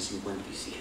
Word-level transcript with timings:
57. 0.00 0.78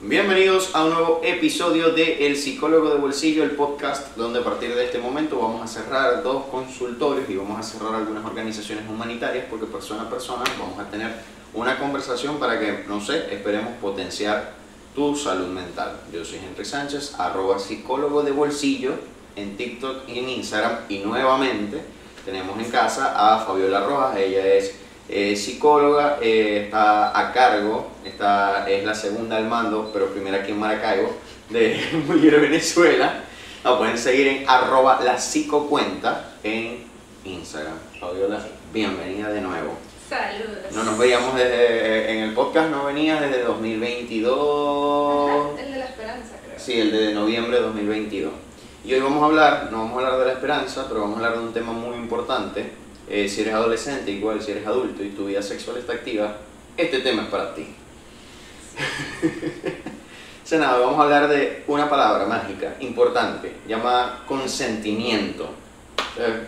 Bienvenidos 0.00 0.70
a 0.74 0.84
un 0.84 0.94
nuevo 0.94 1.20
episodio 1.22 1.90
de 1.90 2.26
El 2.26 2.36
Psicólogo 2.36 2.88
de 2.88 2.98
Bolsillo, 2.98 3.44
el 3.44 3.50
podcast 3.50 4.16
donde 4.16 4.40
a 4.40 4.44
partir 4.44 4.74
de 4.74 4.86
este 4.86 4.98
momento 4.98 5.38
vamos 5.38 5.62
a 5.62 5.66
cerrar 5.66 6.22
dos 6.22 6.46
consultorios 6.46 7.28
y 7.28 7.36
vamos 7.36 7.60
a 7.60 7.62
cerrar 7.62 7.94
algunas 7.94 8.24
organizaciones 8.24 8.88
humanitarias 8.88 9.44
porque 9.50 9.66
persona 9.66 10.02
a 10.02 10.10
persona 10.10 10.44
vamos 10.58 10.78
a 10.78 10.90
tener 10.90 11.12
una 11.52 11.78
conversación 11.78 12.38
para 12.38 12.58
que, 12.58 12.84
no 12.88 13.00
sé, 13.00 13.34
esperemos 13.34 13.74
potenciar 13.80 14.54
tu 14.94 15.14
salud 15.14 15.48
mental. 15.48 16.00
Yo 16.12 16.24
soy 16.24 16.38
Henry 16.38 16.64
Sánchez, 16.64 17.14
arroba 17.18 17.58
psicólogo 17.58 18.22
de 18.22 18.32
bolsillo 18.32 18.94
en 19.36 19.56
TikTok 19.56 20.08
y 20.08 20.18
en 20.18 20.30
Instagram 20.30 20.78
y 20.88 21.00
nuevamente 21.00 21.82
tenemos 22.24 22.58
en 22.58 22.70
casa 22.70 23.12
a 23.34 23.44
Fabiola 23.44 23.80
Rojas, 23.80 24.16
ella 24.16 24.46
es 24.46 24.85
eh, 25.08 25.36
psicóloga, 25.36 26.18
eh, 26.20 26.64
está 26.64 27.18
a 27.18 27.32
cargo, 27.32 27.90
está, 28.04 28.68
es 28.68 28.84
la 28.84 28.94
segunda 28.94 29.36
al 29.36 29.46
mando, 29.46 29.90
pero 29.92 30.12
primera 30.12 30.38
aquí 30.38 30.52
en 30.52 30.58
Maracaibo, 30.58 31.12
de 31.50 31.80
Mujer 32.06 32.40
Venezuela. 32.40 33.22
La 33.62 33.78
pueden 33.78 33.98
seguir 33.98 34.28
en 34.28 34.48
arroba 34.48 35.00
la 35.02 35.18
psicocuenta 35.18 36.32
en 36.42 36.84
Instagram. 37.24 37.74
Fabiola, 37.98 38.40
bienvenida 38.72 39.30
de 39.30 39.40
nuevo. 39.40 39.72
Saludos. 40.08 40.72
No 40.72 40.84
nos 40.84 40.98
veíamos 40.98 41.34
desde, 41.34 42.12
en 42.12 42.18
el 42.20 42.34
podcast, 42.34 42.70
no 42.70 42.84
venía 42.84 43.20
desde 43.20 43.42
2022. 43.42 45.58
El 45.58 45.72
de 45.72 45.78
la 45.78 45.84
esperanza, 45.84 46.36
creo. 46.44 46.58
Sí, 46.58 46.80
el 46.80 46.92
de 46.92 47.12
noviembre 47.12 47.56
de 47.56 47.62
2022. 47.62 48.32
Y 48.84 48.94
hoy 48.94 49.00
vamos 49.00 49.20
a 49.20 49.26
hablar, 49.26 49.68
no 49.72 49.78
vamos 49.78 49.94
a 49.94 50.06
hablar 50.06 50.20
de 50.20 50.26
la 50.26 50.32
esperanza, 50.34 50.84
pero 50.86 51.00
vamos 51.00 51.16
a 51.16 51.26
hablar 51.26 51.40
de 51.40 51.46
un 51.46 51.52
tema 51.52 51.72
muy 51.72 51.96
importante. 51.96 52.70
Eh, 53.08 53.28
si 53.28 53.42
eres 53.42 53.54
adolescente, 53.54 54.10
igual 54.10 54.42
si 54.42 54.52
eres 54.52 54.66
adulto 54.66 55.02
y 55.02 55.10
tu 55.10 55.26
vida 55.26 55.42
sexual 55.42 55.76
está 55.76 55.92
activa, 55.92 56.38
este 56.76 57.00
tema 57.00 57.22
es 57.22 57.28
para 57.28 57.54
ti. 57.54 57.66
O 60.48 60.58
nada, 60.58 60.78
vamos 60.78 61.00
a 61.00 61.02
hablar 61.02 61.26
de 61.26 61.64
una 61.66 61.90
palabra 61.90 62.24
mágica, 62.24 62.76
importante, 62.78 63.52
llamada 63.66 64.22
consentimiento. 64.28 65.50
Eh, 66.16 66.46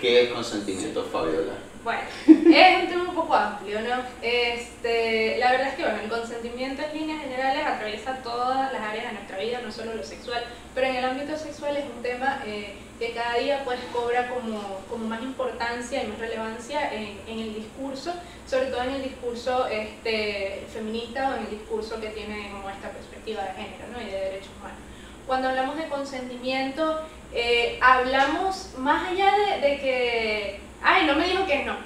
¿Qué 0.00 0.24
es 0.24 0.32
consentimiento, 0.32 1.04
Fabiola? 1.04 1.52
Bueno, 1.86 2.00
es 2.26 2.82
un 2.82 2.88
tema 2.88 3.10
un 3.10 3.14
poco 3.14 3.32
amplio, 3.32 3.80
¿no? 3.80 4.02
Este, 4.20 5.38
la 5.38 5.52
verdad 5.52 5.68
es 5.68 5.74
que 5.74 5.82
bueno, 5.84 6.00
el 6.00 6.10
consentimiento 6.10 6.82
en 6.82 6.98
líneas 6.98 7.20
generales 7.20 7.64
atraviesa 7.64 8.16
todas 8.24 8.72
las 8.72 8.82
áreas 8.82 9.06
de 9.06 9.12
nuestra 9.12 9.38
vida, 9.38 9.60
no 9.64 9.70
solo 9.70 9.94
lo 9.94 10.02
sexual, 10.02 10.42
pero 10.74 10.88
en 10.88 10.96
el 10.96 11.04
ámbito 11.04 11.38
sexual 11.38 11.76
es 11.76 11.84
un 11.84 12.02
tema 12.02 12.42
eh, 12.44 12.74
que 12.98 13.12
cada 13.12 13.34
día 13.34 13.62
pues 13.64 13.78
cobra 13.92 14.28
como, 14.30 14.80
como 14.90 15.06
más 15.06 15.22
importancia 15.22 16.02
y 16.02 16.08
más 16.08 16.18
relevancia 16.18 16.92
en, 16.92 17.20
en, 17.28 17.38
el 17.38 17.54
discurso, 17.54 18.12
sobre 18.48 18.66
todo 18.66 18.82
en 18.82 18.90
el 18.90 19.04
discurso 19.04 19.68
este, 19.68 20.66
feminista 20.72 21.30
o 21.30 21.34
en 21.36 21.44
el 21.44 21.50
discurso 21.50 22.00
que 22.00 22.08
tiene 22.08 22.50
como 22.50 22.68
esta 22.68 22.90
perspectiva 22.90 23.44
de 23.44 23.62
género 23.62 23.92
¿no? 23.92 24.02
y 24.02 24.06
de 24.06 24.20
derechos 24.22 24.50
humanos. 24.58 24.80
Cuando 25.24 25.48
hablamos 25.48 25.76
de 25.76 25.88
consentimiento, 25.88 27.00
eh, 27.32 27.78
hablamos 27.80 28.70
más 28.78 29.08
allá 29.08 29.32
de, 29.36 29.68
de 29.68 29.78
que 29.78 30.60
ay, 30.82 31.06
no 31.06 31.14
me 31.16 31.28
dijo 31.28 31.46
que 31.46 31.64
no. 31.64 31.76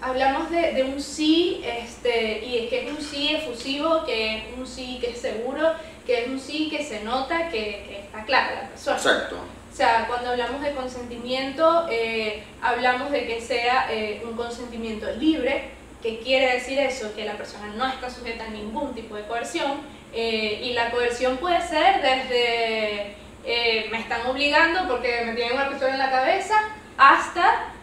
Hablamos 0.00 0.50
de, 0.50 0.72
de, 0.72 0.84
un 0.84 1.00
sí, 1.00 1.64
este, 1.64 2.44
y 2.44 2.58
es 2.58 2.70
que 2.70 2.86
es 2.86 2.92
un 2.92 3.00
sí 3.00 3.34
efusivo, 3.34 4.04
que 4.04 4.38
es 4.38 4.44
un 4.58 4.66
sí 4.66 4.98
que 5.00 5.10
es 5.10 5.18
seguro, 5.18 5.72
que 6.06 6.22
es 6.22 6.28
un 6.28 6.38
sí 6.38 6.68
que 6.70 6.84
se 6.84 7.02
nota, 7.02 7.48
que, 7.48 7.84
que 7.88 8.00
está 8.04 8.24
clara 8.24 8.54
la 8.54 8.68
persona. 8.68 8.96
Exacto. 8.96 9.36
O 9.72 9.76
sea, 9.76 10.06
cuando 10.06 10.30
hablamos 10.30 10.60
de 10.62 10.72
consentimiento, 10.72 11.88
eh, 11.90 12.44
hablamos 12.62 13.10
de 13.10 13.26
que 13.26 13.40
sea 13.40 13.88
eh, 13.90 14.22
un 14.24 14.36
consentimiento 14.36 15.10
libre, 15.12 15.70
que 16.02 16.20
quiere 16.20 16.52
decir 16.52 16.78
eso, 16.78 17.14
que 17.14 17.24
la 17.24 17.36
persona 17.36 17.72
no 17.74 17.88
está 17.88 18.10
sujeta 18.10 18.44
a 18.44 18.48
ningún 18.48 18.94
tipo 18.94 19.16
de 19.16 19.24
coerción, 19.24 19.80
eh, 20.12 20.60
y 20.62 20.74
la 20.74 20.90
coerción 20.90 21.38
puede 21.38 21.60
ser 21.66 22.02
desde 22.02 23.16
me 23.44 24.00
están 24.00 24.26
obligando 24.26 24.88
porque 24.88 25.22
me 25.26 25.34
tienen 25.34 25.54
una 25.54 25.68
pistola 25.68 25.92
en 25.92 25.98
la 25.98 26.10
cabeza, 26.10 26.54
hasta 26.96 27.74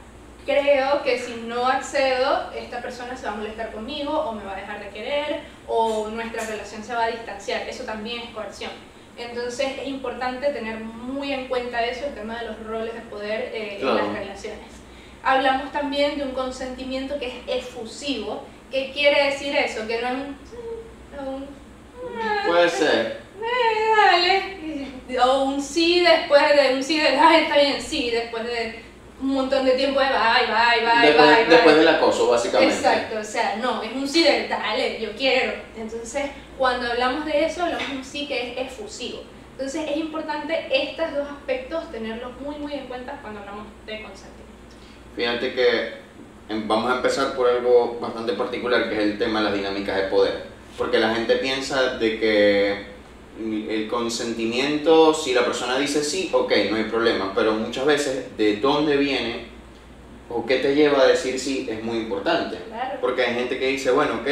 creo 0.46 1.04
que 1.04 1.20
si 1.20 1.36
no 1.46 1.68
accedo, 1.68 2.52
esta 2.56 2.82
persona 2.82 3.16
se 3.16 3.26
va 3.26 3.34
a 3.34 3.36
molestar 3.36 3.72
conmigo 3.72 4.12
o 4.12 4.32
me 4.34 4.44
va 4.44 4.54
a 4.54 4.56
dejar 4.56 4.80
de 4.80 4.90
querer 4.90 5.42
o 5.68 6.08
nuestra 6.10 6.46
relación 6.46 6.84
se 6.84 6.94
va 6.94 7.06
a 7.06 7.08
distanciar. 7.08 7.68
Eso 7.68 7.84
también 7.84 8.22
es 8.22 8.30
coerción. 8.32 8.72
Entonces 9.18 9.68
es 9.80 9.88
importante 9.88 10.48
tener 10.52 10.80
muy 10.80 11.34
en 11.34 11.48
cuenta 11.48 11.84
eso, 11.86 12.06
el 12.08 12.16
tema 12.16 12.40
de 12.40 12.48
los 12.48 12.64
roles 12.66 12.94
de 12.94 13.02
poder 13.02 13.52
eh, 13.54 13.78
claro. 13.80 14.00
en 14.00 14.06
las 14.06 14.14
relaciones. 14.14 14.60
Hablamos 15.24 15.72
también 15.72 16.18
de 16.18 16.24
un 16.24 16.32
consentimiento 16.32 17.20
que 17.20 17.28
es 17.28 17.34
efusivo. 17.48 18.44
¿Qué 18.72 18.92
quiere 18.92 19.26
decir 19.26 19.56
eso? 19.56 19.86
Que 19.86 20.02
no 20.02 20.08
es 20.08 20.14
un... 20.16 20.38
un 21.28 21.48
Puede 22.48 22.70
ser. 22.70 23.22
Eh, 23.42 23.92
dale. 23.98 25.22
O 25.24 25.44
un 25.44 25.62
sí 25.62 26.02
después 26.02 26.42
de 26.56 26.76
un 26.76 26.84
sí 26.84 27.00
de, 27.00 27.08
ay, 27.08 27.44
está 27.44 27.58
bien, 27.58 27.82
sí, 27.82 28.12
después 28.12 28.44
de 28.46 28.92
un 29.22 29.34
montón 29.34 29.66
de 29.66 29.72
tiempo 29.72 30.00
de 30.00 30.08
bye, 30.08 30.48
bye, 30.48 30.86
bye, 30.86 31.08
después, 31.08 31.28
bye, 31.28 31.46
después 31.46 31.76
bye. 31.76 31.86
del 31.86 31.96
acoso, 31.96 32.30
básicamente. 32.30 32.76
Exacto, 32.76 33.20
o 33.20 33.24
sea, 33.24 33.58
no, 33.58 33.84
es 33.84 33.94
un 33.94 34.08
sí 34.08 34.24
de 34.24 34.48
dale, 34.48 35.00
yo 35.00 35.12
quiero. 35.16 35.54
Entonces, 35.78 36.32
cuando 36.58 36.92
hablamos 36.92 37.26
de 37.26 37.46
eso, 37.46 37.64
hablamos 37.64 37.90
de 37.90 37.98
un 37.98 38.04
sí 38.04 38.28
que 38.28 38.52
es 38.52 38.72
efusivo. 38.72 39.24
Entonces, 39.52 39.92
es 39.92 39.98
importante 39.98 40.68
estos 40.72 41.14
dos 41.14 41.28
aspectos 41.30 41.92
tenerlos 41.92 42.32
muy, 42.40 42.56
muy 42.56 42.74
en 42.74 42.88
cuenta 42.88 43.20
cuando 43.22 43.42
hablamos 43.42 43.68
de 43.86 44.02
consentimiento. 44.02 44.42
Fíjate 45.16 45.54
que 45.54 45.94
em, 46.50 46.68
vamos 46.68 46.92
a 46.92 46.96
empezar 46.96 47.36
por 47.36 47.48
algo 47.48 48.00
bastante 48.02 48.34
particular, 48.34 48.90
que 48.90 48.96
es 48.96 49.02
el 49.02 49.18
tema 49.20 49.40
de 49.40 49.46
las 49.46 49.54
dinámicas 49.54 49.98
de 49.98 50.04
poder. 50.04 50.46
Porque 50.78 50.98
la 50.98 51.14
gente 51.14 51.36
piensa 51.36 51.98
de 51.98 52.20
que 52.20 52.86
el 53.40 53.88
consentimiento, 53.88 55.14
si 55.14 55.34
la 55.34 55.46
persona 55.46 55.78
dice 55.78 56.04
sí, 56.04 56.30
ok, 56.32 56.52
no 56.70 56.78
hay 56.78 56.84
problema, 56.86 57.32
pero 57.34 57.54
muchas 57.54 57.86
veces 57.86 58.38
de 58.38 58.58
dónde 58.58 58.98
viene 58.98 59.48
o 60.30 60.46
qué 60.46 60.58
te 60.58 60.76
lleva 60.76 61.02
a 61.02 61.08
decir 61.08 61.40
sí 61.40 61.68
es 61.70 61.84
muy 61.84 61.98
importante. 61.98 62.58
Claro. 62.68 63.00
Porque 63.02 63.24
hay 63.24 63.36
gente 63.36 63.58
que 63.58 63.68
dice, 63.68 63.92
bueno, 63.92 64.16
ok, 64.22 64.28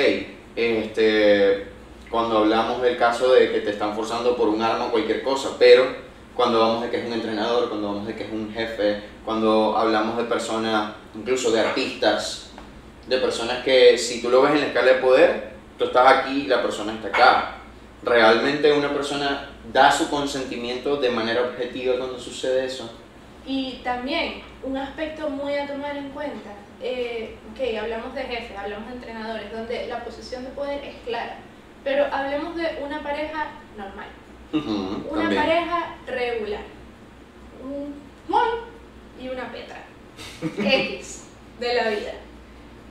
este, 0.55 1.67
cuando 2.09 2.39
hablamos 2.39 2.81
del 2.81 2.97
caso 2.97 3.33
de 3.33 3.51
que 3.51 3.59
te 3.61 3.71
están 3.71 3.95
forzando 3.95 4.35
por 4.35 4.47
un 4.47 4.61
arma 4.61 4.87
o 4.87 4.91
cualquier 4.91 5.23
cosa, 5.23 5.55
pero 5.57 5.85
cuando 6.35 6.61
hablamos 6.61 6.83
de 6.83 6.89
que 6.89 6.97
es 6.99 7.05
un 7.05 7.13
entrenador, 7.13 7.69
cuando 7.69 7.89
hablamos 7.89 8.07
de 8.07 8.15
que 8.15 8.23
es 8.23 8.31
un 8.31 8.51
jefe, 8.53 9.03
cuando 9.25 9.77
hablamos 9.77 10.17
de 10.17 10.23
personas, 10.23 10.93
incluso 11.15 11.51
de 11.51 11.59
artistas, 11.59 12.51
de 13.07 13.17
personas 13.17 13.63
que 13.63 13.97
si 13.97 14.21
tú 14.21 14.29
lo 14.29 14.41
ves 14.41 14.53
en 14.53 14.61
la 14.61 14.67
escala 14.67 14.93
de 14.93 14.99
poder, 14.99 15.49
tú 15.77 15.85
estás 15.85 16.07
aquí 16.07 16.43
y 16.43 16.47
la 16.47 16.61
persona 16.61 16.93
está 16.93 17.07
acá 17.07 17.58
realmente 18.03 18.71
una 18.71 18.93
persona 18.93 19.49
da 19.73 19.91
su 19.91 20.09
consentimiento 20.09 20.97
de 20.97 21.09
manera 21.09 21.41
objetiva 21.41 21.97
cuando 21.97 22.19
sucede 22.19 22.65
eso. 22.65 22.89
Y 23.45 23.81
también 23.83 24.41
un 24.63 24.77
aspecto 24.77 25.29
muy 25.29 25.55
a 25.55 25.67
tomar 25.67 25.95
en 25.97 26.09
cuenta, 26.09 26.51
eh, 26.81 27.35
ok, 27.51 27.77
hablamos 27.81 28.13
de 28.15 28.21
jefes, 28.23 28.57
hablamos 28.57 28.87
de 28.89 28.95
entrenadores, 28.95 29.51
donde 29.51 29.87
la 29.87 30.03
posición 30.03 30.43
de 30.43 30.51
poder 30.51 30.83
es 30.83 30.95
clara, 31.05 31.37
pero 31.83 32.05
hablemos 32.11 32.55
de 32.55 32.79
una 32.85 33.01
pareja 33.01 33.51
normal, 33.77 34.07
Uh 34.51 34.57
-huh, 34.57 35.09
una 35.11 35.21
también. 35.23 35.43
pareja 35.43 35.95
regular, 36.07 36.61
un 37.63 37.93
Juan 38.27 38.47
y 39.21 39.27
una 39.29 39.51
Petra, 39.51 39.83
X 40.57 41.25
de 41.59 41.73
la 41.75 41.89
vida. 41.89 42.13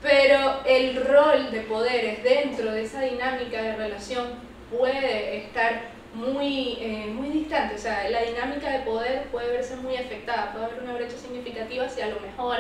Pero 0.00 0.60
el 0.64 1.04
rol 1.04 1.50
de 1.50 1.60
poderes 1.62 2.22
dentro 2.22 2.70
de 2.70 2.84
esa 2.84 3.00
dinámica 3.00 3.60
de 3.60 3.74
relación 3.76 4.26
puede 4.70 5.38
estar 5.38 5.98
muy, 6.14 6.78
eh, 6.80 7.10
muy 7.12 7.28
distante, 7.28 7.74
o 7.74 7.78
sea, 7.78 8.08
la 8.08 8.22
dinámica 8.22 8.70
de 8.70 8.80
poder 8.80 9.24
puede 9.24 9.52
verse 9.52 9.76
muy 9.76 9.96
afectada, 9.96 10.52
puede 10.52 10.66
haber 10.66 10.82
una 10.82 10.94
brecha 10.94 11.16
significativa 11.16 11.88
si 11.88 12.00
a 12.00 12.08
lo 12.08 12.20
mejor 12.20 12.56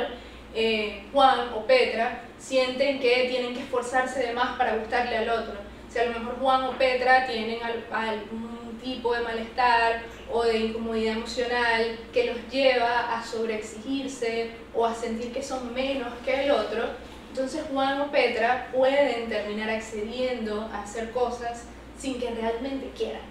eh, 0.54 1.04
Juan 1.12 1.52
o 1.54 1.66
Petra 1.66 2.22
sienten 2.38 3.00
que 3.00 3.26
tienen 3.28 3.54
que 3.54 3.60
esforzarse 3.60 4.20
de 4.20 4.32
más 4.32 4.56
para 4.58 4.76
gustarle 4.76 5.16
al 5.16 5.30
otro, 5.30 5.54
si 5.88 5.98
a 5.98 6.04
lo 6.04 6.18
mejor 6.18 6.38
Juan 6.40 6.64
o 6.64 6.72
Petra 6.72 7.26
tienen 7.26 7.58
al, 7.62 7.84
algún 7.90 8.78
tipo 8.82 9.14
de 9.14 9.20
malestar 9.22 10.02
o 10.30 10.44
de 10.44 10.58
incomodidad 10.58 11.16
emocional 11.16 11.98
que 12.12 12.26
los 12.26 12.36
lleva 12.50 13.18
a 13.18 13.24
sobreexigirse 13.24 14.50
o 14.74 14.86
a 14.86 14.94
sentir 14.94 15.32
que 15.32 15.42
son 15.42 15.74
menos 15.74 16.12
que 16.24 16.44
el 16.44 16.50
otro, 16.50 16.84
entonces 17.30 17.62
Juan 17.72 18.00
o 18.00 18.10
Petra 18.10 18.68
pueden 18.72 19.28
terminar 19.28 19.70
accediendo 19.70 20.68
a 20.72 20.82
hacer 20.82 21.10
cosas 21.10 21.64
sin 21.98 22.18
que 22.20 22.30
realmente 22.30 22.90
quieran, 22.96 23.22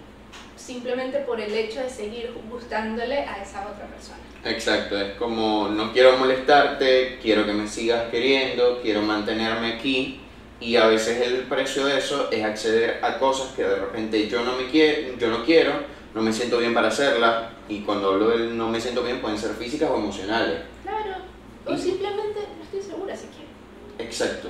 simplemente 0.56 1.18
por 1.20 1.40
el 1.40 1.52
hecho 1.52 1.80
de 1.80 1.88
seguir 1.88 2.32
gustándole 2.50 3.18
a 3.20 3.42
esa 3.42 3.66
otra 3.68 3.86
persona. 3.86 4.18
Exacto, 4.44 5.00
es 5.00 5.14
como 5.14 5.68
no 5.68 5.92
quiero 5.92 6.16
molestarte, 6.16 7.18
quiero 7.20 7.44
que 7.46 7.52
me 7.52 7.66
sigas 7.66 8.10
queriendo, 8.10 8.80
quiero 8.82 9.02
mantenerme 9.02 9.74
aquí 9.74 10.20
y 10.60 10.76
a 10.76 10.86
veces 10.86 11.20
el 11.26 11.42
precio 11.44 11.86
de 11.86 11.98
eso 11.98 12.30
es 12.30 12.44
acceder 12.44 12.98
a 13.02 13.18
cosas 13.18 13.54
que 13.54 13.62
de 13.62 13.76
repente 13.76 14.28
yo 14.28 14.42
no 14.44 14.56
me 14.56 14.68
quiero, 14.68 15.16
yo 15.18 15.28
no 15.28 15.44
quiero, 15.44 15.72
no 16.14 16.22
me 16.22 16.32
siento 16.32 16.58
bien 16.58 16.74
para 16.74 16.88
hacerlas 16.88 17.50
y 17.68 17.80
cuando 17.80 18.12
hablo 18.12 18.30
del 18.30 18.56
no 18.56 18.68
me 18.68 18.80
siento 18.80 19.02
bien 19.02 19.20
pueden 19.20 19.38
ser 19.38 19.52
físicas 19.52 19.90
o 19.90 19.96
emocionales. 19.96 20.60
Claro, 20.82 21.16
o 21.66 21.72
Y- 21.74 21.78
simplemente 21.78 22.40
no 22.56 22.64
estoy 22.64 22.82
segura 22.82 23.16
si 23.16 23.26
quiero. 23.26 24.08
Exacto. 24.08 24.48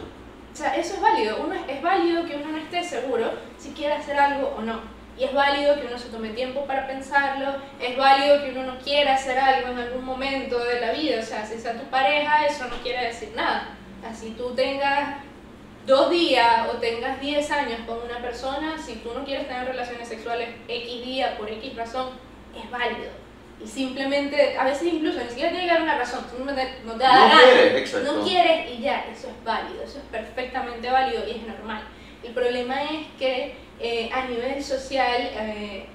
Sea, 0.57 0.77
eso 0.77 0.95
es 0.95 1.01
válido. 1.01 1.39
Uno 1.45 1.55
es, 1.55 1.63
es 1.69 1.83
válido 1.83 2.25
que 2.25 2.37
uno 2.37 2.53
no 2.53 2.59
esté 2.59 2.83
seguro 2.83 3.33
si 3.59 3.71
quiere 3.71 3.95
hacer 3.95 4.19
algo 4.19 4.55
o 4.57 4.61
no. 4.61 4.81
Y 5.19 5.25
es 5.25 5.35
válido 5.35 5.81
que 5.81 5.87
uno 5.87 5.99
se 5.99 6.11
tome 6.11 6.29
tiempo 6.31 6.65
para 6.65 6.87
pensarlo, 6.87 7.57
es 7.81 7.97
válido 7.97 8.41
que 8.41 8.51
uno 8.51 8.63
no 8.63 8.79
quiera 8.79 9.15
hacer 9.15 9.37
algo 9.37 9.73
en 9.73 9.79
algún 9.79 10.05
momento 10.05 10.59
de 10.63 10.81
la 10.81 10.93
vida. 10.93 11.21
O 11.21 11.25
sea, 11.25 11.45
si 11.45 11.59
sea 11.59 11.79
tu 11.79 11.87
pareja, 11.91 12.47
eso 12.47 12.69
no 12.69 12.77
quiere 12.83 13.07
decir 13.07 13.33
nada. 13.35 13.77
Así 14.09 14.35
tú 14.39 14.55
tengas 14.55 15.17
dos 15.89 16.11
días 16.11 16.69
o 16.69 16.77
tengas 16.77 17.21
10 17.21 17.51
años 17.51 17.81
con 17.87 17.99
una 18.03 18.21
persona, 18.21 18.77
si 18.79 18.97
tú 18.97 19.13
no 19.13 19.25
quieres 19.25 19.49
tener 19.49 19.67
relaciones 19.67 20.07
sexuales 20.07 20.51
X 20.69 21.05
día 21.05 21.37
por 21.37 21.51
X 21.51 21.75
razón, 21.75 22.11
es 22.55 22.71
válido. 22.71 23.11
Y 23.63 23.67
simplemente, 23.67 24.57
a 24.57 24.65
veces 24.65 24.93
incluso 24.93 25.19
ni 25.19 25.29
siquiera 25.29 25.51
tiene 25.51 25.67
que 25.67 25.73
dar 25.73 25.83
una 25.83 25.99
razón, 25.99 26.25
simplemente 26.29 26.79
no 26.85 26.93
te 26.93 27.03
da 27.03 27.29
No 27.29 27.43
quieres, 27.43 27.75
exacto. 27.75 28.13
No 28.13 28.25
quieres 28.25 28.71
y 28.71 28.83
ya, 28.83 29.05
eso 29.13 29.29
es 29.29 29.45
válido, 29.45 29.83
eso 29.83 29.99
es 29.99 30.05
perfectamente 30.05 30.89
válido 30.91 31.27
y 31.27 31.33
es 31.33 31.43
normal. 31.43 31.83
El 32.23 32.33
problema 32.33 32.83
es 32.85 33.07
que 33.19 33.57
eh, 33.81 34.11
a 34.13 34.27
nivel 34.27 34.63
social 34.63 35.31
eh, 35.33 35.87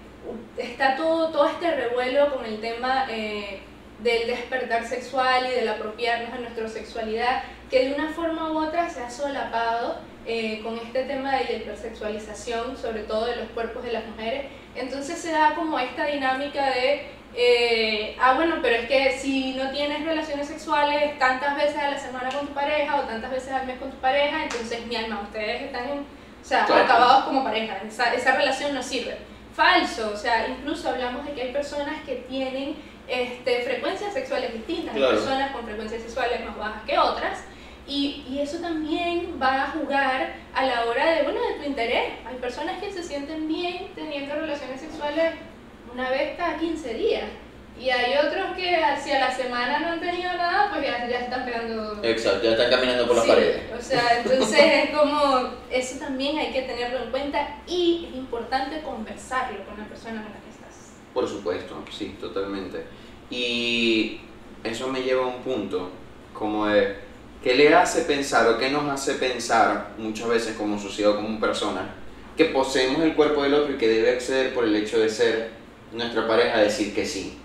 está 0.58 0.96
todo, 0.96 1.30
todo 1.30 1.48
este 1.48 1.72
revuelo 1.74 2.36
con 2.36 2.46
el 2.46 2.60
tema 2.60 3.08
eh, 3.10 3.62
del 4.00 4.28
despertar 4.28 4.86
sexual 4.86 5.48
y 5.50 5.56
del 5.56 5.70
apropiarnos 5.70 6.34
de 6.34 6.40
nuestra 6.40 6.68
sexualidad, 6.68 7.44
que 7.70 7.88
de 7.88 7.94
una 7.96 8.10
forma 8.10 8.52
u 8.52 8.58
otra 8.58 8.90
se 8.90 9.02
ha 9.02 9.10
solapado 9.10 10.00
eh, 10.26 10.62
con 10.64 10.78
este 10.78 11.04
tema 11.04 11.36
de 11.36 11.44
la 11.44 11.52
hipersexualización, 11.54 12.78
sobre 12.78 13.04
todo 13.04 13.26
de 13.26 13.36
los 13.36 13.50
cuerpos 13.50 13.84
de 13.84 13.92
las 13.92 14.06
mujeres. 14.06 14.46
Entonces 14.76 15.18
se 15.18 15.32
da 15.32 15.54
como 15.56 15.78
esta 15.80 16.06
dinámica 16.06 16.70
de, 16.70 17.08
eh, 17.36 18.16
ah 18.20 18.36
bueno, 18.36 18.58
pero 18.62 18.76
es 18.76 18.88
que 18.88 19.18
si 19.18 19.54
no 19.54 19.72
tienes 19.72 20.06
relaciones 20.06 20.48
sexuales 20.48 21.18
tantas 21.18 21.56
veces 21.56 21.78
a 21.78 21.90
la 21.92 21.98
semana 21.98 22.30
con 22.30 22.48
tu 22.48 22.54
pareja 22.54 22.96
o 22.98 23.02
tantas 23.04 23.32
veces 23.32 23.52
al 23.52 23.66
mes 23.66 23.80
con 23.80 23.90
tu 23.92 23.98
pareja, 23.98 24.44
entonces 24.44 24.86
mi 24.86 24.96
alma, 24.96 25.22
ustedes 25.24 25.64
están 25.64 25.90
en, 25.90 26.00
o 26.00 26.46
sea, 26.46 26.66
Claro. 26.66 26.84
acabados 26.84 27.24
como 27.26 27.44
pareja, 27.44 27.78
esa, 27.88 28.14
esa 28.14 28.36
relación 28.36 28.74
no 28.76 28.84
sirve. 28.84 29.18
Falso, 29.56 30.12
o 30.14 30.18
sea, 30.18 30.48
incluso 30.48 30.90
hablamos 30.90 31.26
de 31.26 31.34
que 31.34 31.42
hay 31.44 31.52
personas 31.54 32.02
que 32.06 32.16
tienen 32.28 32.76
este, 33.08 33.62
frecuencias 33.64 34.14
sexuales 34.14 34.54
distintas, 34.54 34.96
Claro. 34.96 35.12
hay 35.12 35.18
personas 35.18 35.52
con 35.52 35.66
frecuencias 35.66 36.02
sexuales 36.02 36.46
más 36.46 36.58
bajas 36.58 36.84
que 36.86 36.98
otras, 36.98 37.44
y, 37.86 38.24
y 38.30 38.40
eso 38.40 38.60
también 38.60 39.38
va 39.42 39.64
a 39.64 39.68
jugar 39.72 40.34
a 40.56 40.66
la 40.66 40.86
hora 40.86 41.06
de, 41.12 41.24
bueno, 41.24 41.42
de 41.42 41.56
tu 41.56 41.64
interés. 41.64 42.14
Hay 42.26 42.36
personas 42.38 42.80
que 42.82 42.90
se 42.92 43.04
sienten 43.04 43.46
bien 43.48 43.90
teniendo 43.94 44.36
relaciones 44.36 44.80
sexuales 44.80 45.34
una 45.94 46.10
vez 46.10 46.38
cada 46.38 46.58
15 46.58 46.94
días. 46.96 47.24
Y 47.80 47.90
hay 47.90 48.14
otros 48.18 48.56
que 48.56 48.78
si 49.04 49.12
a 49.12 49.20
la 49.20 49.36
semana 49.36 49.80
no 49.80 49.88
han 49.94 50.00
tenido 50.00 50.32
nada, 50.34 50.70
pues 50.72 50.86
ya, 50.86 51.08
ya 51.10 51.22
están 51.22 51.44
pegando... 51.44 52.00
Exacto, 52.04 52.44
ya 52.44 52.52
están 52.52 52.70
caminando 52.70 53.08
por 53.08 53.16
las 53.16 53.26
Sí, 53.26 53.32
paredes. 53.32 53.62
O 53.78 53.82
sea, 53.82 54.20
entonces 54.20 54.60
es 54.60 54.90
como, 54.92 55.50
eso 55.72 56.00
también 56.00 56.38
hay 56.38 56.52
que 56.54 56.62
tenerlo 56.62 57.04
en 57.04 57.12
cuenta 57.12 57.58
y 57.68 58.10
es 58.10 58.16
importante 58.16 58.82
conversarlo 58.84 59.66
con 59.66 59.78
la 59.80 59.86
persona 59.86 60.22
con 60.22 60.32
la 60.32 60.40
que 60.40 60.50
estás. 60.50 60.92
Por 61.14 61.28
supuesto, 61.28 61.84
sí, 61.92 62.16
totalmente. 62.22 62.86
Y 63.32 64.22
eso 64.64 64.88
me 64.90 65.02
lleva 65.02 65.24
a 65.24 65.28
un 65.28 65.42
punto 65.42 65.90
como 66.32 66.68
de 66.68 66.98
qué 67.44 67.56
le 67.56 67.74
hace 67.74 68.04
pensar 68.04 68.48
o 68.50 68.60
qué 68.60 68.70
nos 68.70 68.88
hace 68.88 69.16
pensar 69.16 69.90
muchas 69.98 70.28
veces 70.28 70.56
como 70.56 70.80
sociedad 70.80 71.14
o 71.14 71.16
como 71.16 71.40
persona 71.40 71.96
que 72.38 72.46
poseemos 72.46 73.02
el 73.02 73.16
cuerpo 73.16 73.44
del 73.44 73.56
otro 73.56 73.74
y 73.74 73.78
que 73.78 73.88
debe 73.88 74.12
acceder 74.12 74.54
por 74.54 74.64
el 74.64 74.76
hecho 74.76 75.00
de 75.00 75.10
ser 75.10 75.63
nuestra 75.94 76.28
pareja 76.28 76.58
decir 76.60 76.94
que 76.94 77.06
sí. 77.06 77.38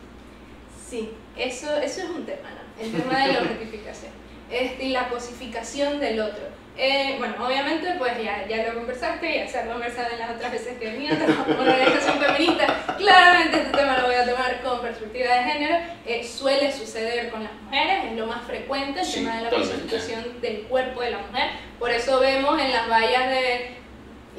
Sí, 0.88 1.10
eso, 1.36 1.76
eso 1.76 2.02
es 2.02 2.08
un 2.10 2.24
tema, 2.24 2.48
¿no? 2.50 2.82
El 2.82 2.92
tema 2.92 3.26
de 3.26 3.32
la 3.34 3.40
objetificación 3.40 4.12
este, 4.50 4.84
y 4.84 4.88
la 4.90 5.08
cosificación 5.08 6.00
del 6.00 6.20
otro. 6.20 6.44
Eh, 6.80 7.16
bueno, 7.18 7.34
obviamente, 7.44 7.92
pues 7.98 8.12
ya, 8.22 8.46
ya 8.46 8.68
lo 8.68 8.74
conversaste, 8.74 9.34
ya 9.34 9.48
se 9.48 9.58
ha 9.58 9.66
conversado 9.66 10.12
en 10.12 10.20
las 10.20 10.30
otras 10.30 10.52
veces 10.52 10.78
que 10.78 10.88
he 10.88 10.92
venido, 10.92 11.16
una 11.48 11.72
organización 11.72 12.18
feminista. 12.20 12.94
Claramente 12.96 13.56
este 13.58 13.76
tema 13.76 13.98
lo 13.98 14.06
voy 14.06 14.14
a 14.14 14.24
tomar 14.24 14.62
con 14.62 14.80
perspectiva 14.80 15.34
de 15.34 15.42
género. 15.42 15.76
Eh, 16.06 16.24
suele 16.24 16.72
suceder 16.72 17.30
con 17.30 17.42
las 17.42 17.52
mujeres, 17.52 18.04
es 18.12 18.16
lo 18.16 18.26
más 18.26 18.44
frecuente 18.44 19.00
el 19.00 19.06
Sí, 19.06 19.20
tema 19.24 19.38
de 19.38 19.42
la 19.42 19.50
cosificación 19.50 20.40
del 20.40 20.62
cuerpo 20.62 21.02
de 21.02 21.10
la 21.10 21.18
mujer. 21.18 21.50
Por 21.80 21.90
eso 21.90 22.20
vemos 22.20 22.60
en 22.60 22.70
las 22.72 22.88
vallas 22.88 23.28
de 23.28 23.70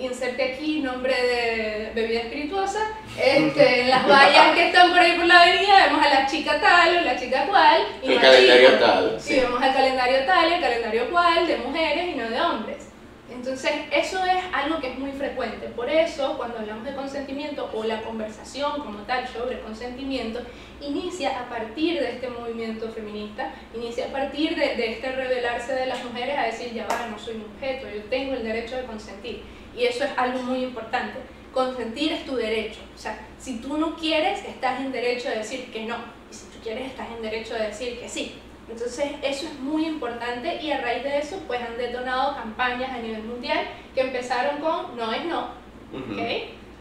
inserte 0.02 0.54
aquí 0.54 0.80
nombre 0.80 1.14
de 1.14 1.92
bebida 1.94 2.22
espirituosa, 2.22 2.80
este, 3.18 3.82
en 3.82 3.90
las 3.90 4.08
vallas 4.08 4.56
que 4.56 4.68
están 4.68 4.90
por 4.92 5.00
ahí 5.00 5.14
por 5.18 5.26
la 5.26 5.42
avenida 5.42 5.86
vemos 5.88 6.06
a 6.06 6.10
la 6.14 6.26
chica 6.28 6.60
tal 6.60 6.98
o 6.98 7.02
la 7.02 7.18
chica 7.20 7.46
cual 7.48 7.82
y 8.02 8.14
El 8.14 8.22
calendario 8.22 8.80
tal, 8.80 9.16
Sí, 9.20 9.34
sí. 9.36 9.40
vemos 9.42 9.62
el 9.62 9.74
calendario 9.74 10.26
tal 10.26 10.50
y 10.50 10.54
el 10.54 10.62
calendario 10.62 11.10
cual 11.10 11.48
de 11.48 11.58
mujeres 11.58 12.08
y 12.08 12.18
no 12.18 12.30
de 12.30 12.42
hombres. 12.42 12.86
Entonces, 13.32 13.72
eso 13.92 14.26
es 14.26 14.44
algo 14.54 14.82
que 14.82 14.92
es 14.92 14.98
muy 15.00 15.12
frecuente. 15.12 15.68
Por 15.68 15.90
eso, 15.90 16.36
cuando 16.36 16.58
hablamos 16.60 16.84
de 16.84 16.94
consentimiento 16.94 17.70
o 17.74 17.84
la 17.86 18.02
conversación 18.02 18.82
como 18.82 19.00
tal 19.04 19.26
sobre 19.30 19.62
consentimiento, 19.62 20.42
inicia 20.82 21.40
a 21.40 21.48
partir 21.48 22.00
de 22.02 22.10
este 22.12 22.28
movimiento 22.28 22.90
feminista, 22.92 23.54
inicia 23.74 24.08
a 24.08 24.10
partir 24.10 24.56
de, 24.58 24.76
de 24.76 24.92
este 24.94 25.12
revelarse 25.14 25.74
de 25.74 25.86
las 25.86 26.04
mujeres 26.04 26.38
a 26.38 26.44
decir, 26.48 26.74
ya 26.74 26.86
va, 26.88 27.08
no 27.10 27.18
soy 27.20 27.36
un 27.36 27.46
objeto, 27.56 27.88
yo 27.90 28.02
tengo 28.10 28.34
el 28.34 28.44
derecho 28.44 28.76
de 28.76 28.84
consentir. 28.84 29.44
Y 29.80 29.86
eso 29.86 30.04
es 30.04 30.12
algo 30.18 30.44
muy 30.44 30.62
importante. 30.64 31.20
Consentir 31.54 32.12
es 32.12 32.26
tu 32.26 32.36
derecho. 32.36 32.82
O 32.94 32.98
sea, 32.98 33.18
si 33.38 33.60
tú 33.60 33.78
no 33.78 33.96
quieres, 33.96 34.44
estás 34.44 34.82
en 34.82 34.92
derecho 34.92 35.30
de 35.30 35.38
decir 35.38 35.72
que 35.72 35.86
no. 35.86 35.96
Y 36.30 36.34
si 36.34 36.48
tú 36.48 36.60
quieres, 36.62 36.88
estás 36.88 37.08
en 37.16 37.22
derecho 37.22 37.54
de 37.54 37.68
decir 37.68 37.98
que 37.98 38.10
sí. 38.10 38.36
Entonces, 38.70 39.12
eso 39.24 39.48
es 39.48 39.60
muy 39.60 39.86
importante 39.86 40.62
y 40.62 40.72
a 40.72 40.82
raíz 40.82 41.04
de 41.04 41.18
eso, 41.18 41.42
pues 41.48 41.62
han 41.62 41.78
detonado 41.78 42.36
campañas 42.36 42.92
a 42.92 42.98
nivel 42.98 43.24
mundial 43.24 43.60
que 43.96 44.02
empezaron 44.02 44.60
con 44.60 44.98
no 44.98 45.14
es 45.14 45.24
no. 45.26 45.48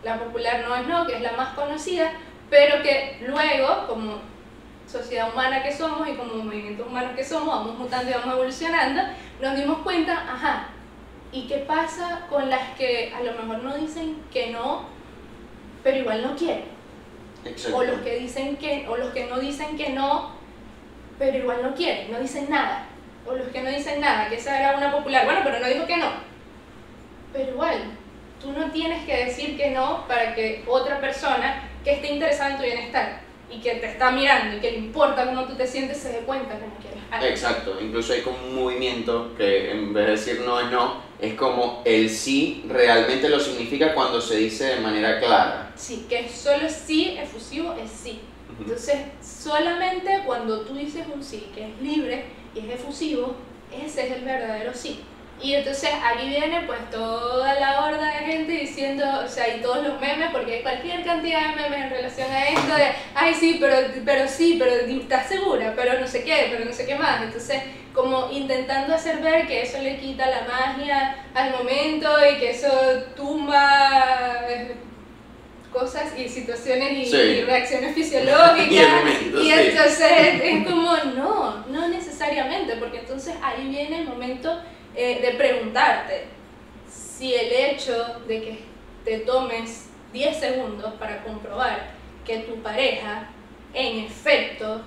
La 0.02 0.18
popular 0.18 0.64
no 0.68 0.74
es 0.74 0.86
no, 0.86 1.06
que 1.06 1.14
es 1.14 1.22
la 1.22 1.32
más 1.32 1.54
conocida, 1.54 2.12
pero 2.50 2.82
que 2.82 3.18
luego, 3.26 3.86
como 3.86 4.18
sociedad 4.86 5.32
humana 5.32 5.62
que 5.62 5.72
somos 5.72 6.08
y 6.08 6.14
como 6.14 6.34
movimientos 6.34 6.86
humanos 6.86 7.12
que 7.16 7.24
somos, 7.24 7.46
vamos 7.46 7.78
mutando 7.78 8.10
y 8.10 8.14
vamos 8.14 8.34
evolucionando, 8.34 9.02
nos 9.40 9.56
dimos 9.56 9.78
cuenta, 9.78 10.12
ajá, 10.12 10.68
¿y 11.32 11.46
qué 11.46 11.58
pasa 11.58 12.26
con 12.28 12.48
las 12.50 12.76
que 12.76 13.12
a 13.14 13.22
lo 13.22 13.32
mejor 13.32 13.62
no 13.62 13.76
dicen 13.76 14.22
que 14.32 14.50
no, 14.50 14.86
pero 15.82 15.98
igual 15.98 16.22
no 16.22 16.36
quieren? 16.36 16.64
Exacto. 17.44 17.76
O 17.76 17.84
los 17.84 18.00
que 18.00 18.19
dicen 18.19 18.56
que, 18.56 18.86
o 18.88 18.96
los 18.96 19.12
que 19.12 19.26
no 19.26 19.38
dicen 19.38 19.76
que 19.76 19.90
no, 19.90 20.32
pero 21.19 21.38
igual 21.38 21.62
no 21.62 21.75
quieren, 21.75 22.12
no 22.12 22.20
dicen 22.20 22.48
nada. 22.50 22.86
O 23.26 23.34
los 23.34 23.48
que 23.48 23.60
no 23.60 23.70
dicen 23.70 24.00
nada, 24.00 24.28
que 24.28 24.37
esa 24.37 24.58
era 24.58 24.76
una 24.76 24.90
popular, 24.90 25.25
bueno, 25.25 25.40
pero 25.44 25.61
no 25.61 25.68
dijo 25.68 25.87
que 25.87 25.97
no. 25.97 26.11
Pero 27.32 27.50
igual, 27.50 27.82
tú 28.40 28.52
no 28.52 28.70
tienes 28.70 29.04
que 29.04 29.25
decir 29.26 29.56
que 29.56 29.70
no 29.70 30.06
para 30.08 30.35
que 30.35 30.64
otra 30.66 31.00
persona 31.00 31.68
que 31.85 31.92
esté 31.92 32.14
interesada 32.14 32.52
en 32.52 32.56
tu 32.56 32.62
bienestar 32.62 33.27
y 33.50 33.61
que 33.61 33.76
te 33.76 33.87
está 33.87 34.11
mirando 34.11 34.57
y 34.57 34.61
que 34.61 34.73
le 34.73 34.78
importa 34.78 35.25
cómo 35.25 35.45
tú 35.47 35.55
te 35.55 35.67
sientes 35.67 35.99
se 35.99 36.12
dé 36.12 36.19
cuenta 36.21 36.55
no 36.55 36.67
quieres. 36.81 37.33
Exacto, 37.33 37.78
incluso 37.81 38.12
hay 38.12 38.21
como 38.21 38.37
un 38.47 38.55
movimiento 38.55 39.35
que 39.37 39.71
en 39.71 39.95
vez 39.95 40.07
de 40.07 40.11
decir 40.12 40.43
no 40.45 40.61
es 40.61 40.71
no, 40.71 41.02
es 41.19 41.35
como 41.35 41.83
el 41.85 42.11
sí 42.11 42.64
realmente 42.69 43.28
lo 43.28 43.40
significa 43.40 43.95
cuando 43.95 44.21
se 44.21 44.37
dice 44.37 44.64
de 44.64 44.81
manera 44.81 45.19
clara. 45.19 45.73
Sí, 45.75 46.07
que 46.09 46.28
solo 46.28 46.69
sí 46.69 47.17
efusivo 47.19 47.75
es 47.75 47.90
sí. 47.90 48.21
Entonces, 48.61 48.97
solamente 49.23 50.23
cuando 50.26 50.62
tú 50.62 50.75
dices 50.75 51.07
un 51.12 51.23
sí 51.23 51.49
que 51.55 51.69
es 51.69 51.81
libre 51.81 52.25
y 52.55 52.59
es 52.59 52.75
efusivo, 52.75 53.37
ese 53.73 54.07
es 54.07 54.17
el 54.17 54.25
verdadero 54.25 54.73
sí. 54.75 55.00
Y 55.40 55.54
entonces 55.54 55.90
aquí 56.04 56.28
viene 56.28 56.62
pues 56.66 56.78
toda 56.90 57.54
la 57.61 57.85
horda 57.85 58.07
de 58.07 58.26
gente 58.33 58.52
diciendo, 58.52 59.04
o 59.25 59.28
sea, 59.28 59.54
y 59.57 59.61
todos 59.61 59.87
los 59.87 60.00
memes, 60.00 60.30
porque 60.33 60.54
hay 60.54 60.62
cualquier 60.62 61.04
cantidad 61.04 61.50
de 61.50 61.57
memes 61.62 61.80
en 61.85 61.90
relación 61.90 62.30
a 62.30 62.49
esto 62.49 62.75
de, 62.75 62.88
ay 63.14 63.35
sí, 63.35 63.57
pero, 63.61 63.76
pero 64.04 64.26
sí, 64.28 64.57
pero 64.59 64.73
estás 64.75 65.28
segura, 65.28 65.75
pero 65.76 66.00
no 66.00 66.09
sé 66.09 66.25
qué, 66.25 66.49
pero 66.50 66.64
no 66.64 66.73
sé 66.73 66.87
qué 66.87 66.97
más. 66.97 67.23
Entonces, 67.23 67.62
como 67.95 68.28
intentando 68.33 68.95
hacer 68.95 69.18
ver 69.18 69.47
que 69.47 69.62
eso 69.62 69.78
le 69.80 69.97
quita 69.99 70.26
la 70.26 70.42
magia 70.42 71.25
al 71.35 71.52
momento 71.52 72.09
y 72.33 72.38
que 72.38 72.50
eso 72.50 72.68
tumba 73.16 74.40
eh, 74.49 74.75
cosas 75.73 76.18
y 76.18 76.28
situaciones 76.28 76.92
y, 76.92 77.07
Sí. 77.07 77.16
y 77.16 77.42
reacciones 77.42 77.95
fisiológicas. 77.95 78.71
Y 78.73 78.78
elementos, 78.78 79.45
y 79.45 79.47
sí. 79.47 79.52
entonces 79.52 80.12
es 80.42 80.66
como, 80.68 80.97
no, 81.14 81.64
no 81.68 81.88
necesariamente, 81.88 82.75
porque 82.76 82.99
entonces 83.00 83.35
ahí 83.42 83.68
viene 83.68 84.00
el 84.00 84.04
momento 84.09 84.61
eh, 84.99 85.21
de 85.23 85.31
preguntarte 85.38 86.25
si 86.90 87.33
el 87.33 87.52
hecho 87.52 88.21
de 88.26 88.43
que 88.43 88.59
te 89.05 89.19
tomes 89.21 89.90
10 90.12 90.37
segundos 90.37 90.93
para 90.95 91.23
comprobar 91.23 91.90
que 92.26 92.38
tu 92.38 92.57
pareja 92.62 93.28
en 93.75 94.05
efecto 94.07 94.81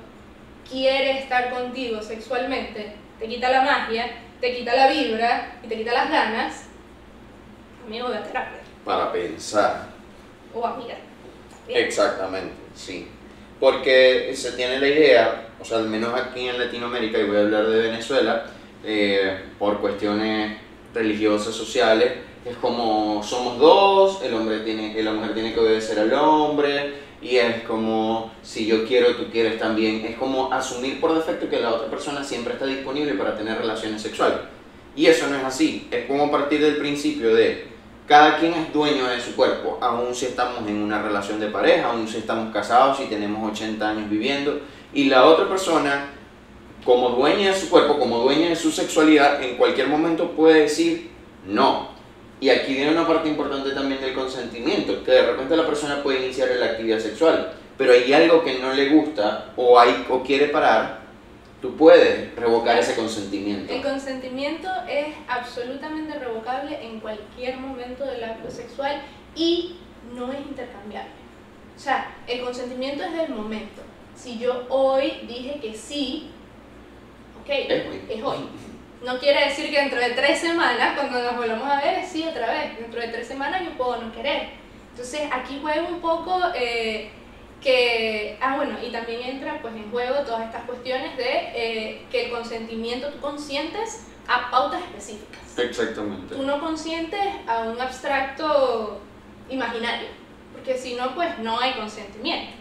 quiere 0.69 1.19
estar 1.19 1.49
contigo 1.49 2.01
sexualmente, 2.01 2.93
te 3.19 3.27
quita 3.29 3.49
la 3.51 3.61
magia, 3.61 4.11
te 4.41 4.53
quita 4.53 4.75
la 4.75 4.87
vibra 4.87 5.55
y 5.63 5.69
te 5.69 5.77
quita 5.77 5.93
las 5.93 6.11
ganas, 6.11 6.65
amigo 7.87 8.09
de 8.09 8.19
terapia 8.19 8.59
Para 8.83 9.13
pensar. 9.13 9.87
o 10.53 10.67
amiga. 10.67 10.95
Bien. 11.65 11.85
Exactamente, 11.85 12.53
sí. 12.75 13.07
Porque 13.61 14.33
se 14.35 14.51
tiene 14.53 14.77
la 14.77 14.87
idea, 14.87 15.47
o 15.57 15.63
sea, 15.63 15.77
al 15.77 15.87
menos 15.87 16.13
aquí 16.19 16.49
en 16.49 16.59
Latinoamérica, 16.59 17.17
y 17.17 17.23
voy 17.23 17.37
a 17.37 17.41
hablar 17.41 17.67
de 17.67 17.79
Venezuela, 17.79 18.45
eh, 18.83 19.45
por 19.59 19.79
cuestiones 19.79 20.57
religiosas, 20.93 21.53
sociales, 21.53 22.13
es 22.45 22.55
como 22.57 23.21
somos 23.23 23.59
dos, 23.59 24.21
el 24.23 24.33
hombre 24.33 24.59
tiene, 24.59 25.01
la 25.03 25.13
mujer 25.13 25.33
tiene 25.33 25.53
que 25.53 25.59
obedecer 25.59 25.99
al 25.99 26.13
hombre, 26.13 26.93
y 27.21 27.37
es 27.37 27.61
como 27.63 28.31
si 28.41 28.65
yo 28.65 28.85
quiero, 28.85 29.15
tú 29.15 29.25
quieres 29.31 29.59
también, 29.59 30.03
es 30.05 30.15
como 30.15 30.51
asumir 30.51 30.99
por 30.99 31.13
defecto 31.13 31.47
que 31.49 31.59
la 31.59 31.69
otra 31.69 31.87
persona 31.89 32.23
siempre 32.23 32.53
está 32.53 32.65
disponible 32.65 33.13
para 33.13 33.37
tener 33.37 33.57
relaciones 33.59 34.01
sexuales. 34.01 34.39
Y 34.95 35.05
eso 35.05 35.27
no 35.27 35.37
es 35.37 35.43
así, 35.43 35.87
es 35.91 36.05
como 36.05 36.31
partir 36.31 36.61
del 36.61 36.77
principio 36.77 37.33
de 37.35 37.69
cada 38.07 38.39
quien 38.39 38.53
es 38.53 38.73
dueño 38.73 39.07
de 39.07 39.21
su 39.21 39.35
cuerpo, 39.35 39.77
aun 39.79 40.13
si 40.13 40.25
estamos 40.25 40.67
en 40.67 40.81
una 40.81 41.01
relación 41.01 41.39
de 41.39 41.47
pareja, 41.47 41.91
aun 41.91 42.07
si 42.07 42.17
estamos 42.17 42.51
casados, 42.51 42.97
si 42.97 43.05
tenemos 43.05 43.51
80 43.51 43.87
años 43.87 44.09
viviendo, 44.09 44.59
y 44.93 45.05
la 45.05 45.25
otra 45.27 45.47
persona, 45.47 46.09
como 46.85 47.09
dueña 47.09 47.49
de 47.49 47.59
su 47.59 47.69
cuerpo, 47.69 47.99
como 47.99 48.19
dueña 48.19 48.49
de 48.49 48.55
su 48.55 48.71
sexualidad, 48.71 49.41
en 49.43 49.57
cualquier 49.57 49.87
momento 49.87 50.31
puede 50.31 50.61
decir 50.61 51.11
no. 51.45 51.89
Y 52.39 52.49
aquí 52.49 52.73
viene 52.73 52.91
una 52.91 53.07
parte 53.07 53.29
importante 53.29 53.71
también 53.71 54.01
del 54.01 54.15
consentimiento, 54.15 55.03
que 55.03 55.11
de 55.11 55.27
repente 55.27 55.55
la 55.55 55.65
persona 55.65 56.01
puede 56.01 56.25
iniciar 56.25 56.49
la 56.59 56.65
actividad 56.67 56.99
sexual, 56.99 57.53
pero 57.77 57.93
hay 57.93 58.11
algo 58.13 58.43
que 58.43 58.57
no 58.57 58.73
le 58.73 58.89
gusta 58.89 59.53
o, 59.55 59.79
hay, 59.79 60.05
o 60.09 60.23
quiere 60.23 60.47
parar, 60.47 61.01
tú 61.61 61.75
puedes 61.75 62.35
revocar 62.35 62.79
ese 62.79 62.95
consentimiento. 62.95 63.71
El 63.71 63.83
consentimiento 63.83 64.67
es 64.89 65.13
absolutamente 65.27 66.17
revocable 66.17 66.83
en 66.83 66.99
cualquier 66.99 67.57
momento 67.57 68.05
del 68.05 68.23
acto 68.23 68.49
sexual 68.49 69.03
y 69.35 69.75
no 70.15 70.31
es 70.31 70.39
intercambiable. 70.39 71.11
O 71.75 71.79
sea, 71.79 72.15
el 72.27 72.41
consentimiento 72.41 73.03
es 73.03 73.13
del 73.13 73.29
momento. 73.29 73.81
Si 74.15 74.39
yo 74.39 74.65
hoy 74.69 75.21
dije 75.27 75.59
que 75.61 75.75
sí, 75.75 76.31
ok, 77.41 77.49
es 78.09 78.23
hoy. 78.23 78.49
No 79.03 79.17
quiere 79.17 79.45
decir 79.47 79.71
que 79.71 79.79
dentro 79.79 79.99
de 79.99 80.11
tres 80.11 80.39
semanas, 80.39 80.95
cuando 80.95 81.21
nos 81.21 81.35
volvamos 81.35 81.67
a 81.67 81.81
ver, 81.81 82.05
sí 82.05 82.23
otra 82.27 82.51
vez. 82.51 82.79
Dentro 82.79 83.01
de 83.01 83.07
tres 83.07 83.27
semanas 83.27 83.63
yo 83.63 83.71
puedo 83.71 83.97
no 83.97 84.13
querer. 84.13 84.49
Entonces 84.91 85.21
aquí 85.31 85.59
juega 85.61 85.83
un 85.83 86.01
poco 86.01 86.39
eh, 86.53 87.09
que, 87.61 88.37
ah 88.41 88.57
bueno, 88.57 88.77
y 88.85 88.91
también 88.91 89.21
entra 89.21 89.59
pues 89.61 89.73
en 89.75 89.89
juego 89.89 90.19
todas 90.19 90.45
estas 90.45 90.63
cuestiones 90.65 91.17
de 91.17 91.51
eh, 91.55 92.01
que 92.11 92.25
el 92.25 92.31
consentimiento 92.31 93.09
tú 93.09 93.19
consientes 93.19 94.07
a 94.27 94.51
pautas 94.51 94.81
específicas. 94.81 95.57
Exactamente. 95.57 96.35
Tú 96.35 96.43
no 96.43 96.59
consientes 96.59 97.19
a 97.47 97.61
un 97.61 97.81
abstracto 97.81 99.01
imaginario, 99.49 100.09
porque 100.53 100.77
si 100.77 100.93
no 100.93 101.15
pues 101.15 101.39
no 101.39 101.59
hay 101.59 101.73
consentimiento. 101.73 102.53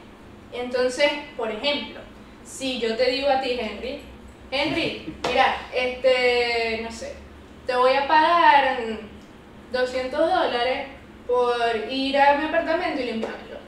Entonces, 0.53 1.11
por 1.37 1.51
ejemplo, 1.51 2.01
si 2.45 2.81
yo 2.81 2.97
te 2.97 3.11
digo 3.11 3.29
a 3.29 3.41
ti, 3.41 3.59
Henry, 3.61 4.01
Henry, 4.51 5.15
mira, 5.29 5.69
este, 5.73 6.81
no 6.83 6.91
sé, 6.91 7.15
te 7.67 7.77
voy 7.77 7.93
a 7.93 8.09
pagar 8.09 8.79
200 9.73 10.19
dólares 10.19 10.89
por 11.27 11.57
ir 11.89 12.19
a 12.19 12.37
mi 12.37 12.47
apartamento 12.47 13.01
y 13.01 13.07
limpiarlo. 13.07 13.61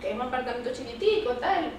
Que 0.00 0.10
es 0.10 0.14
un 0.14 0.22
apartamento 0.22 0.70
chiquitico, 0.72 1.32
tal. 1.32 1.70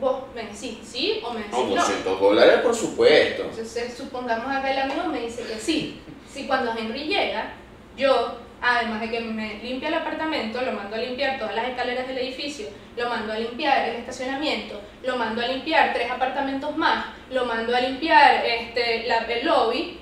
Vos 0.00 0.22
me 0.34 0.44
decís 0.44 0.78
sí 0.84 1.20
o 1.24 1.32
me 1.32 1.40
decís 1.40 1.52
no. 1.52 1.74
200 1.74 2.20
dólares, 2.20 2.60
por 2.60 2.74
supuesto. 2.74 3.42
Entonces, 3.42 3.94
supongamos 3.94 4.46
acá 4.46 4.70
el 4.70 4.78
amigo 4.78 5.08
me 5.08 5.20
dice 5.20 5.42
que 5.42 5.58
sí. 5.58 6.00
Si 6.32 6.46
cuando 6.46 6.72
Henry 6.78 7.04
llega, 7.04 7.54
yo 7.96 8.38
además 8.62 9.00
de 9.00 9.10
que 9.10 9.20
me 9.20 9.54
limpia 9.62 9.88
el 9.88 9.94
apartamento, 9.94 10.60
lo 10.60 10.72
mando 10.72 10.96
a 10.96 10.98
limpiar 10.98 11.38
todas 11.38 11.54
las 11.54 11.68
escaleras 11.68 12.06
del 12.06 12.18
edificio, 12.18 12.68
lo 12.96 13.08
mando 13.08 13.32
a 13.32 13.38
limpiar 13.38 13.88
el 13.88 13.96
estacionamiento, 13.96 14.80
lo 15.02 15.16
mando 15.16 15.42
a 15.42 15.46
limpiar 15.46 15.92
tres 15.94 16.10
apartamentos 16.10 16.76
más, 16.76 17.06
lo 17.30 17.44
mando 17.46 17.74
a 17.74 17.80
limpiar 17.80 18.44
este, 18.44 19.06
la, 19.06 19.18
el 19.18 19.46
lobby. 19.46 19.98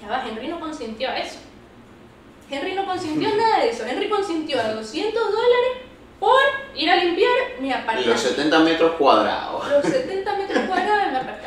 Ya 0.00 0.08
va, 0.08 0.24
Henry 0.26 0.48
no 0.48 0.58
consintió 0.58 1.12
eso. 1.12 1.38
Henry 2.50 2.74
no 2.74 2.84
consintió 2.84 3.34
nada 3.36 3.60
de 3.60 3.70
eso. 3.70 3.86
Henry 3.86 4.08
consintió 4.08 4.60
a 4.60 4.72
200 4.72 5.14
dólares 5.14 5.84
por 6.18 6.40
ir 6.74 6.90
a 6.90 6.96
limpiar 6.96 7.32
mi 7.60 7.72
apartamento. 7.72 8.10
Los 8.10 8.20
70 8.20 8.58
metros 8.60 8.92
cuadrados. 8.96 9.68
Los 9.68 9.84
70 9.84 10.36
metros 10.36 10.64
cuadrados 10.64 11.04
de 11.04 11.10
mi 11.10 11.16
apartamento. 11.16 11.43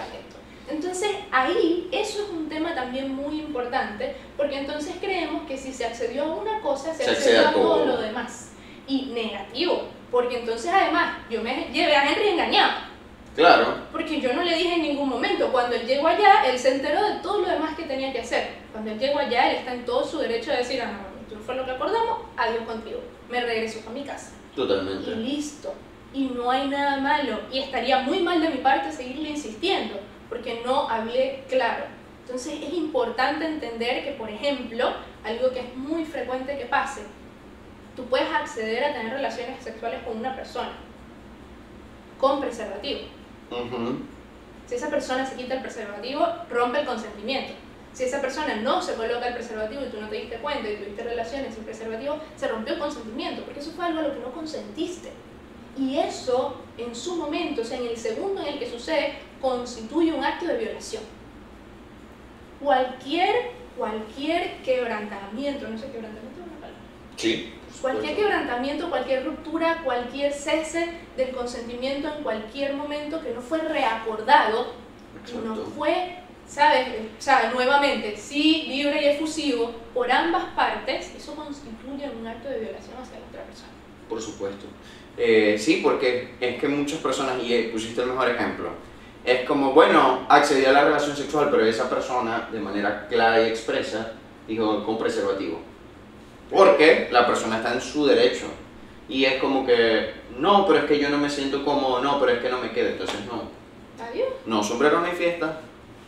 Entonces 0.78 1.10
ahí 1.32 1.90
eso 1.92 2.22
es 2.22 2.30
un 2.30 2.48
tema 2.48 2.76
también 2.76 3.16
muy 3.16 3.40
importante 3.40 4.16
porque 4.38 4.60
entonces 4.60 4.94
creemos 5.02 5.48
que 5.48 5.58
si 5.58 5.74
se 5.74 5.86
accedió 5.86 6.26
a 6.26 6.36
una 6.36 6.62
cosa 6.62 6.94
se, 6.94 7.10
accedió 7.10 7.48
a 7.48 7.52
todo. 7.52 7.84
lo 7.84 7.98
demás. 7.98 8.52
Y 8.88 9.08
negativo, 9.08 9.88
porque 10.12 10.40
entonces 10.40 10.72
además 10.72 11.18
yo 11.32 11.42
me 11.42 11.68
llevé 11.74 11.96
a 11.96 12.08
Henry 12.08 12.30
engañado. 12.30 12.74
Claro. 13.36 13.76
Porque 13.92 14.22
yo 14.22 14.34
no 14.34 14.44
le 14.44 14.56
dije 14.56 14.76
en 14.76 14.84
ningún 14.84 15.10
momento, 15.10 15.52
cuando 15.52 15.76
él 15.76 15.88
llegó 15.88 16.08
allá, 16.08 16.46
él 16.46 16.60
se 16.60 16.76
enteró 16.76 17.04
de 17.04 17.16
todo 17.22 17.42
lo 17.42 17.50
demás 17.50 17.76
que 17.76 17.84
tenía 17.84 18.14
que 18.14 18.22
hacer. 18.22 18.50
Cuando 18.72 18.92
él 18.92 19.00
llegó 19.00 19.18
allá, 19.18 19.50
él 19.50 19.58
está 19.58 19.74
en 19.74 19.84
todo 19.84 20.06
su 20.06 20.20
derecho 20.20 20.52
de 20.52 20.58
decir, 20.58 20.82
ah, 20.82 20.92
no, 20.92 21.22
esto 21.22 21.44
fue 21.44 21.56
lo 21.56 21.66
que 21.66 21.72
acordamos, 21.72 22.20
adiós 22.38 22.64
contigo. 22.68 23.00
Me 23.30 23.42
regreso 23.42 23.80
a 23.88 23.92
mi 23.92 24.04
casa. 24.04 24.32
Totalmente. 24.56 25.10
Y 25.10 25.16
listo. 25.16 25.74
Y 26.14 26.26
no 26.28 26.52
hay 26.52 26.68
nada 26.68 26.98
malo. 26.98 27.40
Y 27.52 27.60
estaría 27.60 28.00
muy 28.00 28.20
mal 28.20 28.40
de 28.42 28.50
mi 28.50 28.58
parte 28.58 28.92
seguirle 28.92 29.30
insistiendo 29.30 30.00
porque 30.30 30.62
no 30.66 30.90
hablé 30.90 31.44
claro. 31.48 31.86
Entonces 32.22 32.60
es 32.62 32.74
importante 32.74 33.46
entender 33.46 34.04
que, 34.04 34.12
por 34.12 34.30
ejemplo, 34.30 34.94
algo 35.24 35.52
que 35.52 35.62
es 35.62 35.76
muy 35.76 36.06
frecuente 36.06 36.58
que 36.58 36.66
pase, 36.66 37.02
tú 37.96 38.06
puedes 38.06 38.30
acceder 38.30 38.84
a 38.84 38.94
tener 38.94 39.14
relaciones 39.14 39.64
sexuales 39.64 40.02
con 40.04 40.18
una 40.18 40.36
persona 40.36 40.74
con 42.20 42.42
preservativo. 42.42 43.00
Si 44.66 44.76
esa 44.76 44.90
persona 44.90 45.26
se 45.26 45.36
quita 45.36 45.56
el 45.56 45.62
preservativo, 45.62 46.28
rompe 46.50 46.82
el 46.82 46.86
consentimiento. 46.86 47.54
Si 47.94 48.04
esa 48.04 48.22
persona 48.22 48.56
no 48.56 48.82
se 48.82 48.94
coloca 48.94 49.28
el 49.28 49.34
preservativo 49.34 49.82
y 49.84 49.90
tú 49.90 50.02
no 50.02 50.10
te 50.10 50.18
diste 50.18 50.38
cuenta 50.38 50.70
y 50.70 50.76
tuviste 50.76 51.04
relaciones 51.04 51.56
sin 51.56 51.64
preservativo, 51.64 52.20
se 52.36 52.48
rompió 52.48 52.74
el 52.74 52.80
consentimiento, 52.80 53.44
porque 53.44 53.60
eso 53.60 53.72
fue 53.72 53.86
algo 53.86 54.00
a 54.00 54.04
lo 54.04 54.14
que 54.14 54.20
no 54.20 54.32
consentiste. 54.32 55.12
Y 55.78 55.98
eso, 55.98 56.58
en 56.78 56.94
su 56.94 57.16
momento, 57.16 57.62
o 57.62 57.64
sea, 57.64 57.78
en 57.78 57.88
el 57.88 57.98
segundo 57.98 58.42
en 58.42 58.48
el 58.48 58.60
que 58.60 58.70
sucede, 58.70 59.14
constituye 59.42 60.14
un 60.14 60.24
acto 60.24 60.46
de 60.46 60.58
violación. 60.58 61.04
Cualquier, 62.60 63.52
cualquier 63.78 64.58
quebrantamiento, 64.64 65.68
no 65.68 65.78
sé, 65.78 65.92
quebrantamiento 65.92 66.42
es 66.42 66.48
una 66.48 66.56
palabra. 66.56 66.80
Sí. 67.16 67.54
Cualquier 67.82 68.16
quebrantamiento, 68.16 68.90
cualquier 68.90 69.26
ruptura, 69.26 69.82
cualquier 69.84 70.34
cese 70.34 70.90
del 71.16 71.30
consentimiento 71.32 72.12
en 72.16 72.24
cualquier 72.24 72.74
momento 72.74 73.22
que 73.22 73.34
no 73.34 73.42
fue 73.42 73.60
reacordado, 73.60 74.74
no 75.44 75.56
fue, 75.56 76.16
¿sabes? 76.48 76.88
O 77.20 77.22
sea, 77.22 77.52
nuevamente, 77.54 78.18
sí, 78.18 78.66
libre 78.68 79.04
y 79.04 79.06
efusivo 79.10 79.72
por 79.94 80.12
ambas 80.12 80.46
partes, 80.56 81.14
eso 81.16 81.36
constituye 81.36 82.10
un 82.10 82.26
acto 82.26 82.50
de 82.50 82.60
violación 82.60 82.96
hacia 83.00 83.20
la 83.20 83.26
otra 83.28 83.44
persona. 83.44 83.72
Por 84.10 84.22
supuesto. 84.22 84.66
Eh, 85.18 85.58
sí, 85.60 85.82
porque 85.84 86.36
es 86.40 86.60
que 86.60 86.68
muchas 86.68 87.00
personas, 87.00 87.42
y 87.44 87.70
pusiste 87.72 88.02
el 88.02 88.08
mejor 88.08 88.30
ejemplo, 88.30 88.72
es 89.28 89.46
como, 89.46 89.74
bueno, 89.74 90.26
accedí 90.30 90.64
a 90.64 90.72
la 90.72 90.86
relación 90.86 91.14
sexual, 91.14 91.50
pero 91.52 91.66
esa 91.66 91.90
persona 91.90 92.48
de 92.50 92.62
manera 92.62 93.08
clara 93.10 93.42
y 93.42 93.50
expresa 93.50 94.14
dijo 94.48 94.86
con 94.86 94.98
preservativo. 94.98 95.60
Porque 96.50 97.10
la 97.12 97.28
persona 97.28 97.58
está 97.58 97.74
en 97.74 97.82
su 97.82 98.06
derecho. 98.06 98.46
Y 99.10 99.26
es 99.26 99.42
como 99.42 99.66
que, 99.66 100.14
no, 100.38 100.66
pero 100.66 100.80
es 100.80 100.86
que 100.86 100.98
yo 100.98 101.10
no 101.10 101.18
me 101.18 101.30
siento 101.30 101.66
cómodo, 101.66 102.02
no, 102.02 102.22
pero 102.22 102.32
es 102.32 102.40
que 102.40 102.48
no 102.48 102.60
me 102.60 102.72
quedo, 102.72 102.92
entonces 102.92 103.20
no. 103.26 103.52
Adiós. 104.02 104.30
No, 104.46 104.64
sombrero 104.64 105.02
no 105.02 105.08
hay 105.08 105.12
fiesta. 105.12 105.60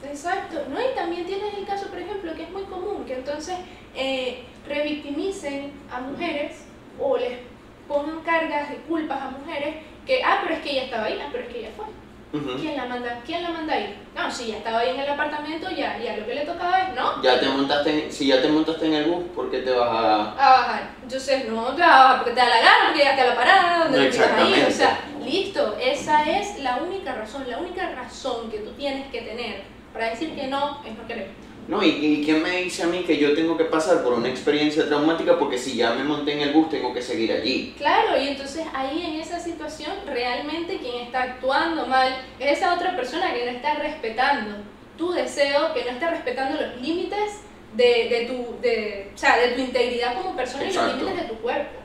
Exacto, 0.02 0.62
¿no? 0.70 0.80
Y 0.80 0.96
también 0.96 1.26
tienes 1.26 1.54
el 1.56 1.66
caso, 1.66 1.88
por 1.88 2.00
ejemplo, 2.00 2.34
que 2.36 2.44
es 2.44 2.50
muy 2.52 2.64
común, 2.64 3.04
que 3.06 3.16
entonces 3.16 3.58
eh, 3.96 4.44
revictimicen 4.66 5.74
a 5.92 6.00
mujeres 6.00 6.64
o 6.98 7.18
les 7.18 7.40
pongan 7.86 8.22
cargas 8.22 8.70
de 8.70 8.78
culpas 8.78 9.22
a 9.22 9.32
mujeres 9.32 9.76
que, 10.06 10.24
ah, 10.24 10.40
pero 10.42 10.56
es 10.56 10.62
que 10.62 10.72
ella 10.72 10.84
estaba 10.86 11.04
ahí, 11.04 11.20
ah, 11.22 11.28
pero 11.34 11.44
es 11.44 11.50
que 11.52 11.60
ella 11.60 11.72
fue. 11.76 11.86
¿Quién 12.32 12.78
la 12.78 12.86
manda? 12.86 13.22
¿Quién 13.26 13.42
la 13.42 13.50
manda 13.50 13.74
ahí? 13.74 13.98
No, 14.16 14.30
si 14.32 14.48
ya 14.48 14.58
estaba 14.58 14.80
ahí 14.80 14.90
en 14.90 15.00
el 15.00 15.10
apartamento, 15.10 15.68
ya, 15.72 15.98
ya 15.98 16.16
lo 16.16 16.28
que 16.28 16.36
le 16.36 16.46
tocaba 16.46 16.80
es, 16.80 16.96
¿no? 16.96 17.24
Ya 17.24 17.40
te 17.40 17.48
montaste, 17.48 18.12
si 18.12 18.28
ya 18.28 18.40
te 18.40 18.50
montaste 18.50 18.86
en 18.86 18.94
el 18.94 19.06
bus, 19.06 19.24
¿por 19.36 19.50
qué 19.50 19.60
te 19.60 19.72
vas 19.72 19.90
a...? 19.90 20.32
A 20.34 20.52
bajar. 20.52 20.90
Entonces, 21.02 21.50
no, 21.50 21.76
te 21.76 21.82
vas 21.82 22.18
porque 22.18 22.32
te 22.32 22.40
da 22.40 22.50
la 22.50 22.58
gana, 22.58 22.86
porque 22.88 23.04
ya 23.04 23.12
está 23.12 23.26
la 23.26 23.36
parada, 23.36 23.84
donde 23.86 24.06
no, 24.06 24.12
te 24.12 24.24
ahí, 24.24 24.66
o 24.68 24.72
sea, 24.72 25.00
listo, 25.26 25.76
esa 25.82 26.30
es 26.30 26.60
la 26.60 26.78
única 26.78 27.16
razón, 27.16 27.50
la 27.50 27.58
única 27.58 27.90
razón 27.96 28.52
que 28.52 28.60
tú 28.60 28.72
tienes 28.74 29.08
que 29.08 29.22
tener 29.22 29.64
para 29.92 30.12
decir 30.12 30.36
que 30.36 30.48
no 30.48 30.82
es 30.86 30.96
no 30.96 31.08
querer. 31.08 31.30
No, 31.70 31.84
¿y, 31.84 31.90
¿y 31.90 32.26
quién 32.26 32.42
me 32.42 32.64
dice 32.64 32.82
a 32.82 32.88
mí 32.88 33.04
que 33.04 33.18
yo 33.18 33.36
tengo 33.36 33.56
que 33.56 33.66
pasar 33.66 34.02
por 34.02 34.14
una 34.14 34.28
experiencia 34.28 34.88
traumática 34.88 35.38
porque 35.38 35.60
si 35.60 35.78
ya 35.78 35.92
me 35.92 36.04
monté 36.04 36.34
en 36.34 36.40
el 36.40 36.52
bus 36.52 36.68
tengo 36.68 36.92
que 36.96 37.00
seguir 37.04 37.32
allí? 37.32 37.76
Claro, 37.78 38.20
y 38.20 38.30
entonces 38.30 38.66
ahí 38.74 39.06
en 39.06 39.22
esa 39.22 39.40
situación 39.40 39.92
realmente 40.08 40.80
quien 40.80 41.04
está 41.04 41.22
actuando 41.22 41.86
mal 41.86 42.26
es 42.40 42.58
esa 42.58 42.74
otra 42.74 42.96
persona 42.96 43.32
que 43.32 43.46
no 43.46 43.52
está 43.52 43.76
respetando 43.76 44.58
tu 44.98 45.12
deseo, 45.12 45.72
que 45.76 45.84
no 45.86 45.92
está 45.92 46.10
respetando 46.10 46.60
los 46.60 46.82
límites 46.82 47.42
de, 47.76 47.86
de 47.86 48.26
tu, 48.26 48.60
de, 48.62 49.12
o 49.14 49.18
sea, 49.18 49.38
de 49.38 49.50
tu 49.50 49.62
integridad 49.62 50.16
como 50.16 50.36
persona 50.36 50.64
y 50.64 50.74
los 50.74 50.96
límites 50.96 51.22
de 51.22 51.28
tu 51.28 51.36
cuerpo. 51.36 51.80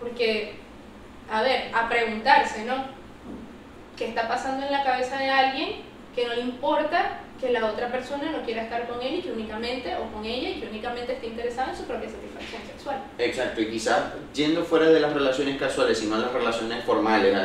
Porque, 0.00 0.52
a 1.30 1.40
ver, 1.40 1.70
a 1.72 1.88
preguntarse, 1.88 2.66
¿no? 2.66 2.74
¿Qué 3.96 4.06
está 4.06 4.28
pasando 4.28 4.66
en 4.66 4.70
la 4.72 4.84
cabeza 4.84 5.16
de 5.16 5.30
alguien 5.30 5.76
que 6.14 6.26
no 6.26 6.34
le 6.34 6.42
importa 6.42 7.23
que 7.44 7.52
la 7.52 7.66
otra 7.66 7.92
persona 7.92 8.32
no 8.32 8.42
quiera 8.42 8.62
estar 8.62 8.88
con 8.88 9.02
él 9.02 9.16
y 9.16 9.20
que 9.20 9.30
únicamente, 9.30 9.94
o 9.96 10.10
con 10.12 10.24
ella, 10.24 10.48
y 10.48 10.60
que 10.60 10.68
únicamente 10.68 11.12
esté 11.12 11.26
interesada 11.26 11.70
en 11.72 11.76
su 11.76 11.84
propia 11.84 12.08
satisfacción 12.08 12.62
sexual. 12.66 13.02
Exacto, 13.18 13.60
y 13.60 13.66
quizás 13.68 14.02
yendo 14.32 14.64
fuera 14.64 14.86
de 14.86 14.98
las 14.98 15.12
relaciones 15.12 15.58
casuales, 15.58 15.98
sino 15.98 16.16
las 16.16 16.32
relaciones 16.32 16.82
formales, 16.84 17.36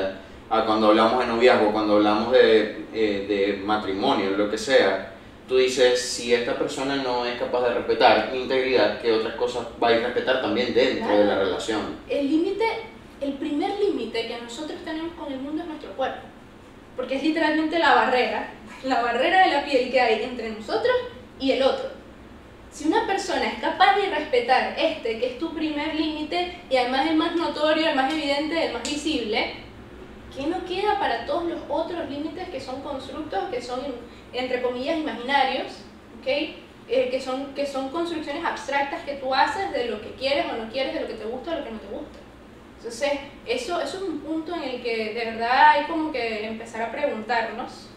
a, 0.50 0.66
cuando 0.66 0.88
hablamos 0.88 1.20
de 1.20 1.28
noviazgo, 1.28 1.74
cuando 1.74 1.98
hablamos 1.98 2.32
de, 2.32 2.86
eh, 2.94 3.26
de 3.28 3.62
matrimonio, 3.66 4.32
lo 4.32 4.50
que 4.50 4.58
sea, 4.58 5.14
tú 5.50 5.58
dices, 5.58 6.02
si 6.02 6.34
esta 6.34 6.58
persona 6.58 6.96
no 6.96 7.26
es 7.26 7.38
capaz 7.38 7.68
de 7.68 7.74
respetar 7.74 8.32
mi 8.32 8.44
integridad, 8.44 9.02
¿qué 9.02 9.12
otras 9.12 9.36
cosas 9.36 9.68
va 9.84 9.90
a 9.90 9.98
respetar 9.98 10.42
también 10.42 10.74
dentro 10.74 11.18
de 11.18 11.26
la 11.26 11.40
relación? 11.40 11.82
El 12.08 12.30
límite, 12.30 12.66
el 13.20 13.34
primer 13.34 13.78
límite 13.80 14.28
que 14.28 14.42
nosotros 14.42 14.80
tenemos 14.86 15.14
con 15.16 15.32
el 15.34 15.40
mundo 15.40 15.62
es 15.64 15.68
nuestro 15.68 15.92
cuerpo, 15.92 16.22
porque 16.96 17.16
es 17.18 17.24
literalmente 17.24 17.78
la 17.78 17.96
barrera, 17.96 18.54
la 18.84 19.02
barrera 19.02 19.46
de 19.46 19.54
la 19.54 19.66
piel 19.66 19.92
que 19.92 20.00
hay 20.00 20.24
entre 20.24 20.52
nosotros 20.52 20.94
y 21.40 21.52
el 21.52 21.64
otro. 21.64 21.90
Si 22.72 22.88
una 22.88 23.08
persona 23.08 23.48
es 23.48 23.60
capaz 23.60 23.96
de 23.96 24.10
respetar 24.10 24.76
este, 24.78 25.20
que 25.20 25.28
es 25.28 25.40
tu 25.40 25.54
primer 25.54 25.96
límite, 25.96 26.60
y 26.70 26.78
además 26.78 27.08
el 27.08 27.16
más 27.16 27.36
notorio, 27.36 27.90
el 27.90 27.96
más 27.96 28.14
evidente, 28.14 28.68
el 28.68 28.74
más 28.74 28.84
visible, 28.84 29.54
¿qué 30.36 30.46
no 30.46 30.64
queda 30.66 31.00
para 31.00 31.26
todos 31.26 31.46
los 31.46 31.62
otros 31.68 32.08
límites 32.10 32.48
que 32.50 32.60
son 32.60 32.82
constructos, 32.82 33.50
que 33.52 33.62
son 33.62 33.82
entre 34.34 34.62
comillas, 34.62 34.98
imaginarios, 34.98 35.68
¿okay? 36.20 36.64
Eh, 36.88 37.10
que, 37.10 37.22
son, 37.22 37.54
que 37.54 37.66
son 37.66 37.90
construcciones 37.90 38.44
abstractas 38.44 39.04
que 39.04 39.16
tú 39.16 39.34
haces 39.34 39.72
de 39.72 39.86
lo 39.86 40.02
que 40.02 40.12
quieres 40.14 40.46
o 40.52 40.58
no 40.58 40.72
quieres, 40.72 40.94
de 40.94 41.02
lo 41.02 41.08
que 41.08 41.14
te 41.14 41.26
gusta 41.26 41.52
o 41.52 41.56
lo 41.60 41.64
que 41.64 41.72
no 41.72 41.80
te 41.80 41.88
gusta. 41.88 42.20
Entonces, 42.78 43.12
eso, 43.46 43.82
eso 43.82 43.98
es 43.98 44.04
un 44.04 44.20
punto 44.20 44.56
en 44.56 44.64
el 44.64 44.82
que 44.82 45.14
de 45.14 45.26
verdad 45.26 45.70
hay 45.72 45.86
como 45.86 46.12
que 46.12 46.46
empezar 46.46 46.82
a 46.82 46.92
preguntarnos 46.92 47.90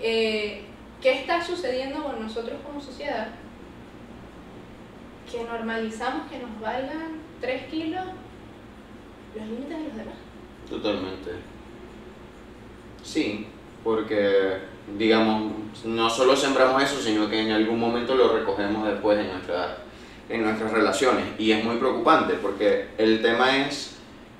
eh, 0.00 0.64
qué 1.00 1.20
está 1.20 1.44
sucediendo 1.44 2.02
con 2.02 2.22
nosotros 2.22 2.58
como 2.64 2.80
sociedad, 2.80 3.28
que 5.30 5.44
normalizamos 5.44 6.30
que 6.30 6.38
nos 6.38 6.60
valgan 6.60 7.20
3 7.40 7.66
kilos 7.70 8.04
los 9.34 9.46
límites 9.46 9.78
de 9.78 9.84
los 9.84 9.96
demás. 9.96 10.14
Totalmente. 10.68 11.30
Sí, 13.02 13.46
porque 13.84 14.58
digamos, 14.98 15.52
no 15.84 16.08
solo 16.08 16.36
sembramos 16.36 16.82
eso, 16.82 17.00
sino 17.00 17.28
que 17.28 17.40
en 17.40 17.50
algún 17.50 17.78
momento 17.78 18.14
lo 18.14 18.36
recogemos 18.36 18.86
después 18.86 19.18
en, 19.18 19.28
nuestra, 19.28 19.78
en 20.28 20.42
nuestras 20.42 20.72
relaciones. 20.72 21.24
Y 21.38 21.52
es 21.52 21.64
muy 21.64 21.76
preocupante 21.76 22.34
porque 22.34 22.88
el 22.98 23.20
tema 23.20 23.66
es, 23.66 23.95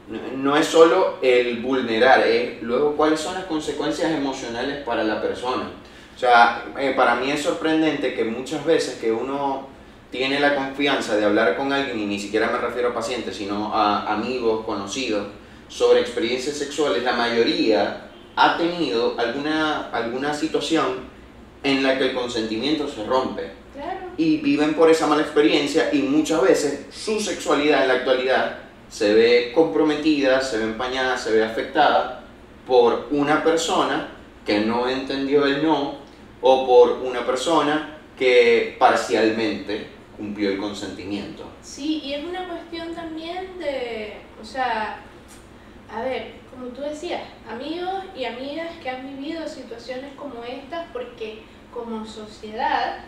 no 0.08 0.56
es 0.56 0.66
solo 0.66 1.18
el 1.20 1.60
vulnerar, 1.60 2.26
es 2.26 2.62
luego 2.62 2.96
cuáles 2.96 3.20
son 3.20 3.34
las 3.34 3.44
consecuencias 3.44 4.12
emocionales 4.12 4.84
para 4.84 5.02
la 5.02 5.20
persona. 5.20 5.70
O 6.14 6.18
sea, 6.18 6.64
eh, 6.78 6.94
para 6.96 7.16
mí 7.16 7.30
es 7.30 7.42
sorprendente 7.42 8.14
que 8.14 8.24
muchas 8.24 8.64
veces 8.64 8.98
que 8.98 9.10
uno 9.10 9.66
tiene 10.10 10.38
la 10.38 10.54
confianza 10.54 11.16
de 11.16 11.24
hablar 11.24 11.56
con 11.56 11.72
alguien, 11.72 11.98
y 11.98 12.06
ni 12.06 12.18
siquiera 12.18 12.48
me 12.50 12.58
refiero 12.58 12.90
a 12.90 12.94
pacientes, 12.94 13.36
sino 13.36 13.74
a 13.74 14.12
amigos, 14.12 14.64
conocidos, 14.64 15.26
sobre 15.68 16.00
experiencias 16.00 16.56
sexuales, 16.56 17.02
la 17.02 17.12
mayoría 17.12 18.08
ha 18.36 18.56
tenido 18.56 19.18
alguna, 19.18 19.88
alguna 19.90 20.32
situación 20.32 21.16
en 21.64 21.82
la 21.82 21.98
que 21.98 22.10
el 22.10 22.14
consentimiento 22.14 22.88
se 22.88 23.04
rompe. 23.04 23.50
Y 24.16 24.38
viven 24.38 24.74
por 24.74 24.88
esa 24.88 25.06
mala 25.06 25.22
experiencia 25.22 25.90
y 25.92 25.98
muchas 25.98 26.40
veces 26.40 26.86
su 26.90 27.20
sexualidad 27.20 27.82
en 27.82 27.88
la 27.88 27.94
actualidad 27.94 28.65
se 28.88 29.14
ve 29.14 29.52
comprometida, 29.54 30.40
se 30.40 30.58
ve 30.58 30.64
empañada, 30.64 31.16
se 31.16 31.32
ve 31.32 31.44
afectada 31.44 32.24
por 32.66 33.08
una 33.10 33.42
persona 33.42 34.08
que 34.44 34.60
no 34.60 34.88
entendió 34.88 35.46
el 35.46 35.62
no 35.64 35.96
o 36.40 36.66
por 36.66 36.92
una 37.02 37.24
persona 37.26 37.98
que 38.18 38.76
parcialmente 38.78 39.88
cumplió 40.16 40.50
el 40.50 40.58
consentimiento. 40.58 41.44
Sí, 41.62 42.00
y 42.04 42.14
es 42.14 42.24
una 42.24 42.48
cuestión 42.48 42.94
también 42.94 43.58
de, 43.58 44.14
o 44.40 44.44
sea, 44.44 45.00
a 45.92 46.02
ver, 46.02 46.32
como 46.50 46.68
tú 46.68 46.82
decías, 46.82 47.22
amigos 47.50 48.04
y 48.16 48.24
amigas 48.24 48.68
que 48.82 48.88
han 48.88 49.16
vivido 49.16 49.46
situaciones 49.46 50.14
como 50.16 50.42
estas 50.44 50.86
porque 50.92 51.42
como 51.72 52.06
sociedad 52.06 53.00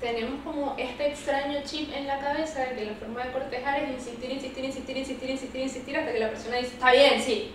tenemos 0.00 0.44
como 0.44 0.74
este 0.78 1.08
extraño 1.08 1.60
chip 1.64 1.92
en 1.92 2.06
la 2.06 2.18
cabeza 2.18 2.60
de 2.60 2.76
que 2.76 2.84
la 2.84 2.94
forma 2.94 3.24
de 3.24 3.32
cortejar 3.32 3.82
es 3.82 3.90
insistir, 3.90 4.30
insistir, 4.30 4.64
insistir, 4.64 4.96
insistir, 4.96 5.30
insistir, 5.30 5.60
insistir 5.60 5.96
hasta 5.96 6.12
que 6.12 6.20
la 6.20 6.28
persona 6.28 6.56
dice, 6.56 6.74
está 6.74 6.92
bien, 6.92 7.20
sí. 7.20 7.52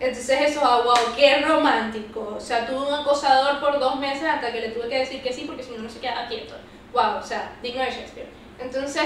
Entonces 0.00 0.40
eso, 0.50 0.60
ah, 0.62 0.82
wow, 0.84 1.14
qué 1.16 1.40
romántico. 1.40 2.34
O 2.36 2.40
sea, 2.40 2.66
tuve 2.66 2.86
un 2.86 2.92
acosador 2.92 3.60
por 3.60 3.78
dos 3.78 3.96
meses 3.98 4.24
hasta 4.24 4.52
que 4.52 4.60
le 4.60 4.68
tuve 4.70 4.88
que 4.88 4.98
decir 4.98 5.22
que 5.22 5.32
sí 5.32 5.44
porque 5.46 5.62
si 5.62 5.70
no, 5.72 5.78
no 5.78 5.88
se 5.88 6.00
quedaba 6.00 6.28
quieto. 6.28 6.54
Wow, 6.92 7.18
o 7.18 7.22
sea, 7.22 7.56
digno 7.62 7.82
de 7.82 7.90
Shakespeare. 7.90 8.28
Entonces, 8.58 9.02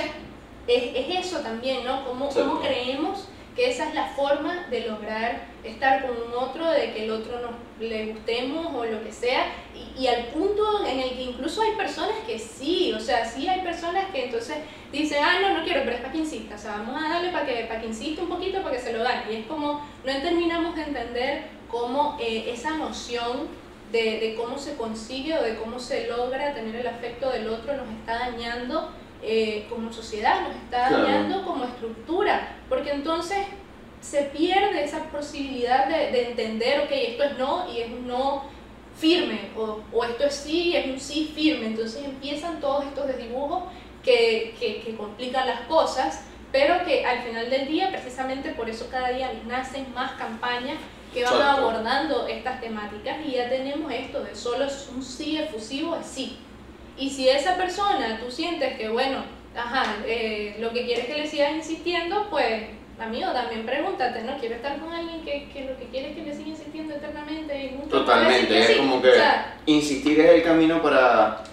es, 0.66 0.82
es 0.94 1.26
eso 1.26 1.40
también, 1.40 1.84
¿no? 1.84 2.04
¿Cómo, 2.04 2.28
cómo 2.28 2.60
creemos 2.60 3.28
que 3.58 3.68
esa 3.68 3.88
es 3.88 3.94
la 3.94 4.04
forma 4.04 4.68
de 4.70 4.86
lograr 4.86 5.48
estar 5.64 6.06
con 6.06 6.12
un 6.12 6.32
otro, 6.32 6.70
de 6.70 6.92
que 6.92 7.06
el 7.06 7.10
otro 7.10 7.40
nos 7.40 7.50
le 7.80 8.12
gustemos 8.12 8.72
o 8.72 8.84
lo 8.84 9.02
que 9.02 9.10
sea, 9.10 9.46
y, 9.98 10.06
al 10.06 10.26
punto 10.26 10.86
en 10.86 11.00
el 11.00 11.10
que 11.10 11.22
incluso 11.22 11.62
hay 11.62 11.72
personas 11.72 12.14
que 12.24 12.38
sí, 12.38 12.92
o 12.92 13.00
sea, 13.00 13.24
sí 13.24 13.48
hay 13.48 13.62
personas 13.62 14.04
que 14.12 14.26
entonces 14.26 14.58
dicen, 14.92 15.24
ah, 15.24 15.40
no, 15.42 15.58
no 15.58 15.64
quiero, 15.64 15.80
pero 15.80 15.96
es 15.96 16.00
para 16.00 16.12
que 16.12 16.18
insista, 16.18 16.54
o 16.54 16.58
sea, 16.58 16.76
vamos 16.76 17.02
a 17.02 17.08
darle 17.08 17.32
para 17.32 17.46
que, 17.46 17.64
para 17.64 17.80
que 17.80 17.88
insista 17.88 18.22
un 18.22 18.28
poquito, 18.28 18.62
para 18.62 18.76
que 18.76 18.80
se 18.80 18.92
lo 18.92 19.02
gane, 19.02 19.32
y 19.32 19.36
es 19.38 19.46
como, 19.46 19.84
no 20.04 20.22
terminamos 20.22 20.76
de 20.76 20.82
entender 20.84 21.42
cómo 21.68 22.16
eh, 22.20 22.52
esa 22.52 22.76
noción 22.76 23.48
de, 23.90 24.20
de 24.20 24.34
cómo 24.36 24.56
se 24.56 24.76
consigue 24.76 25.36
o 25.36 25.42
de 25.42 25.56
cómo 25.56 25.80
se 25.80 26.06
logra 26.06 26.54
tener 26.54 26.76
el 26.76 26.86
afecto 26.86 27.30
del 27.30 27.48
otro 27.48 27.76
nos 27.76 27.88
está 27.88 28.20
dañando 28.20 28.92
eh, 29.22 29.66
como 29.68 29.92
sociedad, 29.92 30.42
nos 30.42 30.56
está 30.56 30.90
dañando 30.90 31.44
como 31.44 31.64
estructura, 31.64 32.56
porque 32.68 32.90
entonces 32.90 33.38
se 34.00 34.22
pierde 34.24 34.84
esa 34.84 35.04
posibilidad 35.04 35.88
de, 35.88 36.12
de, 36.12 36.28
entender, 36.30 36.80
ok, 36.80 36.90
esto 36.90 37.24
es 37.24 37.38
no 37.38 37.66
y 37.72 37.80
es 37.80 37.90
un 37.90 38.06
no 38.06 38.44
firme, 38.96 39.50
o, 39.56 39.80
o, 39.92 40.04
esto 40.04 40.24
es 40.24 40.34
sí 40.34 40.68
y 40.68 40.76
es 40.76 40.86
un 40.86 41.00
sí 41.00 41.32
firme, 41.34 41.66
entonces 41.66 42.04
empiezan 42.04 42.60
todos 42.60 42.84
estos 42.84 43.08
desdibujos 43.08 43.64
que, 44.04 44.54
que, 44.58 44.82
que 44.82 44.96
complican 44.96 45.46
las 45.46 45.62
cosas, 45.62 46.24
pero 46.52 46.84
que 46.84 47.04
al 47.04 47.22
final 47.22 47.50
del 47.50 47.66
día, 47.66 47.90
precisamente 47.90 48.50
por 48.50 48.70
eso 48.70 48.88
cada 48.90 49.10
día 49.10 49.32
nacen 49.46 49.92
más 49.94 50.12
campañas 50.12 50.78
que 51.12 51.24
van 51.24 51.42
abordando 51.42 52.28
estas 52.28 52.60
temáticas 52.60 53.16
y 53.26 53.32
ya 53.32 53.48
tenemos 53.48 53.90
esto 53.92 54.22
de 54.22 54.34
solo 54.36 54.66
un 54.94 55.02
sí 55.02 55.38
efusivo 55.38 55.96
es 55.96 56.06
sí 56.06 56.38
y 56.98 57.10
si 57.10 57.28
esa 57.28 57.56
persona 57.56 58.18
tú 58.22 58.30
sientes 58.30 58.76
que, 58.76 58.88
bueno, 58.88 59.22
ajá, 59.56 59.96
eh, 60.06 60.56
lo 60.58 60.72
que 60.72 60.84
quieres 60.84 61.06
que 61.06 61.14
le 61.14 61.26
sigas 61.26 61.54
insistiendo, 61.54 62.26
pues, 62.30 62.62
amigo, 62.98 63.30
también 63.32 63.64
pregúntate, 63.64 64.22
¿no? 64.22 64.36
Quiero 64.38 64.56
estar 64.56 64.78
con 64.78 64.92
alguien 64.92 65.22
que, 65.22 65.48
que 65.52 65.64
lo 65.64 65.78
que 65.78 65.84
quiere 65.86 66.10
es 66.10 66.16
que 66.16 66.22
le 66.22 66.34
siga 66.34 66.48
insistiendo 66.48 66.94
eternamente 66.94 67.64
y 67.64 67.70
nunca 67.76 67.90
Totalmente, 67.90 68.58
es 68.58 68.76
como 68.76 69.00
que 69.00 69.12
insistir 69.66 70.20
es 70.20 70.30
el 70.30 70.42
camino 70.42 70.82
para, 70.82 71.44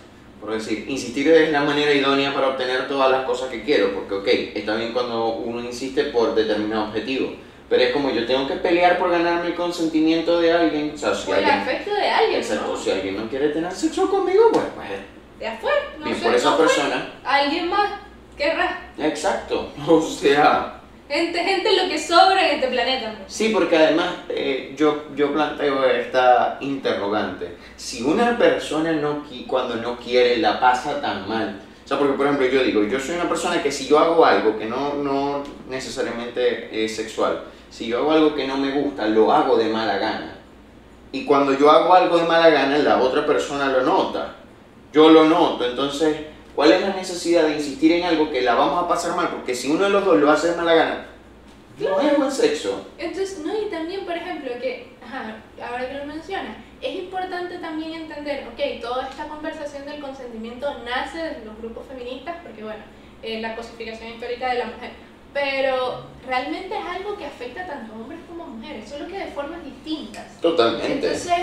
por 0.41 0.53
decir, 0.53 0.85
insistir 0.87 1.27
es 1.27 1.51
la 1.51 1.61
manera 1.61 1.93
idónea 1.93 2.33
para 2.33 2.49
obtener 2.49 2.87
todas 2.87 3.11
las 3.11 3.25
cosas 3.25 3.49
que 3.49 3.63
quiero, 3.63 3.93
porque, 3.93 4.15
ok, 4.15 4.57
está 4.57 4.75
bien 4.75 4.93
cuando 4.93 5.27
uno 5.35 5.61
insiste 5.61 6.05
por 6.05 6.33
determinado 6.33 6.85
objetivo. 6.85 7.33
Pero 7.67 7.81
es 7.81 7.93
como 7.93 8.11
yo 8.11 8.27
tengo 8.27 8.47
que 8.47 8.55
pelear 8.57 8.99
por 8.99 9.09
ganarme 9.09 9.47
el 9.47 9.55
consentimiento 9.55 10.39
de 10.39 10.51
alguien. 10.51 10.91
O, 10.93 10.97
sea, 10.97 11.15
si 11.15 11.31
el 11.31 11.45
afecto 11.45 11.95
de 11.95 12.07
alguien. 12.07 12.39
Exacto, 12.39 12.77
si 12.77 12.91
alguien 12.91 13.17
no 13.17 13.27
quiere 13.27 13.49
tener 13.49 13.71
sexo 13.71 14.07
conmigo, 14.07 14.51
pues, 14.53 14.65
pues 14.75 14.87
de 15.39 15.47
afuera. 15.47 15.77
No 15.99 16.09
y 16.09 16.13
por 16.13 16.33
esa 16.33 16.57
persona. 16.57 17.09
Alguien 17.23 17.69
más 17.69 17.91
querrá. 18.37 18.89
Exacto. 18.97 19.71
O 19.87 20.01
sea. 20.01 20.71
Gente, 21.07 21.37
gente 21.37 21.83
lo 21.83 21.87
que 21.87 21.99
sobra 21.99 22.49
en 22.49 22.55
este 22.55 22.67
planeta. 22.67 23.13
Sí, 23.27 23.49
porque 23.49 23.77
además 23.77 24.07
eh, 24.27 24.73
yo, 24.75 25.05
yo 25.15 25.31
planteo 25.31 25.85
esta 25.85 26.57
interrogante. 26.61 27.57
Si 27.75 28.01
una 28.01 28.35
persona 28.39 28.91
no 28.91 29.23
cuando 29.45 29.75
no 29.75 29.97
quiere 29.97 30.37
la 30.37 30.59
pasa 30.59 30.99
tan 31.01 31.29
mal, 31.29 31.61
o 31.83 31.87
sea, 31.87 31.99
porque 31.99 32.13
por 32.13 32.25
ejemplo 32.25 32.47
yo 32.47 32.63
digo, 32.63 32.83
yo 32.85 32.99
soy 32.99 33.17
una 33.17 33.29
persona 33.29 33.61
que 33.61 33.71
si 33.71 33.85
yo 33.85 33.99
hago 33.99 34.25
algo 34.25 34.57
que 34.57 34.65
no, 34.65 34.95
no 34.95 35.43
necesariamente 35.69 36.83
es 36.83 36.95
sexual, 36.95 37.43
si 37.69 37.85
yo 37.85 37.99
hago 37.99 38.11
algo 38.11 38.33
que 38.33 38.47
no 38.47 38.57
me 38.57 38.71
gusta, 38.71 39.07
lo 39.07 39.31
hago 39.31 39.57
de 39.57 39.65
mala 39.65 39.99
gana. 39.99 40.39
Y 41.11 41.23
cuando 41.23 41.53
yo 41.53 41.69
hago 41.69 41.93
algo 41.93 42.17
de 42.17 42.23
mala 42.23 42.49
gana, 42.49 42.79
la 42.79 42.99
otra 42.99 43.27
persona 43.27 43.67
lo 43.67 43.81
nota 43.81 44.37
yo 44.95 45.09
lo 45.09 45.25
noto. 45.25 45.65
Entonces, 45.65 46.15
¿cuál 46.55 46.71
es 46.71 46.81
la 46.81 46.95
necesidad 46.95 47.43
de 47.43 47.55
insistir 47.55 47.91
en 47.91 48.05
algo 48.05 48.31
que 48.31 48.41
la 48.41 48.55
vamos 48.55 48.81
a 48.81 48.87
pasar 48.87 49.13
mal? 49.15 49.27
Porque 49.27 49.53
si 49.53 49.69
uno 49.69 49.83
de 49.83 49.89
los 49.89 50.05
dos 50.05 50.17
lo 50.17 50.31
hace 50.31 50.51
de 50.51 50.55
mala 50.55 50.73
gana, 50.73 51.05
no 51.77 51.99
es 51.99 52.17
buen 52.17 52.31
sexo. 52.31 52.87
Entonces, 52.97 53.41
no, 53.45 53.53
y 53.53 53.65
también, 53.65 54.05
por 54.05 54.15
ejemplo, 54.15 54.51
que, 54.61 54.93
ajá, 55.05 55.35
ahora 55.69 55.89
que 55.89 55.97
lo 55.97 56.05
mencionas, 56.05 56.55
es 56.81 56.95
importante 56.95 57.57
también 57.57 57.93
entender, 57.93 58.47
ok, 58.47 58.81
toda 58.81 59.09
esta 59.09 59.27
conversación 59.27 59.85
del 59.85 59.99
consentimiento 59.99 60.65
nace 60.85 61.17
de 61.17 61.45
los 61.45 61.57
grupos 61.57 61.85
feministas, 61.87 62.37
porque 62.41 62.63
bueno, 62.63 62.83
eh, 63.21 63.41
la 63.41 63.55
cosificación 63.57 64.13
histórica 64.13 64.53
de 64.53 64.59
la 64.59 64.65
mujer, 64.65 64.91
pero 65.33 66.05
realmente 66.25 66.77
es 66.77 66.85
algo 66.85 67.17
que 67.17 67.25
afecta 67.25 67.67
tanto 67.67 67.93
a 67.93 67.97
hombres 67.97 68.21
como 68.29 68.43
a 68.45 68.47
mujeres, 68.47 68.89
solo 68.89 69.07
que 69.07 69.17
de 69.17 69.27
formas 69.27 69.61
distintas. 69.65 70.39
Totalmente. 70.39 70.93
Entonces, 70.93 71.33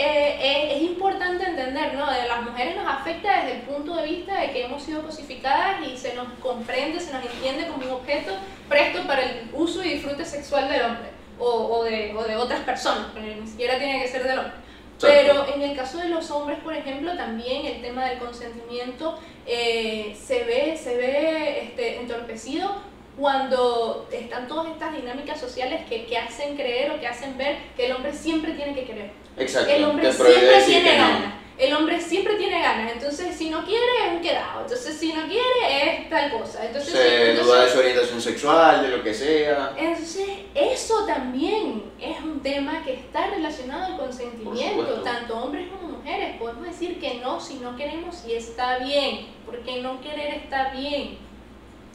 eh, 0.00 0.76
es 0.76 0.82
importante 0.82 1.44
entender, 1.44 1.94
¿no? 1.94 2.08
De 2.08 2.28
las 2.28 2.42
mujeres 2.42 2.76
nos 2.76 2.86
afecta 2.86 3.42
desde 3.42 3.56
el 3.56 3.62
punto 3.62 3.96
de 3.96 4.04
vista 4.04 4.40
de 4.40 4.52
que 4.52 4.64
hemos 4.64 4.80
sido 4.80 5.02
cosificadas 5.02 5.84
y 5.84 5.96
se 5.96 6.14
nos 6.14 6.28
comprende, 6.40 7.00
se 7.00 7.12
nos 7.12 7.24
entiende 7.24 7.66
como 7.66 7.84
un 7.84 7.92
objeto 7.92 8.32
presto 8.68 9.02
para 9.08 9.24
el 9.24 9.50
uso 9.52 9.82
y 9.82 9.94
disfrute 9.94 10.24
sexual 10.24 10.68
del 10.68 10.82
hombre 10.82 11.08
o, 11.38 11.48
o, 11.48 11.84
de, 11.84 12.14
o 12.16 12.22
de, 12.22 12.36
otras 12.36 12.60
personas, 12.60 13.08
pero 13.12 13.26
ni 13.26 13.46
siquiera 13.46 13.76
tiene 13.78 14.00
que 14.00 14.06
ser 14.06 14.22
del 14.22 14.38
hombre. 14.38 14.52
Pero 15.00 15.46
en 15.52 15.62
el 15.62 15.76
caso 15.76 15.98
de 15.98 16.08
los 16.08 16.30
hombres, 16.30 16.58
por 16.60 16.74
ejemplo, 16.74 17.16
también 17.16 17.66
el 17.66 17.82
tema 17.82 18.06
del 18.06 18.18
consentimiento 18.18 19.18
eh, 19.46 20.16
se 20.20 20.44
ve, 20.44 20.76
se 20.76 20.96
ve 20.96 21.62
este, 21.62 22.00
entorpecido 22.00 22.70
cuando 23.16 24.08
están 24.12 24.46
todas 24.46 24.70
estas 24.72 24.94
dinámicas 24.94 25.40
sociales 25.40 25.82
que, 25.88 26.06
que, 26.06 26.18
hacen 26.18 26.56
creer 26.56 26.92
o 26.92 27.00
que 27.00 27.08
hacen 27.08 27.36
ver 27.36 27.56
que 27.76 27.86
el 27.86 27.92
hombre 27.92 28.12
siempre 28.12 28.52
tiene 28.52 28.74
que 28.74 28.84
querer. 28.84 29.27
Exacto. 29.38 29.70
El 29.70 29.84
hombre 29.84 30.12
siempre 30.12 30.62
tiene 30.66 30.96
ganas. 30.96 31.34
El 31.58 31.74
hombre 31.74 32.00
siempre 32.00 32.34
tiene 32.36 32.60
ganas. 32.62 32.92
Entonces, 32.92 33.34
si 33.34 33.50
no 33.50 33.64
quiere, 33.64 33.84
es 34.06 34.12
un 34.12 34.20
quedado. 34.20 34.60
Entonces, 34.60 34.96
si 34.96 35.12
no 35.12 35.22
quiere, 35.26 36.02
es 36.02 36.08
tal 36.08 36.30
cosa. 36.30 36.64
Entonces, 36.64 36.92
Se 36.92 37.34
duda 37.34 37.64
de 37.64 37.70
su 37.70 37.78
orientación 37.78 38.20
sexual, 38.20 38.82
de 38.82 38.96
lo 38.96 39.02
que 39.02 39.12
sea. 39.12 39.74
Entonces, 39.76 40.28
eso 40.54 41.04
también 41.04 41.82
es 42.00 42.20
un 42.22 42.40
tema 42.40 42.84
que 42.84 42.94
está 42.94 43.26
relacionado 43.30 43.86
al 43.86 43.98
consentimiento, 43.98 45.02
tanto 45.02 45.36
hombres 45.36 45.66
como 45.68 45.98
mujeres. 45.98 46.36
Podemos 46.38 46.64
decir 46.64 47.00
que 47.00 47.14
no 47.16 47.40
si 47.40 47.54
no 47.54 47.76
queremos 47.76 48.24
y 48.24 48.34
está 48.34 48.78
bien, 48.78 49.26
porque 49.44 49.82
no 49.82 50.00
querer 50.00 50.34
está 50.34 50.70
bien. 50.70 51.18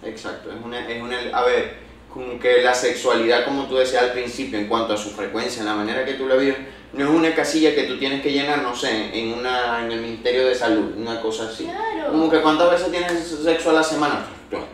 Exacto, 0.03 0.51
es 0.51 0.57
una, 0.61 0.89
es 0.89 1.01
una, 1.01 1.17
a 1.31 1.45
ver, 1.45 1.77
como 2.13 2.37
que 2.37 2.61
la 2.61 2.73
sexualidad, 2.73 3.45
como 3.45 3.65
tú 3.65 3.75
decías 3.75 4.03
al 4.03 4.11
principio, 4.11 4.59
en 4.59 4.67
cuanto 4.67 4.93
a 4.93 4.97
su 4.97 5.09
frecuencia, 5.11 5.61
en 5.61 5.67
la 5.67 5.75
manera 5.75 6.03
que 6.03 6.13
tú 6.13 6.27
la 6.27 6.35
vives, 6.35 6.57
no 6.93 7.05
es 7.05 7.09
una 7.09 7.33
casilla 7.33 7.73
que 7.73 7.83
tú 7.83 7.97
tienes 7.97 8.21
que 8.21 8.31
llenar, 8.31 8.61
no 8.61 8.75
sé, 8.75 9.09
en, 9.17 9.33
una, 9.33 9.83
en 9.83 9.91
el 9.91 10.01
Ministerio 10.01 10.45
de 10.47 10.53
Salud, 10.53 10.95
una 10.95 11.19
cosa 11.21 11.45
así. 11.49 11.65
Claro. 11.65 12.11
Como 12.11 12.29
que 12.29 12.41
cuántas 12.41 12.69
veces 12.71 12.91
tienes 12.91 13.27
sexo 13.27 13.71
a 13.71 13.73
la 13.73 13.83
semana, 13.83 14.25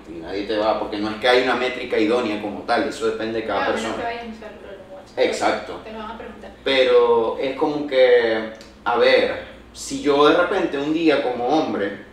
y 0.10 0.20
nadie 0.20 0.44
te 0.44 0.58
va, 0.58 0.78
porque 0.80 0.98
no 0.98 1.10
es 1.10 1.16
que 1.16 1.30
hay 1.30 1.44
una 1.44 1.56
métrica 1.56 1.98
idónea 1.98 2.42
como 2.42 2.62
tal, 2.64 2.90
eso 2.90 3.06
depende 3.08 3.42
de 3.42 3.48
cada 3.48 3.60
Claro, 3.68 3.74
persona. 3.74 3.96
no 3.96 5.22
Exacto. 5.22 5.82
Te 5.84 5.92
lo 5.92 6.00
van 6.00 6.12
a 6.12 6.18
preguntar. 6.18 6.52
Pero 6.64 7.38
es 7.40 7.56
como 7.56 7.88
que, 7.88 8.52
a 8.84 8.98
ver, 8.98 9.44
si 9.74 10.02
yo 10.02 10.28
de 10.28 10.36
repente 10.36 10.78
un 10.78 10.94
día 10.94 11.24
como 11.24 11.48
hombre, 11.48 12.06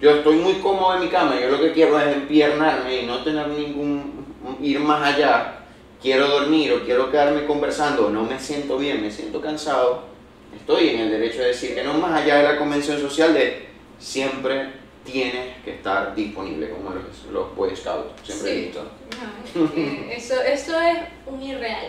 yo 0.00 0.10
estoy 0.10 0.36
muy 0.36 0.54
cómodo 0.54 0.94
en 0.94 1.00
mi 1.00 1.08
cama, 1.08 1.38
yo 1.40 1.48
lo 1.48 1.60
que 1.60 1.72
quiero 1.72 1.98
es 1.98 2.14
empiernarme 2.14 3.02
y 3.02 3.06
no 3.06 3.24
tener 3.24 3.48
ningún, 3.48 4.26
ir 4.60 4.78
más 4.80 5.14
allá, 5.14 5.55
quiero 6.06 6.28
dormir 6.28 6.72
o 6.72 6.84
quiero 6.84 7.10
quedarme 7.10 7.46
conversando, 7.46 8.06
o 8.06 8.10
no 8.10 8.22
me 8.22 8.38
siento 8.38 8.78
bien, 8.78 9.02
me 9.02 9.10
siento 9.10 9.40
cansado, 9.40 10.04
estoy 10.56 10.90
en 10.90 11.00
el 11.00 11.10
derecho 11.10 11.40
de 11.40 11.48
decir 11.48 11.74
que 11.74 11.82
no 11.82 11.94
más 11.94 12.22
allá 12.22 12.36
de 12.36 12.42
la 12.44 12.58
convención 12.58 13.00
social 13.00 13.34
de 13.34 13.66
siempre 13.98 14.70
tienes 15.04 15.56
que 15.64 15.72
estar 15.74 16.14
disponible, 16.14 16.70
como 16.70 16.90
los, 16.90 17.24
los 17.32 17.56
Boy 17.56 17.74
Scouts, 17.74 18.22
siempre 18.22 18.52
Sí. 18.52 18.60
listo. 18.66 18.84
No, 19.56 19.64
es 19.64 19.70
que 19.74 20.14
eso, 20.16 20.40
eso 20.42 20.80
es 20.80 20.98
un 21.26 21.42
irreal. 21.42 21.86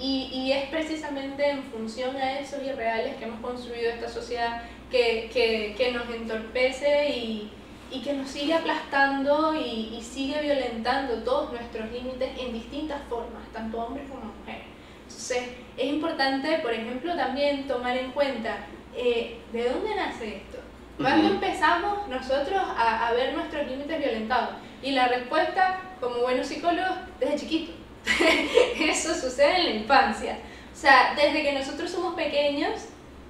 Y, 0.00 0.30
y 0.32 0.52
es 0.52 0.68
precisamente 0.68 1.48
en 1.48 1.62
función 1.62 2.16
a 2.16 2.40
esos 2.40 2.60
irreales 2.64 3.14
que 3.18 3.24
hemos 3.26 3.38
construido 3.40 3.88
esta 3.90 4.08
sociedad 4.08 4.62
que, 4.90 5.30
que, 5.32 5.76
que 5.78 5.92
nos 5.92 6.12
entorpece 6.12 7.10
y, 7.10 7.52
y 7.90 8.00
que 8.00 8.12
nos 8.12 8.28
sigue 8.28 8.54
aplastando 8.54 9.54
y, 9.54 9.96
y 9.96 10.02
sigue 10.02 10.40
violentando 10.40 11.14
todos 11.24 11.52
nuestros 11.52 11.90
límites 11.90 12.30
en 12.38 12.52
distintas 12.52 13.00
formas, 13.08 13.42
tanto 13.52 13.78
hombres 13.78 14.08
como 14.08 14.32
mujeres. 14.32 14.66
Entonces, 15.02 15.48
es 15.76 15.86
importante, 15.86 16.58
por 16.58 16.72
ejemplo, 16.72 17.16
también 17.16 17.66
tomar 17.66 17.96
en 17.96 18.12
cuenta 18.12 18.58
eh, 18.94 19.38
de 19.52 19.68
dónde 19.68 19.94
nace 19.94 20.36
esto. 20.36 20.58
¿Cuándo 20.98 21.26
Ujú. 21.26 21.34
empezamos 21.34 22.08
nosotros 22.08 22.60
a, 22.76 23.08
a 23.08 23.12
ver 23.12 23.34
nuestros 23.34 23.66
límites 23.66 23.98
violentados? 23.98 24.56
Y 24.82 24.92
la 24.92 25.08
respuesta, 25.08 25.80
como 26.00 26.18
buenos 26.18 26.46
psicólogos, 26.46 26.96
desde 27.18 27.36
chiquito. 27.36 27.72
Eso 28.80 29.14
sucede 29.14 29.56
en 29.56 29.64
la 29.64 29.70
infancia. 29.70 30.38
O 30.72 30.76
sea, 30.76 31.14
desde 31.16 31.42
que 31.42 31.52
nosotros 31.52 31.90
somos 31.90 32.14
pequeños, 32.14 32.86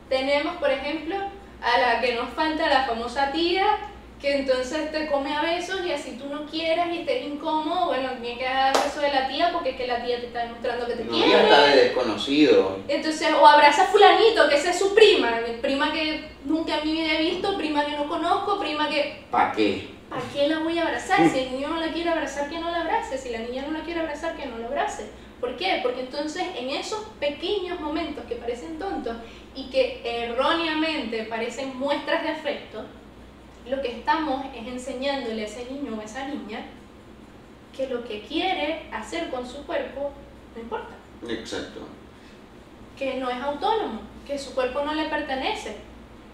tenemos, 0.09 0.57
por 0.57 0.71
ejemplo, 0.71 1.17
a 1.63 1.79
la 1.81 2.01
que 2.01 2.15
nos 2.15 2.31
falta 2.31 2.69
la 2.69 2.85
famosa 2.85 3.33
tía, 3.33 3.67
que 4.21 4.37
entonces 4.37 4.93
te 4.93 5.07
come 5.07 5.35
a 5.35 5.41
besos 5.41 5.81
y 5.87 5.93
así 5.93 6.19
tú 6.19 6.27
no 6.27 6.45
quieras 6.45 6.89
y 6.93 7.05
te 7.05 7.21
es 7.21 7.27
incómodo, 7.27 7.87
bueno, 7.87 8.11
tienes 8.21 8.39
que 8.39 8.45
dar 8.45 8.75
beso 8.75 9.01
de 9.01 9.11
la 9.13 9.27
tía 9.29 9.51
porque 9.51 9.71
es 9.71 9.77
que 9.77 9.87
la 9.87 10.05
tía 10.05 10.21
te 10.21 10.27
está 10.27 10.41
demostrando 10.43 10.87
que 10.87 10.93
te 10.95 11.05
No, 11.05 11.11
quiere. 11.11 11.43
está 11.43 11.63
de 11.63 11.77
desconocido. 11.85 12.79
Entonces, 12.87 13.29
o 13.41 13.47
abraza 13.47 13.85
a 13.85 13.87
fulanito, 13.87 14.47
que 14.49 14.57
esa 14.57 14.71
es 14.71 14.79
su 14.79 14.95
prima, 14.95 15.41
prima 15.63 15.91
que 15.93 16.29
nunca 16.45 16.79
en 16.79 16.85
mi 16.85 16.93
vida 16.93 17.15
he 17.19 17.23
visto, 17.23 17.57
prima 17.57 17.87
que 17.87 17.93
no 17.93 18.07
conozco, 18.09 18.61
prima 18.61 18.91
que... 18.91 19.23
¿Para 19.31 19.53
qué? 19.53 19.89
¿Para 20.11 20.23
qué 20.35 20.49
la 20.49 20.59
voy 20.59 20.77
a 20.79 20.83
abrazar? 20.83 21.27
Si 21.31 21.39
el 21.39 21.53
niño 21.53 21.69
no 21.69 21.81
la 21.81 21.93
quiere 21.93 22.11
abrazar, 22.11 22.51
que 22.51 22.59
no 22.59 22.71
la 22.71 22.81
abrace. 22.83 23.17
Si 23.17 23.31
la 23.31 23.39
niña 23.39 23.65
no 23.67 23.79
la 23.79 23.85
quiere 23.85 24.01
abrazar, 24.01 24.37
que 24.37 24.45
no 24.47 24.59
la 24.59 24.67
abrace. 24.67 25.07
¿Por 25.41 25.57
qué? 25.57 25.79
Porque 25.83 26.01
entonces 26.01 26.43
en 26.59 26.69
esos 26.69 27.01
pequeños 27.21 27.81
momentos 27.81 28.25
que 28.29 28.35
parecen 28.35 28.79
tontos 28.79 29.17
y 29.55 29.71
que 29.71 30.03
erróneamente 30.05 31.23
parecen 31.25 31.79
muestras 31.79 32.23
de 32.23 32.29
afecto, 32.31 32.85
lo 33.71 33.81
que 33.81 33.93
estamos 33.93 34.45
es 34.55 34.67
enseñándole 34.67 35.43
a 35.43 35.47
ese 35.47 35.67
niño 35.71 35.95
o 35.97 36.01
a 36.01 36.05
esa 36.05 36.27
niña 36.27 36.67
que 37.75 37.87
lo 37.87 38.05
que 38.05 38.23
quiere 38.23 38.89
hacer 38.93 39.31
con 39.31 39.47
su 39.47 39.65
cuerpo 39.65 40.11
no 40.55 40.61
importa 40.61 40.95
Exacto. 41.29 41.81
que 42.99 43.15
no 43.15 43.31
es 43.31 43.41
autónomo, 43.41 44.01
que 44.27 44.39
su 44.39 44.55
cuerpo 44.55 44.83
no 44.85 44.95
le 44.95 45.09
pertenece 45.09 45.77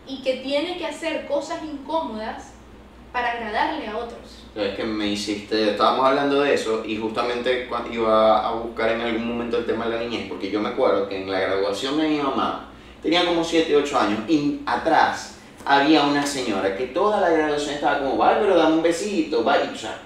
y 0.07 0.23
que 0.23 0.39
tiene 0.39 0.79
que 0.79 0.87
hacer 0.87 1.27
cosas 1.27 1.63
incómodas 1.63 2.53
para 3.13 3.33
agradarle 3.33 3.87
a 3.89 3.97
otros. 3.97 4.45
Es 4.55 4.75
que 4.75 4.85
me 4.85 5.07
hiciste, 5.07 5.71
estábamos 5.71 6.07
hablando 6.07 6.41
de 6.41 6.55
eso 6.55 6.85
y 6.85 6.97
justamente 6.97 7.67
cuando 7.67 7.93
iba 7.93 8.47
a 8.47 8.53
buscar 8.53 8.91
en 8.93 9.01
algún 9.01 9.29
momento 9.29 9.59
el 9.59 9.67
tema 9.67 9.87
de 9.87 9.97
la 9.97 10.03
niñez, 10.03 10.29
porque 10.29 10.51
yo 10.51 10.61
me 10.61 10.71
acuerdo 10.71 11.09
que 11.09 11.23
en 11.23 11.31
la 11.31 11.41
graduación 11.41 11.99
de 11.99 12.09
mi 12.09 12.19
mamá 12.19 12.69
tenía 13.03 13.25
como 13.25 13.43
7, 13.43 13.75
8 13.77 13.99
años 13.99 14.21
y 14.29 14.61
atrás 14.67 15.36
había 15.67 16.05
una 16.05 16.25
señora 16.25 16.77
que 16.77 16.87
toda 16.87 17.21
la 17.21 17.29
graduación 17.29 17.75
estaba 17.75 17.99
como, 17.99 18.17
pero 18.19 18.57
dame 18.57 18.77
un 18.77 18.83
besito, 18.83 19.43
vaya, 19.43 19.71
o 19.75 19.77
sea, 19.77 19.99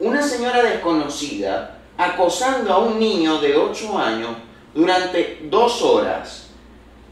una 0.00 0.20
señora 0.20 0.60
desconocida 0.62 1.78
acosando 1.96 2.72
a 2.72 2.78
un 2.78 2.98
niño 2.98 3.38
de 3.38 3.56
8 3.56 3.96
años 3.96 4.30
durante 4.74 5.42
dos 5.44 5.80
horas. 5.82 6.50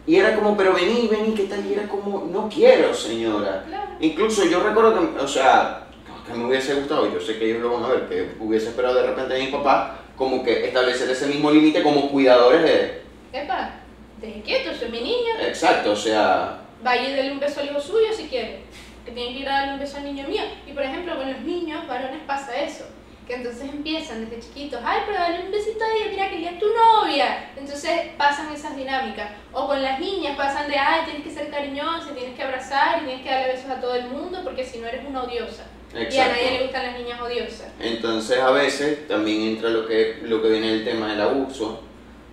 Y 0.05 0.17
era 0.17 0.35
como, 0.35 0.57
pero 0.57 0.75
vení, 0.75 1.07
vení, 1.07 1.33
¿qué 1.33 1.45
tal? 1.45 1.65
Y 1.65 1.75
era 1.75 1.89
como, 1.89 2.29
no 2.29 2.49
quiero, 2.53 2.93
señora. 2.93 3.63
Claro. 3.69 3.93
Incluso 4.01 4.47
yo 4.47 4.61
recuerdo 4.61 5.15
que, 5.15 5.21
o 5.21 5.29
sea, 5.29 5.85
que 6.27 6.35
me 6.35 6.47
hubiese 6.47 6.75
gustado, 6.75 7.13
yo 7.13 7.21
sé 7.21 7.39
que 7.39 7.51
ellos 7.51 7.63
lo 7.63 7.75
van 7.75 7.85
a 7.85 7.89
ver, 7.89 8.09
que 8.09 8.35
hubiese 8.41 8.71
esperado 8.71 8.97
de 8.97 9.07
repente 9.07 9.37
a 9.37 9.39
mi 9.39 9.47
papá 9.47 9.99
como 10.17 10.43
que 10.43 10.67
establecer 10.67 11.09
ese 11.09 11.29
mismo 11.29 11.53
límite 11.53 11.85
como 11.85 12.11
cuidadores 12.11 12.63
de... 12.63 13.03
Epa, 13.33 13.77
deje 14.21 14.43
quieto, 14.43 14.75
soy 14.77 14.91
mi 14.91 15.01
niño. 15.03 15.35
Exacto, 15.41 15.93
o 15.93 15.97
sea, 15.97 16.62
Vaya 16.83 17.09
y 17.09 17.17
dale 17.17 17.33
un 17.33 17.41
beso 17.41 17.61
al 17.61 17.67
hijo 17.67 17.81
suyo 17.81 18.09
si 18.15 18.25
quiere. 18.25 18.61
Que 19.05 19.13
tiene 19.13 19.33
que 19.33 19.41
ir 19.41 19.49
a 19.49 19.53
darle 19.53 19.75
un 19.75 19.81
beso 19.81 19.97
al 19.99 20.05
niño 20.05 20.27
mío. 20.29 20.43
Y 20.67 20.73
por 20.73 20.83
ejemplo, 20.83 21.17
con 21.17 21.31
los 21.31 21.41
niños 21.41 21.87
varones 21.87 22.21
pasa 22.27 22.61
eso. 22.61 22.85
Que 23.27 23.35
entonces 23.35 23.63
empiezan 23.63 24.25
desde 24.29 24.43
chiquitos, 24.43 24.81
ay, 24.85 25.03
pero 25.07 25.17
dale 25.17 25.45
un 25.45 25.53
besito 25.53 25.85
a 25.85 25.95
ella, 25.95 26.11
mira 26.11 26.29
que 26.29 26.39
ella 26.39 26.51
es 26.51 26.59
tu 26.59 26.67
novia. 26.67 27.51
Entonces 27.57 27.91
pasan 28.19 28.53
esas 28.53 28.77
dinámicas. 28.77 29.31
O 29.53 29.69
con 29.69 29.81
las 29.81 30.01
niñas 30.01 30.37
pasan 30.37 30.69
de, 30.69 30.77
ay, 30.77 31.03
tienes 31.05 31.23
que 31.23 31.31
ser 31.31 31.49
cariñosa, 31.49 32.13
tienes 32.15 32.37
que 32.37 32.43
abrazar 32.43 33.03
y 33.03 33.07
tienes 33.07 33.23
que 33.23 33.31
darle 33.31 33.53
besos 33.53 33.71
a 33.71 33.81
todo 33.81 33.95
el 33.95 34.07
mundo 34.07 34.41
porque 34.43 34.65
si 34.65 34.79
no 34.79 34.89
eres 34.89 35.05
una 35.07 35.23
odiosa. 35.23 35.67
Y 35.95 35.97
a 35.99 36.03
exacto. 36.03 36.33
nadie 36.33 36.59
le 36.59 36.63
gustan 36.65 36.87
las 36.87 36.99
niñas 36.99 37.21
odiosas. 37.21 37.69
Entonces 37.79 38.39
a 38.39 38.51
veces 38.51 39.07
también 39.07 39.43
entra 39.43 39.69
lo 39.69 39.87
que, 39.87 40.19
lo 40.23 40.43
que 40.43 40.49
viene 40.49 40.73
el 40.73 40.85
tema 40.85 41.09
del 41.09 41.21
abuso. 41.21 41.83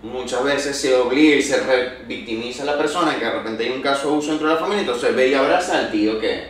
Muchas 0.02 0.44
veces 0.44 0.78
se 0.78 0.96
obliga 0.96 1.36
y 1.36 1.42
se 1.42 1.62
revictimiza 1.62 2.64
a 2.64 2.68
la 2.68 2.78
persona, 2.78 3.20
que 3.20 3.26
de 3.26 3.32
repente 3.32 3.66
hay 3.66 3.72
un 3.72 3.82
caso 3.82 4.08
de 4.08 4.14
abuso 4.14 4.30
dentro 4.30 4.48
de 4.48 4.54
la 4.54 4.60
familia, 4.60 4.82
entonces 4.82 5.14
ve 5.14 5.28
y 5.28 5.34
abraza 5.34 5.78
al 5.78 5.92
tío 5.92 6.20
que... 6.20 6.48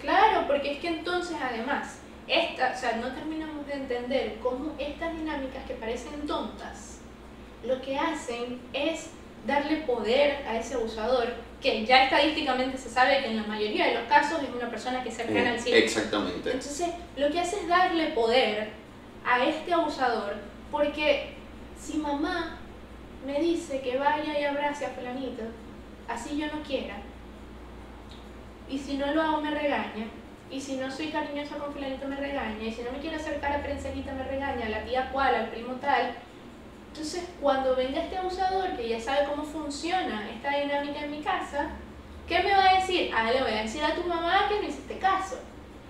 Claro, 0.00 0.46
porque 0.46 0.72
es 0.72 0.78
que 0.78 0.88
entonces 0.88 1.36
además, 1.42 1.98
esta, 2.28 2.72
o 2.76 2.80
sea, 2.80 2.96
no 2.96 3.12
terminamos 3.12 3.66
de 3.66 3.72
entender 3.72 4.36
cómo 4.40 4.72
estas 4.78 5.16
dinámicas 5.16 5.64
que 5.66 5.74
parecen 5.74 6.26
tontas, 6.28 6.98
lo 7.64 7.80
que 7.80 7.98
hacen 7.98 8.60
es 8.72 9.10
darle 9.46 9.78
poder 9.78 10.44
a 10.48 10.56
ese 10.56 10.74
abusador, 10.74 11.26
que 11.60 11.84
ya 11.84 12.04
estadísticamente 12.04 12.78
se 12.78 12.90
sabe 12.90 13.20
que 13.20 13.30
en 13.30 13.36
la 13.36 13.44
mayoría 13.44 13.86
de 13.86 13.94
los 13.94 14.04
casos 14.04 14.40
es 14.42 14.48
una 14.54 14.70
persona 14.70 15.02
que 15.02 15.08
es 15.08 15.16
cercana 15.16 15.50
al 15.50 15.58
círculo. 15.58 15.84
exactamente. 15.84 16.52
Entonces, 16.52 16.88
lo 17.16 17.30
que 17.30 17.40
hace 17.40 17.60
es 17.60 17.68
darle 17.68 18.08
poder 18.08 18.68
a 19.24 19.44
este 19.44 19.72
abusador, 19.72 20.34
porque 20.70 21.34
si 21.80 21.98
mamá 21.98 22.55
me 23.26 23.40
dice 23.40 23.80
que 23.80 23.98
vaya 23.98 24.38
y 24.38 24.44
abrace 24.44 24.86
a 24.86 24.90
fulanito, 24.90 25.42
así 26.08 26.38
yo 26.38 26.46
no 26.46 26.62
quiera, 26.62 26.94
y 28.68 28.78
si 28.78 28.96
no 28.96 29.12
lo 29.12 29.20
hago 29.20 29.40
me 29.40 29.50
regaña, 29.50 30.06
y 30.48 30.60
si 30.60 30.76
no 30.76 30.88
soy 30.88 31.08
cariñosa 31.08 31.56
con 31.56 31.72
fulanito 31.72 32.06
me 32.06 32.16
regaña, 32.16 32.62
y 32.62 32.72
si 32.72 32.82
no 32.82 32.92
me 32.92 32.98
quiero 32.98 33.16
acercar 33.16 33.52
a 33.52 33.62
prenselita 33.62 34.12
me 34.12 34.22
regaña, 34.22 34.66
a 34.66 34.68
la 34.68 34.84
tía 34.84 35.10
cual, 35.10 35.34
al 35.34 35.48
primo 35.48 35.74
tal, 35.74 36.14
Entonces, 36.92 37.28
cuando 37.42 37.76
venga 37.76 38.00
este 38.00 38.16
abusador 38.16 38.74
que 38.74 38.88
ya 38.88 38.98
sabe 38.98 39.26
cómo 39.28 39.42
funciona 39.42 40.30
esta 40.30 40.56
dinámica 40.56 41.00
en 41.00 41.10
mi 41.10 41.20
casa, 41.20 41.68
¿qué 42.26 42.42
me 42.42 42.52
va 42.52 42.70
a 42.70 42.74
decir? 42.76 43.10
Ah, 43.14 43.30
le 43.30 43.42
voy 43.42 43.52
a 43.52 43.62
decir 43.64 43.84
a 43.84 43.94
tu 43.94 44.02
mamá 44.04 44.48
que 44.48 44.60
no 44.60 44.68
hiciste 44.68 44.96
caso. 44.98 45.38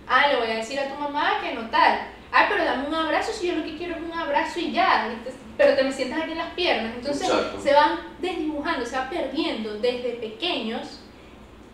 Ah, 0.09 0.27
le 0.27 0.37
voy 0.37 0.51
a 0.51 0.57
decir 0.57 0.81
a 0.81 0.88
tu 0.88 1.01
mamá 1.01 1.38
que 1.40 1.55
no 1.55 1.70
tal. 1.70 2.09
Ah, 2.33 2.46
pero 2.49 2.64
dame 2.64 2.88
un 2.88 2.94
abrazo 2.94 3.31
si 3.33 3.46
yo 3.46 3.55
lo 3.55 3.62
que 3.62 3.77
quiero 3.77 3.94
es 3.94 4.03
un 4.03 4.12
abrazo 4.12 4.59
y 4.59 4.72
ya. 4.72 5.09
Pero 5.57 5.75
te 5.75 5.85
me 5.85 5.92
sientas 5.92 6.23
aquí 6.23 6.33
en 6.33 6.38
las 6.38 6.55
piernas. 6.55 6.92
Entonces 6.97 7.31
se 7.62 7.73
van 7.73 8.01
desdibujando, 8.21 8.85
se 8.85 8.97
va 8.97 9.09
perdiendo 9.09 9.75
desde 9.79 10.11
pequeños 10.21 11.01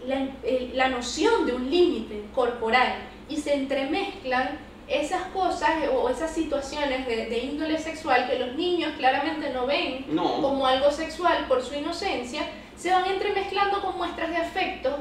la, 0.06 0.28
la 0.74 0.88
noción 0.88 1.46
de 1.46 1.52
un 1.52 1.70
límite 1.70 2.22
corporal 2.34 2.94
y 3.28 3.36
se 3.36 3.54
entremezclan 3.54 4.58
esas 4.88 5.22
cosas 5.28 5.70
o 5.92 6.08
esas 6.08 6.32
situaciones 6.32 7.06
de, 7.06 7.38
índole 7.38 7.78
sexual 7.78 8.28
que 8.28 8.38
los 8.38 8.54
niños 8.54 8.92
claramente 8.98 9.50
no 9.50 9.66
ven 9.66 10.04
como 10.16 10.66
algo 10.66 10.90
sexual 10.90 11.46
por 11.48 11.62
su 11.62 11.74
inocencia, 11.74 12.42
se 12.76 12.90
van 12.90 13.06
entremezclando 13.06 13.80
con 13.80 13.96
muestras 13.96 14.30
de 14.30 14.36
afecto 14.36 14.98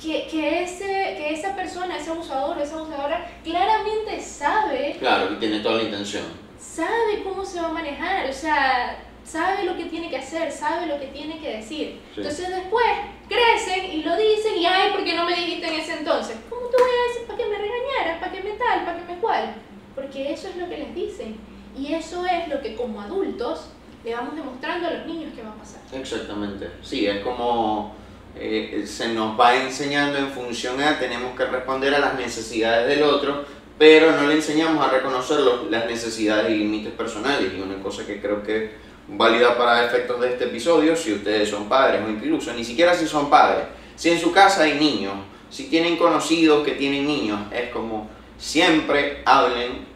que, 0.00 0.28
que, 0.28 0.62
ese, 0.62 0.84
que 0.84 1.32
esa 1.32 1.56
persona, 1.56 1.96
ese 1.96 2.10
abusador 2.10 2.58
o 2.58 2.62
esa 2.62 2.76
abusadora, 2.76 3.26
claramente 3.42 4.20
sabe. 4.20 4.96
Claro, 4.98 5.30
que 5.30 5.36
tiene 5.36 5.60
toda 5.60 5.76
la 5.76 5.84
intención. 5.84 6.24
Sabe 6.58 7.22
cómo 7.24 7.44
se 7.44 7.60
va 7.60 7.68
a 7.68 7.72
manejar, 7.72 8.28
o 8.28 8.32
sea, 8.32 8.98
sabe 9.24 9.64
lo 9.64 9.76
que 9.76 9.86
tiene 9.86 10.08
que 10.08 10.18
hacer, 10.18 10.50
sabe 10.50 10.86
lo 10.86 10.98
que 10.98 11.06
tiene 11.06 11.38
que 11.40 11.56
decir. 11.56 12.00
Entonces 12.16 12.48
después 12.48 12.86
crecen 13.28 13.92
y 13.92 14.02
lo 14.02 14.16
dicen 14.16 14.56
y, 14.56 14.66
ay, 14.66 14.92
¿por 14.92 15.04
qué 15.04 15.14
no 15.14 15.24
me 15.24 15.34
dijiste 15.34 15.66
en 15.66 15.80
ese 15.80 15.98
entonces? 15.98 16.36
¿Cómo 16.48 16.66
te 16.68 16.76
voy 16.76 16.90
a 16.90 17.08
decir 17.08 17.26
para 17.26 17.38
que 17.38 17.46
me 17.46 17.58
regañaras, 17.58 18.18
para 18.20 18.32
que 18.32 18.42
me 18.42 18.50
tal, 18.56 18.84
para 18.84 18.98
que 18.98 19.12
me 19.12 19.20
cual? 19.20 19.54
Porque 19.94 20.32
eso 20.32 20.48
es 20.48 20.56
lo 20.56 20.68
que 20.68 20.78
les 20.78 20.94
dicen. 20.94 21.36
Y 21.76 21.92
eso 21.92 22.24
es 22.24 22.48
lo 22.48 22.60
que 22.62 22.74
como 22.74 23.00
adultos 23.00 23.68
le 24.04 24.14
vamos 24.14 24.36
demostrando 24.36 24.86
a 24.86 24.90
los 24.92 25.06
niños 25.06 25.32
que 25.34 25.42
va 25.42 25.50
a 25.50 25.56
pasar. 25.56 25.80
Exactamente. 25.92 26.70
Sí, 26.82 27.06
es 27.06 27.22
como 27.22 27.94
eh, 28.38 28.84
se 28.86 29.08
nos 29.08 29.38
va 29.38 29.56
enseñando 29.56 30.18
en 30.18 30.30
función 30.30 30.80
a 30.80 30.98
tenemos 30.98 31.34
que 31.36 31.44
responder 31.44 31.94
a 31.94 31.98
las 31.98 32.14
necesidades 32.14 32.86
del 32.86 33.02
otro, 33.02 33.44
pero 33.78 34.12
no 34.12 34.26
le 34.26 34.34
enseñamos 34.34 34.86
a 34.86 34.90
reconocer 34.90 35.40
las 35.70 35.86
necesidades 35.86 36.50
y 36.50 36.58
límites 36.58 36.92
personales. 36.92 37.52
Y 37.54 37.60
una 37.60 37.82
cosa 37.82 38.06
que 38.06 38.20
creo 38.20 38.42
que 38.42 38.72
válida 39.08 39.56
para 39.56 39.84
efectos 39.84 40.20
de 40.20 40.30
este 40.30 40.44
episodio 40.44 40.96
si 40.96 41.12
ustedes 41.12 41.48
son 41.48 41.68
padres 41.68 42.00
o 42.04 42.10
incluso 42.10 42.52
ni 42.54 42.64
siquiera 42.64 42.94
si 42.94 43.06
son 43.06 43.28
padres. 43.28 43.66
Si 43.94 44.10
en 44.10 44.20
su 44.20 44.32
casa 44.32 44.62
hay 44.64 44.78
niños, 44.78 45.14
si 45.50 45.64
tienen 45.64 45.96
conocidos 45.96 46.64
que 46.64 46.72
tienen 46.72 47.06
niños, 47.06 47.40
es 47.52 47.70
como 47.70 48.08
siempre 48.38 49.22
hablen 49.24 49.86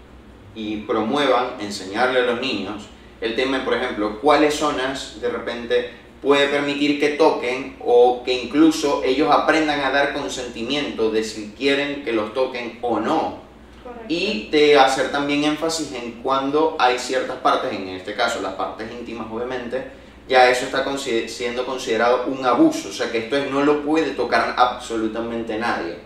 y 0.55 0.79
promuevan 0.79 1.61
enseñarle 1.61 2.21
a 2.21 2.23
los 2.25 2.41
niños 2.41 2.85
el 3.21 3.37
tema, 3.37 3.63
por 3.65 3.75
ejemplo, 3.75 4.19
cuáles 4.21 4.55
zonas 4.55 5.21
de 5.21 5.29
repente 5.29 5.91
puede 6.23 6.49
permitir 6.49 6.99
que 6.99 7.11
toquen 7.11 7.77
o 7.85 8.23
que 8.25 8.33
incluso 8.33 9.03
ellos 9.05 9.31
aprendan 9.31 9.81
a 9.81 9.91
dar 9.91 10.15
consentimiento 10.15 11.11
de 11.11 11.23
si 11.23 11.53
quieren 11.57 12.03
que 12.03 12.13
los 12.13 12.33
toquen 12.33 12.79
o 12.83 12.99
no 13.01 13.50
y 14.09 14.49
de 14.51 14.79
hacer 14.79 15.13
también 15.13 15.45
énfasis 15.45 15.93
en 15.93 16.23
cuando 16.23 16.77
hay 16.79 16.99
ciertas 16.99 17.37
partes, 17.37 17.73
en 17.73 17.89
este 17.89 18.15
caso 18.15 18.41
las 18.41 18.55
partes 18.55 18.91
íntimas 18.91 19.27
obviamente, 19.31 19.85
ya 20.29 20.49
eso 20.49 20.67
está 20.67 20.85
siendo 21.27 21.67
considerado 21.67 22.27
un 22.27 22.45
abuso, 22.47 22.89
o 22.89 22.93
sea 22.93 23.11
que 23.11 23.19
esto 23.19 23.37
no 23.51 23.63
lo 23.63 23.83
puede 23.83 24.11
tocar 24.11 24.55
absolutamente 24.57 25.59
nadie. 25.59 25.97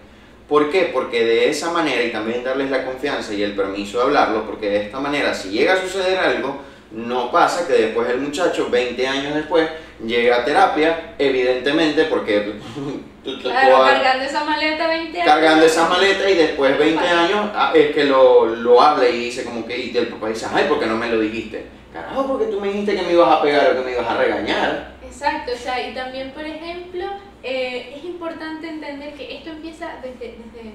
¿Por 0.49 0.71
qué? 0.71 0.91
Porque 0.93 1.25
de 1.25 1.49
esa 1.49 1.71
manera, 1.71 2.03
y 2.03 2.13
también 2.13 2.45
darles 2.45 2.71
la 2.71 2.85
confianza 2.85 3.33
y 3.33 3.43
el 3.43 3.55
permiso 3.55 3.99
de 3.99 4.05
hablarlo, 4.05 4.45
porque 4.45 4.69
de 4.69 4.83
esta 4.85 5.01
manera 5.01 5.35
si 5.35 5.51
llega 5.51 5.75
a 5.75 5.81
suceder 5.81 6.19
algo, 6.19 6.59
no 6.93 7.31
pasa 7.31 7.67
que 7.67 7.73
después 7.75 8.09
el 8.09 8.21
muchacho, 8.21 8.69
20 8.71 9.07
años 9.07 9.35
después, 9.35 9.69
llega 10.05 10.37
a 10.37 10.45
terapia, 10.45 11.15
evidentemente, 11.19 12.05
porque 12.05 12.55
Claro, 13.41 13.85
cargando 13.85 14.25
esa 14.25 14.45
maleta 14.45 14.87
20 14.87 15.21
años. 15.23 15.33
Cargando 15.33 15.65
esa 15.65 15.89
maleta 15.89 16.29
y 16.29 16.35
después 16.35 16.79
20 16.79 17.09
años 17.09 17.51
ah, 17.55 17.73
es 17.75 17.95
que 17.95 18.05
lo, 18.05 18.45
lo 18.45 18.81
habla 18.83 19.09
y 19.09 19.19
dice 19.19 19.45
como 19.45 19.67
que, 19.67 19.79
y 19.79 19.97
el 19.97 20.09
papá 20.09 20.29
dice, 20.29 20.47
ay, 20.53 20.67
¿por 20.69 20.79
qué 20.79 20.87
no 20.87 20.97
me 20.97 21.09
lo 21.09 21.19
dijiste? 21.21 21.65
Carajo, 21.93 22.27
porque 22.27 22.47
tú 22.47 22.61
me 22.61 22.69
dijiste 22.69 22.97
que 22.97 23.03
me 23.03 23.13
ibas 23.13 23.33
a 23.33 23.41
pegar 23.41 23.71
o 23.71 23.77
que 23.77 23.85
me 23.85 23.93
ibas 23.93 24.07
a 24.07 24.17
regañar. 24.19 24.95
Exacto, 25.03 25.53
o 25.55 25.57
sea, 25.57 25.89
y 25.89 25.95
también, 25.95 26.33
por 26.33 26.45
ejemplo, 26.45 27.05
eh, 27.43 27.95
es 27.97 28.05
importante 28.05 28.69
entender 28.69 29.15
que 29.15 29.37
esto 29.37 29.51
empieza 29.51 29.95
desde, 30.03 30.37
desde 30.37 30.75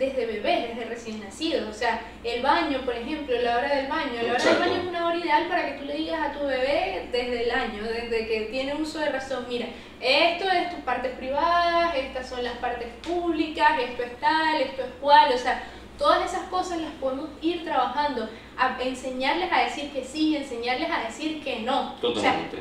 desde 0.00 0.24
bebés, 0.24 0.68
desde 0.68 0.86
recién 0.86 1.20
nacidos. 1.20 1.68
O 1.68 1.72
sea, 1.72 2.00
el 2.24 2.42
baño, 2.42 2.80
por 2.86 2.94
ejemplo, 2.94 3.40
la 3.40 3.58
hora 3.58 3.76
del 3.76 3.86
baño. 3.86 4.22
La 4.26 4.32
hora 4.32 4.44
del 4.44 4.58
baño 4.58 4.74
es 4.80 4.88
una 4.88 5.06
hora 5.06 5.16
ideal 5.16 5.46
para 5.46 5.66
que 5.66 5.78
tú 5.78 5.84
le 5.84 5.94
digas 5.94 6.20
a 6.20 6.32
tu 6.32 6.46
bebé 6.46 7.08
desde 7.12 7.44
el 7.44 7.50
año, 7.50 7.82
desde 7.82 8.26
que 8.26 8.48
tiene 8.50 8.74
uso 8.74 8.98
de 8.98 9.10
razón. 9.10 9.44
Mira, 9.46 9.66
esto 10.00 10.50
es 10.50 10.70
tus 10.70 10.80
partes 10.80 11.12
privadas, 11.18 11.94
estas 11.94 12.30
son 12.30 12.42
las 12.42 12.54
partes 12.54 12.88
públicas, 13.02 13.72
esto 13.78 14.02
es 14.02 14.18
tal, 14.18 14.62
esto 14.62 14.82
es 14.82 14.90
cual. 15.02 15.32
O 15.34 15.38
sea, 15.38 15.62
todas 15.98 16.32
esas 16.32 16.48
cosas 16.48 16.80
las 16.80 16.92
podemos 16.92 17.28
ir 17.42 17.62
trabajando, 17.62 18.26
a 18.56 18.82
enseñarles 18.82 19.52
a 19.52 19.64
decir 19.64 19.90
que 19.92 20.02
sí, 20.02 20.34
enseñarles 20.34 20.90
a 20.90 21.04
decir 21.04 21.44
que 21.44 21.60
no. 21.60 21.96
Totalmente. 22.00 22.56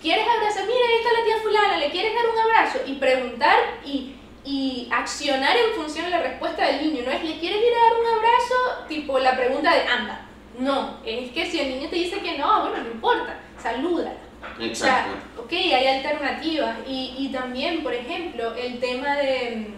¿Quieres 0.00 0.24
abrazar? 0.24 0.62
Mira, 0.66 0.86
ahí 0.88 0.96
está 0.98 1.18
la 1.18 1.24
tía 1.24 1.36
fulana, 1.42 1.76
¿le 1.78 1.90
quieres 1.90 2.14
dar 2.14 2.26
un 2.32 2.38
abrazo? 2.38 2.78
Y 2.86 2.92
preguntar 2.94 3.56
y 3.84 4.14
y 4.46 4.88
accionar 4.92 5.56
en 5.56 5.74
función 5.74 6.04
de 6.04 6.12
la 6.12 6.22
respuesta 6.22 6.64
del 6.64 6.80
niño. 6.80 7.02
No 7.04 7.10
es, 7.10 7.24
¿le 7.24 7.38
quieres 7.38 7.58
ir 7.58 7.74
a 7.74 7.90
dar 7.90 8.00
un 8.00 8.06
abrazo? 8.06 8.86
Tipo 8.88 9.18
la 9.18 9.36
pregunta 9.36 9.74
de 9.74 9.82
anda. 9.82 10.26
No, 10.58 11.00
es 11.04 11.32
que 11.32 11.50
si 11.50 11.60
el 11.60 11.70
niño 11.70 11.90
te 11.90 11.96
dice 11.96 12.20
que 12.20 12.38
no, 12.38 12.60
bueno, 12.62 12.84
no 12.84 12.90
importa, 12.90 13.40
saluda. 13.58 14.14
Exacto. 14.60 15.10
O 15.12 15.34
sea, 15.34 15.44
ok, 15.44 15.52
hay 15.52 15.86
alternativas. 15.88 16.76
Y, 16.86 17.14
y 17.18 17.28
también, 17.32 17.82
por 17.82 17.92
ejemplo, 17.92 18.54
el 18.54 18.78
tema 18.78 19.16
de, 19.16 19.74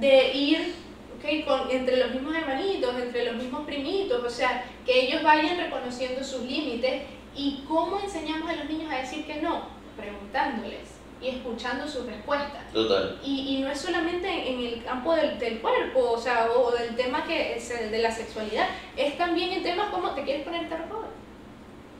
de 0.00 0.32
ir 0.34 0.74
okay, 1.16 1.44
con, 1.44 1.70
entre 1.70 1.96
los 1.96 2.10
mismos 2.10 2.34
hermanitos, 2.34 2.98
entre 3.00 3.24
los 3.24 3.36
mismos 3.36 3.64
primitos, 3.64 4.22
o 4.22 4.28
sea, 4.28 4.64
que 4.84 5.06
ellos 5.06 5.22
vayan 5.22 5.56
reconociendo 5.56 6.24
sus 6.24 6.42
límites. 6.42 7.02
¿Y 7.36 7.62
cómo 7.68 8.00
enseñamos 8.00 8.50
a 8.50 8.56
los 8.56 8.64
niños 8.64 8.92
a 8.92 8.96
decir 8.96 9.24
que 9.24 9.40
no? 9.40 9.68
Preguntándoles 9.96 10.97
y 11.20 11.28
escuchando 11.28 11.86
su 11.86 12.04
respuesta. 12.04 12.64
Total. 12.72 13.18
Y, 13.24 13.56
y, 13.56 13.60
no 13.62 13.70
es 13.70 13.80
solamente 13.80 14.28
en 14.50 14.60
el 14.60 14.84
campo 14.84 15.14
del, 15.14 15.38
del, 15.38 15.60
cuerpo, 15.60 16.12
o 16.12 16.18
sea, 16.18 16.48
o 16.56 16.70
del 16.70 16.94
tema 16.96 17.24
que 17.24 17.56
es 17.56 17.70
el 17.70 17.90
de 17.90 17.98
la 17.98 18.10
sexualidad, 18.10 18.68
es 18.96 19.18
también 19.18 19.52
en 19.52 19.62
temas 19.62 19.90
como 19.90 20.10
te 20.10 20.22
quieres 20.22 20.44
poner 20.44 20.62
esta 20.62 20.76
ropa 20.76 21.08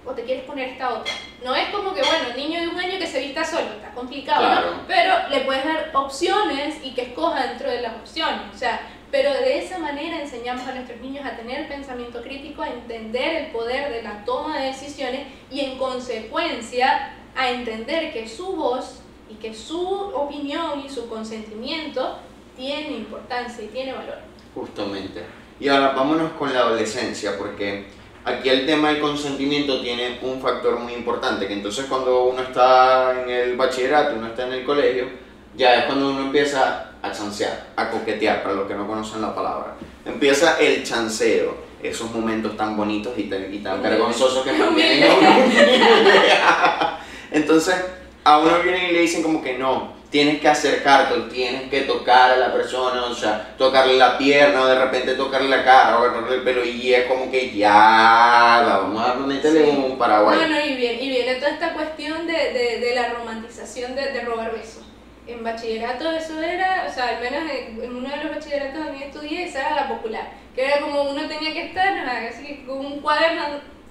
o 0.08 0.12
te 0.12 0.24
quieres 0.24 0.44
poner 0.44 0.70
esta 0.70 0.94
otra. 0.94 1.12
No 1.44 1.54
es 1.54 1.68
como 1.68 1.94
que, 1.94 2.00
bueno, 2.00 2.34
niño 2.36 2.60
de 2.60 2.68
un 2.68 2.78
año 2.78 2.98
que 2.98 3.06
se 3.06 3.20
vista 3.20 3.44
solo, 3.44 3.72
está 3.76 3.90
complicado, 3.92 4.72
¿no? 4.72 4.82
Pero 4.86 5.28
le 5.28 5.40
puedes 5.40 5.64
dar 5.64 5.90
opciones 5.92 6.76
y 6.82 6.94
que 6.94 7.02
escoja 7.02 7.46
dentro 7.46 7.70
de 7.70 7.82
las 7.82 7.94
opciones, 7.96 8.54
o 8.54 8.56
sea, 8.56 8.80
pero 9.10 9.32
de 9.32 9.58
esa 9.58 9.78
manera 9.78 10.20
enseñamos 10.20 10.66
a 10.66 10.72
nuestros 10.72 11.00
niños 11.00 11.24
a 11.26 11.36
tener 11.36 11.66
pensamiento 11.68 12.22
crítico, 12.22 12.62
a 12.62 12.68
entender 12.68 13.36
el 13.36 13.46
poder 13.52 13.90
de 13.90 14.02
la 14.02 14.24
toma 14.24 14.58
de 14.58 14.66
decisiones 14.66 15.26
y 15.50 15.60
en 15.60 15.78
consecuencia 15.78 17.14
a 17.34 17.50
entender 17.50 18.12
que 18.12 18.28
su 18.28 18.54
voz 18.54 19.02
y 19.30 19.34
que 19.34 19.54
su 19.54 19.80
opinión 19.80 20.82
y 20.84 20.88
su 20.88 21.08
consentimiento 21.08 22.18
tiene 22.56 22.96
importancia 22.96 23.64
y 23.64 23.68
tiene 23.68 23.92
valor. 23.92 24.18
Justamente. 24.54 25.24
Y 25.60 25.68
ahora 25.68 25.90
vámonos 25.90 26.32
con 26.32 26.52
la 26.52 26.60
adolescencia, 26.60 27.36
porque 27.36 27.86
aquí 28.24 28.48
el 28.48 28.66
tema 28.66 28.90
del 28.90 29.00
consentimiento 29.00 29.80
tiene 29.80 30.18
un 30.22 30.40
factor 30.40 30.78
muy 30.78 30.94
importante, 30.94 31.46
que 31.46 31.54
entonces 31.54 31.86
cuando 31.86 32.24
uno 32.24 32.42
está 32.42 33.22
en 33.22 33.30
el 33.30 33.56
bachillerato, 33.56 34.16
uno 34.16 34.28
está 34.28 34.46
en 34.46 34.54
el 34.54 34.64
colegio, 34.64 35.06
ya 35.56 35.80
es 35.80 35.84
cuando 35.86 36.10
uno 36.10 36.20
empieza 36.20 36.92
a 37.02 37.12
chancear, 37.12 37.68
a 37.76 37.90
coquetear, 37.90 38.42
para 38.42 38.54
los 38.54 38.68
que 38.68 38.74
no 38.74 38.86
conocen 38.86 39.20
la 39.20 39.34
palabra. 39.34 39.74
Empieza 40.04 40.58
el 40.58 40.84
chanceo, 40.84 41.56
esos 41.82 42.10
momentos 42.12 42.56
tan 42.56 42.76
bonitos 42.76 43.12
y 43.16 43.24
tan, 43.24 43.82
vergonzosos 43.82 44.44
que 44.44 44.52
mantienen 44.52 45.10
Entonces, 47.30 47.74
a 48.28 48.38
uno 48.38 48.62
vienen 48.62 48.90
y 48.90 48.92
le 48.92 49.00
dicen 49.00 49.22
como 49.22 49.42
que 49.42 49.56
no, 49.56 49.94
tienes 50.10 50.40
que 50.40 50.48
acercarte, 50.48 51.14
tienes 51.32 51.70
que 51.70 51.82
tocar 51.82 52.32
a 52.32 52.36
la 52.36 52.52
persona, 52.52 53.06
o 53.06 53.14
sea, 53.14 53.54
tocarle 53.56 53.96
la 53.96 54.18
pierna 54.18 54.62
o 54.62 54.66
de 54.66 54.78
repente 54.78 55.14
tocarle 55.14 55.48
la 55.48 55.64
cara 55.64 55.98
o 55.98 56.04
agarrarle 56.04 56.36
el 56.36 56.42
pelo 56.42 56.62
y 56.62 56.92
es 56.92 57.06
como 57.06 57.30
que 57.30 57.56
ya, 57.56 58.64
vamos 58.66 59.02
a 59.02 59.14
meterle 59.14 59.70
un 59.70 59.96
paraguay. 59.96 60.36
Bueno, 60.36 60.56
y, 60.60 60.74
viene, 60.74 61.02
y 61.02 61.08
viene 61.08 61.34
toda 61.36 61.52
esta 61.52 61.72
cuestión 61.72 62.26
de, 62.26 62.52
de, 62.52 62.80
de 62.80 62.94
la 62.94 63.08
romantización 63.14 63.94
de, 63.94 64.12
de, 64.12 64.20
robar 64.20 64.52
besos. 64.52 64.84
En 65.26 65.42
bachillerato 65.42 66.10
eso 66.12 66.40
era, 66.42 66.86
o 66.86 66.92
sea, 66.92 67.08
al 67.08 67.20
menos 67.20 67.50
en, 67.50 67.96
uno 67.96 68.10
de 68.10 68.24
los 68.24 68.34
bachilleratos 68.34 68.84
donde 68.84 69.06
estudié, 69.06 69.44
esa 69.44 69.60
era 69.60 69.74
la 69.74 69.88
popular, 69.88 70.28
que 70.54 70.66
era 70.66 70.80
como 70.80 71.02
uno 71.02 71.22
tenía 71.28 71.54
que 71.54 71.66
estar 71.66 71.94
así 72.06 72.62
con 72.66 72.78
un 72.78 73.00
cuaderno 73.00 73.42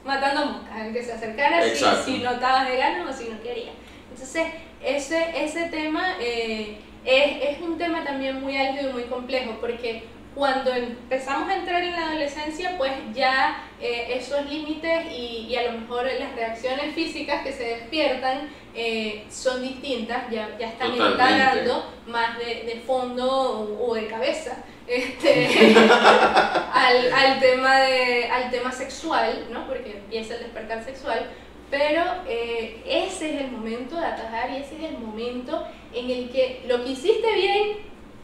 matando 0.03 0.45
moscas, 0.45 0.85
el 0.85 0.93
que 0.93 1.03
se 1.03 1.13
acercara 1.13 1.63
si, 1.63 1.85
si 2.05 2.19
notabas 2.19 2.67
de 2.67 2.77
gano 2.77 3.09
o 3.09 3.13
si 3.13 3.29
no 3.29 3.41
quería. 3.41 3.71
Entonces, 4.17 4.47
ese, 4.83 5.43
ese 5.43 5.65
tema 5.65 6.15
eh, 6.19 6.77
es, 7.05 7.57
es, 7.57 7.61
un 7.61 7.77
tema 7.77 8.03
también 8.03 8.41
muy 8.41 8.57
álgido 8.57 8.89
y 8.89 8.93
muy 8.93 9.03
complejo, 9.03 9.57
porque 9.61 10.05
cuando 10.33 10.73
empezamos 10.73 11.47
a 11.49 11.55
entrar 11.55 11.83
en 11.83 11.91
la 11.91 12.07
adolescencia, 12.07 12.75
pues 12.79 12.91
ya 13.13 13.63
eh, 13.79 14.15
esos 14.15 14.49
límites 14.49 15.05
y, 15.11 15.45
y, 15.49 15.55
a 15.55 15.71
lo 15.71 15.79
mejor 15.79 16.05
las 16.05 16.35
reacciones 16.35 16.95
físicas 16.95 17.43
que 17.43 17.53
se 17.53 17.63
despiertan 17.63 18.49
eh, 18.73 19.25
son 19.29 19.61
distintas, 19.61 20.29
ya, 20.31 20.57
ya 20.59 20.69
están 20.69 20.95
instalando 20.95 21.93
más 22.07 22.39
de, 22.39 22.63
de 22.63 22.81
fondo 22.87 23.29
o, 23.29 23.87
o, 23.87 23.93
de 23.93 24.07
cabeza 24.07 24.63
este, 24.87 25.75
al, 26.73 27.13
al, 27.13 27.39
tema 27.39 27.81
de, 27.81 28.29
al 28.31 28.49
tema 28.49 28.71
sexual, 28.71 29.45
¿no? 29.51 29.67
porque 29.67 29.91
empieza 29.91 30.35
el 30.35 30.41
despertar 30.41 30.83
sexual, 30.83 31.27
pero 31.69 32.03
eh, 32.27 32.81
ese 32.85 33.35
es 33.35 33.41
el 33.41 33.51
momento 33.51 33.95
de 33.95 34.05
atajar 34.05 34.51
y 34.51 34.57
ese 34.57 34.77
es 34.77 34.91
el 34.91 34.97
momento 34.99 35.65
en 35.93 36.09
el 36.09 36.29
que 36.29 36.63
lo 36.67 36.83
que 36.83 36.91
hiciste 36.91 37.33
bien 37.33 37.77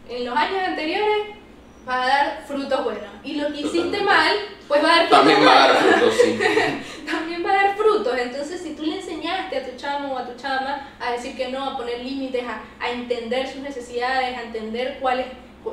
en 0.10 0.26
los 0.26 0.36
años 0.36 0.60
anteriores 0.66 1.44
va 1.88 2.04
a 2.04 2.08
dar 2.08 2.44
frutos 2.48 2.84
buenos. 2.84 3.10
Y 3.24 3.36
lo 3.36 3.52
que 3.52 3.62
hiciste 3.62 4.02
mal, 4.02 4.34
pues 4.68 4.84
va 4.84 4.94
a 4.94 4.98
dar 4.98 5.08
frutos 5.08 5.20
También 5.20 5.48
va 5.48 5.54
a 5.54 5.68
dar 5.68 5.76
frutos, 5.76 6.14
sí. 6.24 6.40
También 7.12 7.46
va 7.46 7.52
a 7.52 7.54
dar 7.54 7.76
frutos. 7.76 8.18
Entonces, 8.18 8.62
si 8.62 8.76
tú 8.76 8.84
le 8.84 8.96
enseñaste 8.98 9.58
a 9.58 9.66
tu 9.70 9.76
chamo 9.76 10.14
o 10.14 10.18
a 10.18 10.26
tu 10.26 10.42
chama 10.42 10.90
a 11.00 11.12
decir 11.12 11.36
que 11.36 11.50
no, 11.50 11.64
a 11.66 11.78
poner 11.78 12.00
límites, 12.00 12.44
a, 12.46 12.62
a 12.80 12.92
entender 12.92 13.48
sus 13.48 13.62
necesidades, 13.62 14.38
a 14.38 14.44
entender 14.44 14.98
cuál 15.02 15.20
es 15.20 15.28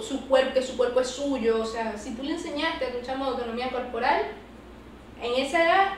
su 0.05 0.27
cuerpo, 0.29 0.55
que 0.55 0.63
su 0.63 0.77
cuerpo 0.77 1.01
es 1.01 1.09
suyo, 1.09 1.61
o 1.61 1.67
sea, 1.67 1.97
si 1.97 2.15
tú 2.15 2.23
le 2.23 2.33
enseñaste 2.33 2.87
a 2.87 2.93
tu 2.93 3.05
chamo 3.05 3.25
autonomía 3.25 3.71
corporal, 3.71 4.23
en 5.23 5.45
esa 5.45 5.65
edad 5.65 5.89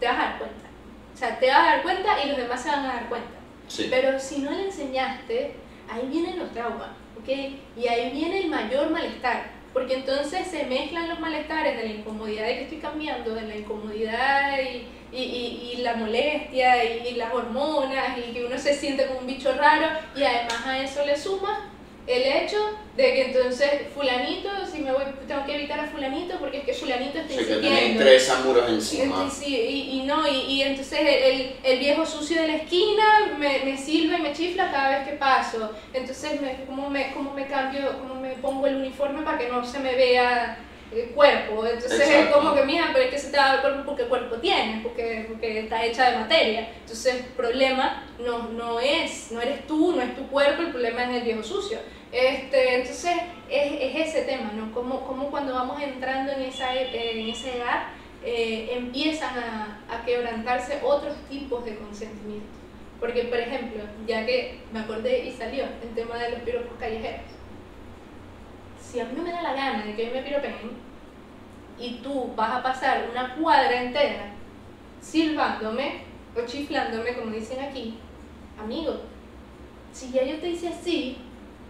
te 0.00 0.06
vas 0.06 0.16
a 0.16 0.22
dar 0.22 0.38
cuenta. 0.38 0.71
O 1.12 1.16
sea, 1.16 1.38
te 1.38 1.48
vas 1.48 1.58
a 1.58 1.64
dar 1.64 1.82
cuenta 1.82 2.24
y 2.24 2.28
los 2.28 2.36
demás 2.36 2.62
se 2.62 2.70
van 2.70 2.86
a 2.86 2.94
dar 2.94 3.08
cuenta. 3.08 3.38
Sí. 3.68 3.88
Pero 3.90 4.18
si 4.18 4.38
no 4.40 4.50
le 4.50 4.66
enseñaste, 4.66 5.54
ahí 5.90 6.06
vienen 6.08 6.38
los 6.38 6.52
traumas, 6.52 6.90
¿ok? 7.20 7.28
Y 7.76 7.88
ahí 7.88 8.10
viene 8.10 8.40
el 8.40 8.48
mayor 8.48 8.90
malestar 8.90 9.62
porque 9.72 9.94
entonces 9.94 10.46
se 10.46 10.64
mezclan 10.66 11.08
los 11.08 11.18
malestares 11.18 11.76
de 11.76 11.84
la 11.84 11.94
incomodidad 11.94 12.46
de 12.46 12.56
que 12.56 12.62
estoy 12.64 12.78
cambiando, 12.78 13.34
de 13.34 13.42
la 13.42 13.56
incomodidad 13.56 14.58
y, 14.60 14.86
y, 15.16 15.72
y, 15.74 15.76
la 15.82 15.94
molestia 15.94 16.84
y, 16.84 17.14
las 17.14 17.32
hormonas 17.32 18.18
y 18.18 18.32
que 18.32 18.44
uno 18.44 18.58
se 18.58 18.74
siente 18.74 19.06
como 19.06 19.20
un 19.20 19.26
bicho 19.26 19.52
raro 19.54 19.86
y 20.14 20.22
además 20.22 20.66
a 20.66 20.78
eso 20.78 21.04
le 21.06 21.16
suma 21.16 21.71
el 22.06 22.22
hecho 22.22 22.58
de 22.96 23.02
que 23.02 23.24
entonces 23.26 23.70
fulanito, 23.94 24.48
si 24.70 24.80
me 24.80 24.92
voy, 24.92 25.04
tengo 25.26 25.46
que 25.46 25.54
evitar 25.54 25.80
a 25.80 25.86
fulanito 25.86 26.36
porque 26.38 26.58
es 26.58 26.64
que 26.64 26.74
fulanito 26.74 27.18
está 27.18 27.32
sí, 27.32 27.44
que 27.46 27.94
tres 27.96 28.28
amuros 28.28 28.68
encima. 28.68 29.04
Entonces, 29.04 29.44
sí, 29.44 29.56
y, 29.56 30.00
y, 30.00 30.02
no, 30.02 30.26
y, 30.26 30.40
y 30.40 30.62
entonces 30.62 30.98
el, 31.00 31.56
el, 31.62 31.78
viejo 31.78 32.04
sucio 32.04 32.40
de 32.42 32.48
la 32.48 32.56
esquina 32.56 33.04
me, 33.38 33.60
me 33.64 33.78
silba 33.78 34.18
y 34.18 34.22
me 34.22 34.32
chifla 34.32 34.70
cada 34.70 34.98
vez 34.98 35.08
que 35.08 35.14
paso. 35.14 35.70
Entonces, 35.94 36.40
me, 36.40 36.64
¿cómo, 36.66 36.90
me, 36.90 37.12
¿cómo 37.12 37.32
me 37.32 37.46
cambio, 37.46 37.98
cómo 38.00 38.20
me 38.20 38.30
pongo 38.34 38.66
el 38.66 38.76
uniforme 38.76 39.22
para 39.22 39.38
que 39.38 39.48
no 39.48 39.64
se 39.64 39.78
me 39.78 39.94
vea 39.94 40.58
el 40.94 41.10
cuerpo. 41.10 41.66
Entonces 41.66 42.00
Exacto. 42.00 42.28
es 42.28 42.34
como 42.34 42.54
que, 42.54 42.64
mira, 42.64 42.90
pero 42.92 43.04
es 43.04 43.10
que 43.10 43.18
se 43.18 43.30
te 43.30 43.36
va 43.36 43.54
el 43.54 43.60
cuerpo 43.60 43.82
porque 43.84 44.02
el 44.02 44.08
cuerpo 44.08 44.36
tiene, 44.36 44.80
porque, 44.82 45.26
porque 45.28 45.60
está 45.60 45.84
hecha 45.84 46.10
de 46.10 46.18
materia. 46.18 46.68
Entonces 46.80 47.14
el 47.14 47.24
problema 47.26 48.04
no, 48.18 48.48
no 48.48 48.80
es, 48.80 49.30
no 49.32 49.40
eres 49.40 49.66
tú, 49.66 49.92
no 49.94 50.02
es 50.02 50.14
tu 50.14 50.26
cuerpo, 50.28 50.62
el 50.62 50.70
problema 50.70 51.04
es 51.04 51.16
el 51.16 51.22
viejo 51.22 51.42
sucio. 51.42 51.78
Este, 52.10 52.74
entonces 52.76 53.16
es, 53.48 53.72
es 53.80 54.08
ese 54.08 54.22
tema, 54.22 54.52
¿no? 54.54 54.72
Como, 54.72 55.06
como 55.06 55.30
cuando 55.30 55.54
vamos 55.54 55.82
entrando 55.82 56.32
en 56.32 56.42
esa, 56.42 56.74
en 56.74 57.28
esa 57.28 57.48
edad 57.48 57.82
eh, 58.24 58.70
empiezan 58.74 59.36
a, 59.38 59.80
a 59.90 60.04
quebrantarse 60.04 60.80
otros 60.82 61.16
tipos 61.28 61.64
de 61.64 61.76
consentimiento. 61.76 62.46
Porque, 63.00 63.24
por 63.24 63.38
ejemplo, 63.38 63.82
ya 64.06 64.24
que 64.24 64.60
me 64.72 64.78
acordé 64.78 65.24
y 65.24 65.32
salió 65.32 65.64
el 65.64 65.94
tema 65.94 66.18
de 66.18 66.30
los 66.30 66.40
piropos 66.42 66.78
callejeros, 66.78 67.22
si 68.92 69.00
a 69.00 69.06
mí 69.06 69.14
no 69.16 69.22
me 69.22 69.32
da 69.32 69.40
la 69.40 69.54
gana 69.54 69.86
de 69.86 69.94
que 69.94 70.10
me 70.10 70.20
piropen 70.20 70.52
y 71.78 71.94
tú 72.02 72.30
vas 72.36 72.56
a 72.56 72.62
pasar 72.62 73.08
una 73.10 73.34
cuadra 73.36 73.84
entera 73.84 74.34
silbándome 75.00 76.02
o 76.36 76.46
chiflándome, 76.46 77.14
como 77.14 77.32
dicen 77.32 77.64
aquí, 77.64 77.94
amigo, 78.60 79.00
si 79.92 80.12
ya 80.12 80.22
yo 80.24 80.38
te 80.38 80.50
hice 80.50 80.68
así, 80.68 81.16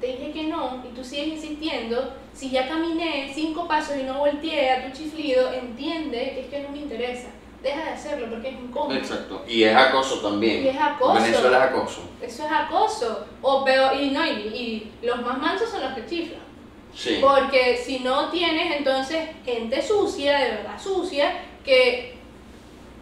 te 0.01 0.09
dije 0.09 0.33
que 0.33 0.45
no 0.49 0.83
y 0.85 0.93
tú 0.95 1.05
sigues 1.05 1.29
insistiendo, 1.29 2.15
si 2.35 2.51
ya 2.51 2.69
caminé 2.69 3.31
cinco 3.33 3.69
pasos 3.69 3.97
y 3.99 4.03
no 4.03 4.19
volteé 4.19 4.73
a 4.73 4.85
tu 4.85 4.99
chiflido, 4.99 5.53
entiende 5.53 6.33
que 6.35 6.41
es 6.41 6.47
que 6.49 6.63
no 6.65 6.71
me 6.71 6.79
interesa. 6.79 7.29
Deja 7.63 7.85
de 7.85 7.91
hacerlo 7.91 8.27
porque 8.29 8.49
es 8.49 8.55
incómodo. 8.55 8.97
Exacto. 8.97 9.45
Y 9.47 9.63
es 9.63 9.77
acoso 9.77 10.21
también. 10.21 10.65
Y 10.65 10.69
es 10.69 10.77
acoso. 10.81 11.23
Venezuela 11.23 11.59
es 11.59 11.71
acoso. 11.71 12.01
Eso 12.21 12.45
es 12.45 12.51
acoso. 12.51 13.27
O 13.41 13.65
peor, 13.65 13.95
y 13.95 14.11
no, 14.11 14.27
y, 14.27 14.31
y 14.31 15.07
los 15.07 15.23
más 15.23 15.39
mansos 15.39 15.71
son 15.71 15.83
los 15.83 15.93
que 15.93 16.05
chiflan. 16.05 16.52
Sí. 16.95 17.19
Porque 17.21 17.81
si 17.83 18.01
no 18.01 18.31
tienes 18.31 18.77
entonces 18.77 19.29
gente 19.45 19.81
sucia, 19.83 20.39
de 20.39 20.51
verdad 20.51 20.81
sucia, 20.83 21.33
que 21.65 22.15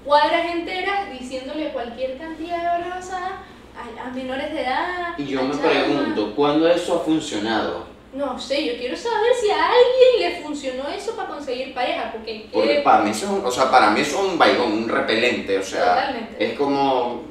cuadras 0.05 0.51
enteras 0.55 1.11
diciéndole 1.19 1.71
cualquier 1.71 2.17
cantidad 2.19 2.59
de 2.59 2.65
barrabasadas 2.65 3.33
a, 3.77 4.07
a, 4.07 4.11
menores 4.11 4.53
de 4.53 4.63
edad. 4.63 5.15
Y 5.19 5.27
yo 5.27 5.43
me 5.43 5.55
chama. 5.55 5.71
pregunto, 5.71 6.35
¿cuándo 6.35 6.69
eso 6.69 6.97
ha 6.97 7.05
funcionado? 7.05 7.91
No 8.13 8.39
sé, 8.39 8.67
yo 8.67 8.77
quiero 8.77 8.97
saber 8.97 9.33
si 9.41 9.51
a 9.51 9.67
alguien 9.67 10.19
le 10.19 10.43
funcionó 10.43 10.89
eso 10.89 11.15
para 11.15 11.29
conseguir 11.29 11.73
pareja, 11.73 12.11
porque... 12.11 12.49
porque 12.53 12.81
para, 12.83 13.05
mí 13.05 13.11
eso, 13.11 13.41
o 13.45 13.51
sea, 13.51 13.71
para 13.71 13.91
mí 13.91 14.01
eso 14.01 14.25
es 14.25 14.33
un 14.33 14.39
baigón, 14.39 14.73
un 14.73 14.89
repelente, 14.89 15.57
o 15.57 15.63
sea, 15.63 15.95
Totalmente. 15.95 16.45
es 16.45 16.59
como, 16.59 17.23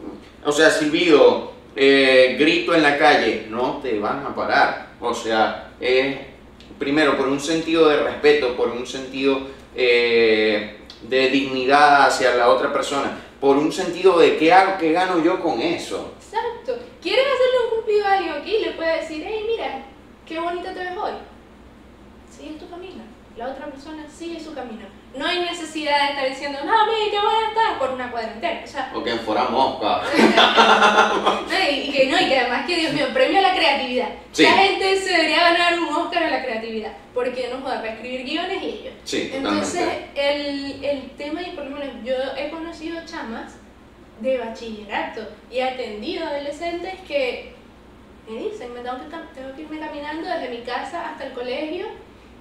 o 0.46 0.52
sea, 0.54 0.70
silbido, 0.70 1.52
eh, 1.76 2.38
grito 2.40 2.74
en 2.74 2.84
la 2.84 2.98
calle, 2.98 3.48
no 3.50 3.80
te 3.84 4.00
van 4.00 4.26
a 4.26 4.34
parar, 4.34 4.92
o 5.02 5.14
sea, 5.14 5.72
es 5.82 6.16
primero 6.80 7.18
por 7.18 7.28
un 7.28 7.40
sentido 7.40 7.90
de 7.90 8.02
respeto, 8.02 8.56
por 8.56 8.70
un 8.70 8.88
sentido 8.88 9.42
eh, 9.76 10.80
de 11.04 11.30
dignidad 11.30 12.08
hacia 12.08 12.36
la 12.36 12.50
otra 12.50 12.74
persona, 12.74 13.20
por 13.40 13.58
un 13.58 13.72
sentido 13.72 14.18
de 14.18 14.38
qué 14.38 14.52
hago, 14.52 14.78
qué 14.80 14.92
gano 14.92 15.24
yo 15.24 15.40
con 15.42 15.62
eso. 15.62 16.14
Exacto. 16.18 16.80
¿Quieres 17.02 17.26
hacerle 17.26 17.66
un 17.66 17.76
cumplido 17.76 18.06
a 18.06 18.14
alguien 18.14 18.34
aquí? 18.34 18.58
Le 18.60 18.72
puedes 18.72 19.02
decir, 19.02 19.24
hey, 19.28 19.46
mira, 19.48 19.86
qué 20.26 20.40
bonita 20.40 20.74
te 20.74 20.80
ves 20.80 20.98
hoy. 20.98 21.12
Sigue 22.30 22.58
tu 22.58 22.70
camino. 22.70 23.04
La 23.40 23.48
otra 23.48 23.68
persona 23.68 24.04
sigue 24.10 24.38
su 24.38 24.54
camino. 24.54 24.86
No 25.16 25.26
hay 25.26 25.40
necesidad 25.40 25.98
de 25.98 26.10
estar 26.10 26.28
diciendo, 26.28 26.60
no, 26.66 26.74
mira, 26.88 27.10
qué 27.10 27.20
buena 27.22 27.48
estás 27.48 27.80
por 27.80 27.92
una 27.92 28.12
cuadra 28.12 28.34
entera. 28.34 28.62
O 28.66 28.68
sea, 28.68 28.92
O 28.94 29.02
que 29.02 29.16
fuera 29.16 29.46
mosca. 29.46 30.02
no, 31.48 31.72
y, 31.72 31.90
que 31.90 32.08
no, 32.08 32.20
y 32.20 32.28
que 32.28 32.38
además 32.38 32.68
que 32.68 32.76
Dios 32.76 32.92
mío, 32.92 33.06
premio 33.14 33.40
a 33.40 33.44
la 33.44 33.56
creatividad. 33.56 34.10
Sí. 34.34 34.44
La 34.44 34.52
gente 34.52 34.98
se 34.98 35.12
debería 35.12 35.54
ganar 35.54 35.80
un 35.80 35.88
Oscar 35.88 36.24
a 36.24 36.30
la 36.32 36.44
creatividad, 36.44 36.92
porque 37.14 37.50
no 37.50 37.62
joda 37.62 37.80
para 37.80 37.94
escribir 37.94 38.26
guiones 38.26 38.62
y 38.62 38.66
ellos. 38.66 38.94
Sí, 39.06 39.32
Entonces, 39.34 39.88
el, 40.16 40.84
el 40.84 41.12
tema, 41.12 41.42
y 41.42 41.52
por 41.52 41.64
lo 41.64 41.78
menos 41.78 41.96
yo 42.04 42.16
he 42.36 42.50
conocido 42.50 43.00
chamas 43.06 43.54
de 44.20 44.38
bachillerato 44.38 45.22
y 45.50 45.60
he 45.60 45.64
atendido 45.64 46.28
adolescentes 46.28 46.96
que 47.08 47.54
me 48.28 48.38
dicen, 48.50 48.74
me 48.74 48.82
tengo 48.82 48.98
que, 48.98 49.16
tengo 49.34 49.56
que 49.56 49.62
irme 49.62 49.80
caminando 49.80 50.28
desde 50.28 50.50
mi 50.50 50.62
casa 50.64 51.12
hasta 51.12 51.28
el 51.28 51.32
colegio 51.32 51.88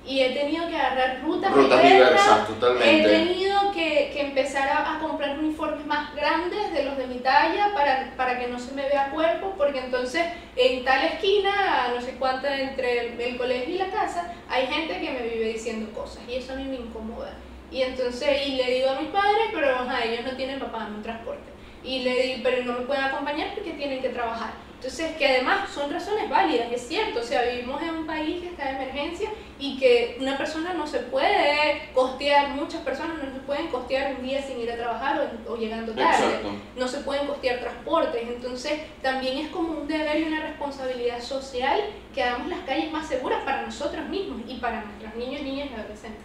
y 0.06 0.20
he 0.22 0.30
tenido 0.30 0.66
que 0.68 0.76
agarrar 0.76 1.20
rutas, 1.22 1.52
Rutas 1.52 1.82
diversas, 1.82 2.48
diversas, 2.48 2.50
He 2.50 2.52
totalmente. 2.54 3.08
tenido 3.08 3.72
que, 3.72 4.10
que 4.12 4.20
empezar 4.22 4.68
a, 4.68 4.96
a 4.96 4.98
comprar 5.00 5.38
uniformes 5.38 5.84
más 5.86 6.14
grandes 6.14 6.72
de 6.72 6.84
los 6.84 6.96
de 6.96 7.06
mi 7.06 7.18
talla 7.18 7.72
para, 7.74 8.14
para 8.16 8.38
que 8.38 8.48
no 8.48 8.58
se 8.58 8.72
me 8.72 8.88
vea 8.88 9.10
cuerpo, 9.10 9.54
porque 9.58 9.80
entonces 9.80 10.24
en 10.56 10.84
tal 10.84 11.04
esquina, 11.04 11.84
a 11.84 11.88
no 11.94 12.00
sé 12.00 12.16
cuánta 12.18 12.58
entre 12.58 13.08
el, 13.14 13.20
el 13.20 13.36
colegio 13.36 13.74
y 13.74 13.78
la 13.78 13.90
casa, 13.90 14.32
hay 14.48 14.66
gente 14.66 14.98
que 15.00 15.10
me 15.10 15.22
vive 15.22 15.52
diciendo 15.52 15.92
cosas 15.92 16.22
y 16.28 16.36
eso 16.36 16.52
a 16.54 16.56
mí 16.56 16.64
me 16.64 16.76
incomoda. 16.76 17.32
Y 17.70 17.82
entonces, 17.82 18.46
y 18.46 18.52
le 18.52 18.64
digo 18.70 18.88
a 18.90 19.00
mis 19.00 19.10
padres, 19.10 19.48
pero 19.52 19.68
ajá, 19.76 20.02
ellos 20.02 20.24
no 20.24 20.36
tienen 20.36 20.58
papá, 20.58 20.88
no 20.88 21.02
transporte. 21.02 21.50
Y 21.84 22.00
le 22.00 22.22
digo, 22.22 22.40
pero 22.42 22.64
no 22.64 22.72
me 22.80 22.86
pueden 22.86 23.04
acompañar 23.04 23.54
porque 23.54 23.72
tienen 23.72 24.00
que 24.00 24.08
trabajar. 24.08 24.52
Entonces, 24.78 25.16
que 25.16 25.26
además 25.26 25.68
son 25.74 25.92
razones 25.92 26.30
válidas, 26.30 26.70
es 26.70 26.86
cierto, 26.86 27.18
o 27.18 27.22
sea, 27.24 27.42
vivimos 27.42 27.82
en 27.82 27.90
un 27.90 28.06
país 28.06 28.40
que 28.40 28.50
está 28.50 28.64
de 28.66 28.76
emergencia 28.76 29.28
y 29.58 29.76
que 29.76 30.16
una 30.20 30.38
persona 30.38 30.72
no 30.72 30.86
se 30.86 31.00
puede 31.00 31.90
costear, 31.92 32.50
muchas 32.50 32.82
personas 32.82 33.16
no 33.18 33.24
se 33.24 33.40
pueden 33.40 33.66
costear 33.66 34.14
un 34.14 34.22
día 34.22 34.40
sin 34.40 34.60
ir 34.60 34.70
a 34.70 34.76
trabajar 34.76 35.32
o, 35.48 35.52
o 35.52 35.56
llegando 35.56 35.90
tarde, 35.94 36.26
Exacto. 36.26 36.52
no 36.76 36.86
se 36.86 36.98
pueden 36.98 37.26
costear 37.26 37.58
transportes, 37.58 38.22
entonces 38.22 38.74
también 39.02 39.38
es 39.38 39.48
como 39.48 39.80
un 39.80 39.88
deber 39.88 40.20
y 40.20 40.22
una 40.28 40.46
responsabilidad 40.46 41.20
social 41.20 41.80
que 42.14 42.22
hagamos 42.22 42.46
las 42.46 42.60
calles 42.60 42.92
más 42.92 43.08
seguras 43.08 43.42
para 43.44 43.62
nosotros 43.62 44.08
mismos 44.08 44.42
y 44.46 44.58
para 44.58 44.84
nuestros 44.84 45.12
niños, 45.16 45.42
niñas 45.42 45.70
y 45.72 45.74
adolescentes. 45.74 46.22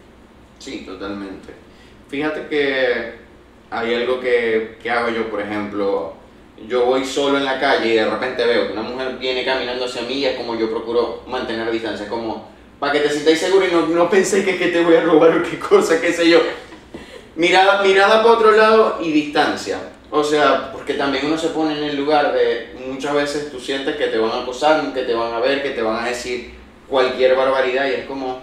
Sí, 0.60 0.84
totalmente. 0.86 1.52
Fíjate 2.08 2.46
que 2.46 3.14
hay 3.68 3.94
algo 3.94 4.20
que, 4.20 4.78
que 4.80 4.90
hago 4.92 5.08
yo, 5.10 5.28
por 5.28 5.40
ejemplo, 5.40 6.14
yo 6.68 6.86
voy 6.86 7.04
solo 7.04 7.38
en 7.38 7.44
la 7.44 7.58
calle 7.58 7.92
y 7.92 7.96
de 7.96 8.08
repente 8.08 8.44
veo 8.44 8.66
que 8.66 8.72
una 8.72 8.82
mujer 8.82 9.16
viene 9.18 9.44
caminando 9.44 9.84
hacia 9.84 10.02
mí 10.02 10.14
y 10.14 10.26
es 10.26 10.36
como 10.36 10.56
yo 10.56 10.70
procuro 10.70 11.22
mantener 11.26 11.70
distancia, 11.70 12.08
como 12.08 12.48
para 12.78 12.92
que 12.92 13.00
te 13.00 13.10
sintáis 13.10 13.40
seguro 13.40 13.66
y 13.66 13.72
no, 13.72 13.86
no 13.86 14.10
pensé 14.10 14.44
que, 14.44 14.56
que 14.56 14.68
te 14.68 14.82
voy 14.82 14.94
a 14.96 15.02
robar 15.02 15.36
o 15.38 15.42
qué 15.42 15.58
cosa, 15.58 16.00
qué 16.00 16.12
sé 16.12 16.28
yo. 16.28 16.40
Mirada, 17.36 17.82
mirada 17.82 18.22
para 18.22 18.34
otro 18.34 18.52
lado 18.52 18.98
y 19.02 19.10
distancia. 19.10 19.78
O 20.10 20.22
sea, 20.22 20.70
porque 20.72 20.94
también 20.94 21.26
uno 21.26 21.36
se 21.36 21.48
pone 21.48 21.76
en 21.76 21.84
el 21.84 21.96
lugar 21.96 22.32
de 22.32 22.76
muchas 22.86 23.14
veces 23.14 23.50
tú 23.50 23.58
sientes 23.58 23.96
que 23.96 24.06
te 24.06 24.18
van 24.18 24.30
a 24.30 24.42
acosar, 24.42 24.92
que 24.92 25.02
te 25.02 25.14
van 25.14 25.32
a 25.32 25.40
ver, 25.40 25.62
que 25.62 25.70
te 25.70 25.82
van 25.82 26.04
a 26.04 26.08
decir 26.08 26.54
cualquier 26.88 27.34
barbaridad 27.34 27.86
y 27.86 27.94
es 27.94 28.06
como 28.06 28.40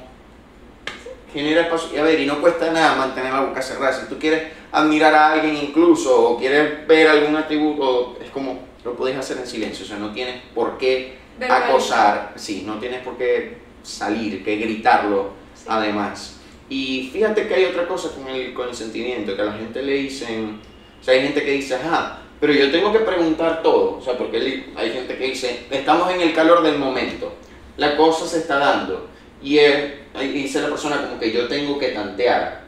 genera 1.34 1.62
espacio. 1.62 1.90
Y 1.96 1.98
a 2.00 2.04
ver, 2.04 2.20
y 2.20 2.26
no 2.26 2.42
cuesta 2.42 2.72
nada 2.72 2.96
mantener 2.96 3.34
la 3.34 3.42
boca 3.42 3.62
cerrada. 3.62 3.94
Si 3.94 4.08
tú 4.08 4.18
quieres 4.20 4.44
admirar 4.72 5.14
a 5.14 5.34
alguien 5.34 5.56
incluso, 5.58 6.30
o 6.30 6.38
quieres 6.38 6.88
ver 6.88 7.08
algún 7.08 7.36
atributo, 7.36 8.18
es 8.24 8.30
como, 8.32 8.60
lo 8.84 8.96
podéis 8.96 9.18
hacer 9.18 9.38
en 9.38 9.48
silencio. 9.48 9.86
O 9.86 9.88
sea, 9.88 9.98
no 9.98 10.12
tienes 10.14 10.42
por 10.54 10.78
qué 10.78 11.18
acosar. 11.50 12.34
Sí, 12.36 12.64
no 12.66 12.76
tienes 12.80 13.02
por 13.02 13.18
qué 13.18 13.58
salir, 13.84 14.44
que 14.44 14.58
gritarlo 14.58 15.32
Sí. 15.54 15.66
además. 15.68 16.38
Y 16.70 17.10
fíjate 17.12 17.48
que 17.48 17.54
hay 17.54 17.66
otra 17.66 17.88
cosa 17.88 18.10
con 18.16 18.28
el 18.30 18.54
consentimiento, 18.54 19.36
que 19.36 19.42
a 19.42 19.46
la 19.46 19.54
gente 19.54 19.82
le 19.84 19.94
dicen, 19.94 20.60
o 21.00 21.04
sea, 21.04 21.14
hay 21.16 21.22
gente 21.24 21.44
que 21.44 21.52
dice, 21.52 21.76
ajá, 21.76 22.20
pero 22.40 22.54
yo 22.54 22.72
tengo 22.72 22.92
que 22.94 23.00
preguntar 23.00 23.62
todo, 23.62 23.98
o 23.98 24.02
sea, 24.02 24.18
porque 24.18 24.38
hay 24.76 24.92
gente 24.92 25.18
que 25.18 25.26
dice, 25.26 25.66
estamos 25.70 26.10
en 26.12 26.22
el 26.22 26.34
calor 26.34 26.64
del 26.64 26.78
momento, 26.80 27.34
la 27.78 27.98
cosa 27.98 28.26
se 28.26 28.38
está 28.40 28.58
dando, 28.58 29.10
y 29.42 29.58
él, 29.58 30.04
ahí 30.14 30.30
dice 30.32 30.62
la 30.62 30.70
persona 30.70 31.02
como 31.04 31.20
que 31.20 31.32
yo 31.32 31.48
tengo 31.48 31.78
que 31.80 31.90
tantear. 31.90 32.62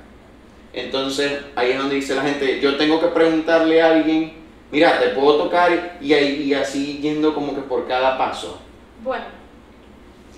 Entonces, 0.73 1.39
ahí 1.55 1.71
es 1.71 1.77
donde 1.77 1.95
dice 1.95 2.15
la 2.15 2.23
gente, 2.23 2.59
yo 2.59 2.77
tengo 2.77 2.99
que 2.99 3.07
preguntarle 3.07 3.81
a 3.81 3.87
alguien, 3.91 4.33
mira, 4.71 4.99
te 4.99 5.09
puedo 5.09 5.37
tocar, 5.43 5.97
y, 6.01 6.13
ahí- 6.13 6.41
y 6.43 6.53
así 6.53 6.97
yendo 6.99 7.33
como 7.35 7.53
que 7.55 7.61
por 7.61 7.87
cada 7.87 8.17
paso. 8.17 8.59
Bueno, 9.03 9.25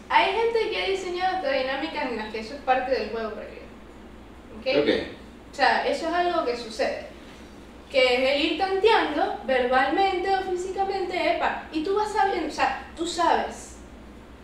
hay 0.09 0.33
gente 0.33 0.69
que 0.69 0.83
ha 0.83 0.89
diseñado 0.89 1.37
estas 1.37 1.53
dinámicas 1.53 2.11
en 2.11 2.17
las 2.17 2.31
que 2.33 2.39
eso 2.39 2.53
es 2.55 2.59
parte 2.61 2.91
del 2.91 3.09
juego 3.11 3.31
previo. 3.31 3.61
¿Ok? 4.59 4.83
Ok, 4.83 5.07
O 5.51 5.55
sea, 5.55 5.87
eso 5.87 6.07
es 6.09 6.13
algo 6.13 6.43
que 6.45 6.57
sucede. 6.57 7.07
Que 7.89 8.15
es 8.15 8.35
el 8.35 8.51
ir 8.53 8.57
tanteando 8.57 9.39
verbalmente 9.45 10.27
o 10.35 10.41
físicamente, 10.51 11.35
epa. 11.35 11.63
Y 11.71 11.81
tú 11.83 11.95
vas 11.95 12.11
sabiendo, 12.11 12.47
o 12.49 12.51
sea, 12.51 12.91
tú 12.97 13.07
sabes. 13.07 13.77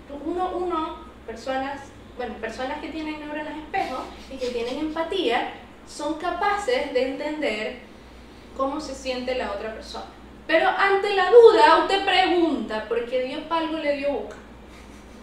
Tú- 0.08 0.30
Uno, 0.32 0.52
uno, 0.56 0.98
personas, 1.32 1.80
bueno, 2.18 2.36
personas 2.36 2.80
que 2.80 2.90
tienen 2.90 3.20
neuronas 3.20 3.58
espejo 3.58 4.04
y 4.30 4.38
que 4.38 4.48
tienen 4.48 4.80
empatía, 4.80 5.54
son 5.88 6.16
capaces 6.16 6.94
de 6.94 7.12
entender 7.12 7.80
cómo 8.58 8.82
se 8.82 8.94
siente 8.94 9.36
la 9.36 9.52
otra 9.52 9.74
persona. 9.74 10.06
Pero 10.46 10.68
ante 10.68 11.16
la 11.16 11.32
duda, 11.32 11.78
usted 11.84 12.04
pregunta, 12.04 12.86
porque 12.90 13.24
Dios 13.24 13.42
para 13.48 13.62
algo 13.62 13.78
le 13.78 13.98
dio 13.98 14.12
boca. 14.12 14.36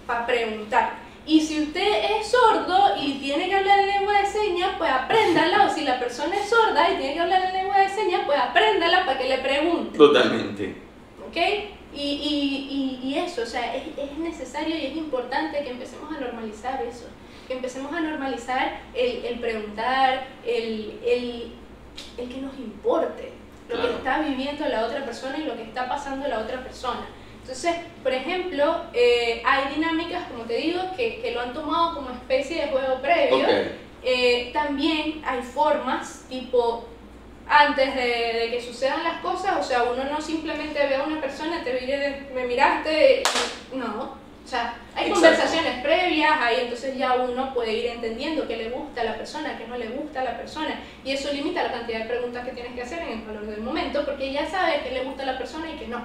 Para 0.07 0.27
preguntar. 0.27 0.95
Y 1.27 1.43
si 1.43 1.61
usted 1.61 2.19
es 2.19 2.29
sordo 2.29 2.97
y 2.99 3.19
tiene 3.19 3.51
que 3.51 3.57
hablar 3.57 3.81
en 3.81 3.87
lengua 3.89 4.21
de 4.21 4.27
señas, 4.27 4.71
pues 4.79 4.91
apréndala. 4.91 5.67
O 5.67 5.71
si 5.71 5.85
la 5.85 6.01
persona 6.01 6.35
es 6.37 6.49
sorda 6.49 6.91
y 6.91 6.97
tiene 6.97 7.15
que 7.15 7.21
hablar 7.21 7.45
en 7.45 7.53
lengua 7.53 7.79
de 7.81 7.89
señas, 7.91 8.23
pues 8.25 8.39
apréndala 8.39 9.05
para 9.05 9.19
que 9.19 9.29
le 9.29 9.39
pregunte. 9.39 9.99
totalmente. 9.99 10.75
¿Ok? 11.29 11.37
Y, 11.95 12.01
y, 12.03 13.01
y, 13.03 13.09
y 13.09 13.19
eso, 13.19 13.43
o 13.43 13.47
sea, 13.47 13.75
es, 13.75 13.85
es 13.97 14.19
necesario 14.19 14.77
y 14.77 14.87
es 14.87 14.97
importante 14.97 15.63
que 15.65 15.71
empecemos 15.71 16.13
a 16.15 16.21
normalizar 16.21 16.83
eso. 16.83 17.07
Que 17.47 17.55
empecemos 17.55 17.93
a 17.93 18.01
normalizar 18.01 18.81
el, 18.95 19.25
el 19.25 19.39
preguntar, 19.41 20.27
el, 20.47 20.99
el, 21.05 21.53
el 22.19 22.29
que 22.29 22.41
nos 22.41 22.57
importe 22.59 23.33
lo 23.69 23.75
Claro. 23.77 23.91
que 23.91 23.97
está 23.97 24.19
viviendo 24.21 24.67
la 24.69 24.85
otra 24.87 25.05
persona 25.05 25.37
y 25.39 25.45
lo 25.45 25.55
que 25.57 25.63
está 25.63 25.89
pasando 25.89 26.27
la 26.29 26.39
otra 26.41 26.63
persona. 26.63 27.07
Entonces, 27.43 27.77
por 28.03 28.13
ejemplo, 28.13 28.83
eh, 28.95 29.43
hay 29.45 29.75
dinámicas, 29.75 30.25
como 30.31 30.45
te 30.45 30.57
digo, 30.57 30.81
que, 30.97 31.21
que 31.21 31.33
lo 31.33 31.41
han 31.41 31.53
tomado 31.55 31.95
como 31.95 32.11
especie 32.11 32.63
de 32.63 32.69
juego 32.69 33.01
previo. 33.03 33.39
Ok. 33.39 33.51
Eh, 34.05 34.51
también 34.53 35.23
hay 35.27 35.43
formas, 35.43 36.25
tipo, 36.29 36.87
antes 37.49 37.95
de, 37.95 38.39
de 38.41 38.51
que 38.51 38.61
sucedan 38.61 39.03
las 39.05 39.21
cosas, 39.21 39.57
o 39.59 39.63
sea, 39.63 39.85
uno 39.85 40.05
no 40.05 40.21
simplemente 40.21 40.87
ve 40.87 40.97
a 40.97 41.03
una 41.03 41.21
persona, 41.21 41.63
te 41.65 41.73
mire, 41.81 42.27
me 42.35 42.45
miraste, 42.47 43.23
y- 43.73 43.77
no. 43.77 44.17
O 44.45 44.51
sea, 44.51 44.75
hay 44.95 45.09
Exacto. 45.09 45.15
conversaciones 45.15 45.83
previas, 45.83 46.33
ahí 46.41 46.57
entonces 46.63 46.97
ya 46.97 47.17
uno 47.17 47.53
puede 47.53 47.73
ir 47.75 47.87
entendiendo 47.87 48.49
qué 48.49 48.57
le 48.57 48.71
gusta 48.71 49.03
a 49.03 49.05
la 49.05 49.15
persona, 49.17 49.59
qué 49.59 49.67
no 49.67 49.77
le 49.77 49.89
gusta 49.89 50.23
a 50.23 50.25
la 50.25 50.37
persona, 50.39 50.81
y 51.05 51.13
eso 51.13 51.31
limita 51.33 51.63
la 51.65 51.73
cantidad 51.73 51.99
de 52.01 52.07
preguntas 52.07 52.47
que 52.47 52.53
tienes 52.53 52.73
que 52.75 52.81
hacer 52.83 53.01
en 53.03 53.19
el 53.19 53.27
valor 53.27 53.45
del 53.47 53.61
momento, 53.61 54.07
porque 54.07 54.33
ya 54.33 54.47
sabes 54.47 54.83
qué 54.83 54.91
le 54.93 55.05
gusta 55.05 55.25
a 55.25 55.27
la 55.27 55.39
persona 55.39 55.71
y 55.71 55.77
qué 55.77 55.89
no. 55.89 56.03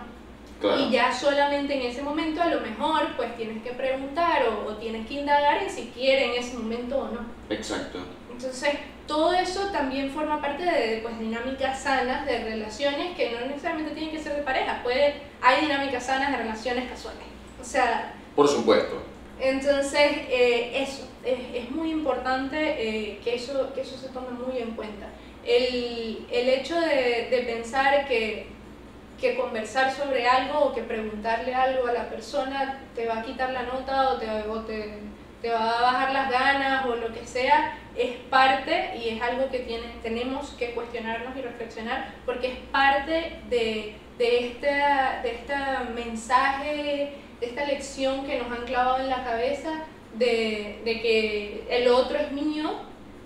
Claro. 0.60 0.80
Y 0.82 0.92
ya 0.92 1.12
solamente 1.14 1.74
en 1.74 1.82
ese 1.84 2.02
momento 2.02 2.42
a 2.42 2.46
lo 2.48 2.62
mejor 2.62 3.08
pues 3.18 3.36
tienes 3.36 3.62
que 3.64 3.72
preguntar 3.72 4.44
o, 4.48 4.70
o 4.70 4.76
tienes 4.76 5.08
que 5.08 5.16
indagar 5.16 5.62
en 5.64 5.70
si 5.70 5.92
quiere 5.96 6.26
en 6.36 6.42
ese 6.42 6.58
momento 6.58 7.00
o 7.00 7.08
no. 7.10 7.20
Exacto. 7.50 8.00
Entonces, 8.44 8.74
todo 9.08 9.34
eso 9.34 9.68
también 9.72 10.10
forma 10.12 10.42
parte 10.42 10.64
de 10.64 11.00
pues, 11.02 11.18
dinámicas 11.20 11.82
sanas 11.82 12.26
de 12.26 12.44
relaciones 12.44 13.16
que 13.16 13.32
no 13.32 13.46
necesariamente 13.46 13.94
tienen 13.94 14.16
que 14.16 14.22
ser 14.22 14.36
de 14.36 14.44
pareja. 14.44 14.82
Puede, 14.84 15.16
hay 15.42 15.62
dinámicas 15.62 16.06
sanas 16.06 16.32
de 16.32 16.38
relaciones 16.38 16.90
casuales. 16.90 17.24
O 17.62 17.64
sea, 17.64 18.14
Por 18.36 18.48
supuesto. 18.48 19.02
entonces 19.40 20.12
eh, 20.30 20.84
eso, 20.84 21.08
es, 21.26 21.40
es 21.54 21.72
muy 21.72 21.92
importante 21.92 22.58
eh, 22.58 23.20
que, 23.24 23.36
eso, 23.36 23.74
que 23.74 23.82
eso 23.82 23.98
se 23.98 24.10
tome 24.10 24.32
muy 24.32 24.58
en 24.62 24.72
cuenta. 24.72 25.08
El, 25.46 26.26
el 26.32 26.50
hecho 26.50 26.80
de, 26.80 27.28
de 27.30 27.44
pensar 27.46 28.08
que, 28.08 28.48
que 29.20 29.36
conversar 29.38 29.94
sobre 29.94 30.28
algo 30.28 30.60
o 30.60 30.74
que 30.74 30.84
preguntarle 30.84 31.54
algo 31.56 31.88
a 31.88 31.94
la 31.94 32.10
persona 32.10 32.82
te 32.96 33.06
va 33.08 33.20
a 33.20 33.24
quitar 33.24 33.52
la 33.52 33.64
nota 33.64 34.10
o 34.10 34.18
te, 34.18 34.30
o 34.50 34.60
te, 34.62 35.00
te 35.44 35.50
va 35.52 35.78
a 35.78 35.82
bajar 35.82 36.14
las 36.14 36.32
ganas 36.32 36.86
o 36.88 36.96
lo 36.96 37.14
que 37.14 37.24
sea, 37.28 37.78
es 37.96 38.16
parte 38.30 38.98
y 38.98 39.10
es 39.10 39.22
algo 39.22 39.50
que 39.52 39.60
tiene, 39.60 39.84
tenemos 40.02 40.52
que 40.52 40.72
cuestionarnos 40.72 41.38
y 41.38 41.42
reflexionar 41.42 42.16
porque 42.26 42.48
es 42.48 42.58
parte 42.72 43.40
de, 43.50 43.94
de, 44.18 44.48
esta, 44.48 45.22
de 45.22 45.32
este 45.32 45.54
mensaje, 45.94 47.14
de 47.40 47.46
esta 47.46 47.66
lección 47.66 48.26
que 48.26 48.40
nos 48.40 48.50
han 48.58 48.66
clavado 48.66 49.00
en 49.04 49.10
la 49.10 49.24
cabeza 49.24 49.84
de, 50.16 50.82
de 50.86 51.02
que 51.02 51.68
el 51.70 51.88
otro 51.90 52.18
es 52.18 52.32
mío, 52.32 52.72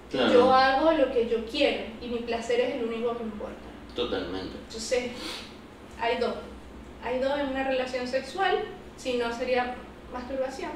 Claro. 0.09 0.31
yo 0.33 0.53
hago 0.53 0.91
lo 0.93 1.11
que 1.11 1.27
yo 1.27 1.45
quiero 1.45 1.83
y 2.01 2.07
mi 2.07 2.19
placer 2.19 2.61
es 2.61 2.75
el 2.75 2.85
único 2.85 3.15
que 3.17 3.23
importa. 3.23 3.67
Totalmente. 3.93 4.55
Entonces, 4.65 5.11
hay 5.99 6.17
dos. 6.17 6.33
Hay 7.03 7.19
dos 7.19 7.37
en 7.37 7.47
una 7.49 7.63
relación 7.67 8.07
sexual, 8.07 8.57
si 8.95 9.17
no 9.17 9.31
sería 9.33 9.75
masturbación. 10.13 10.71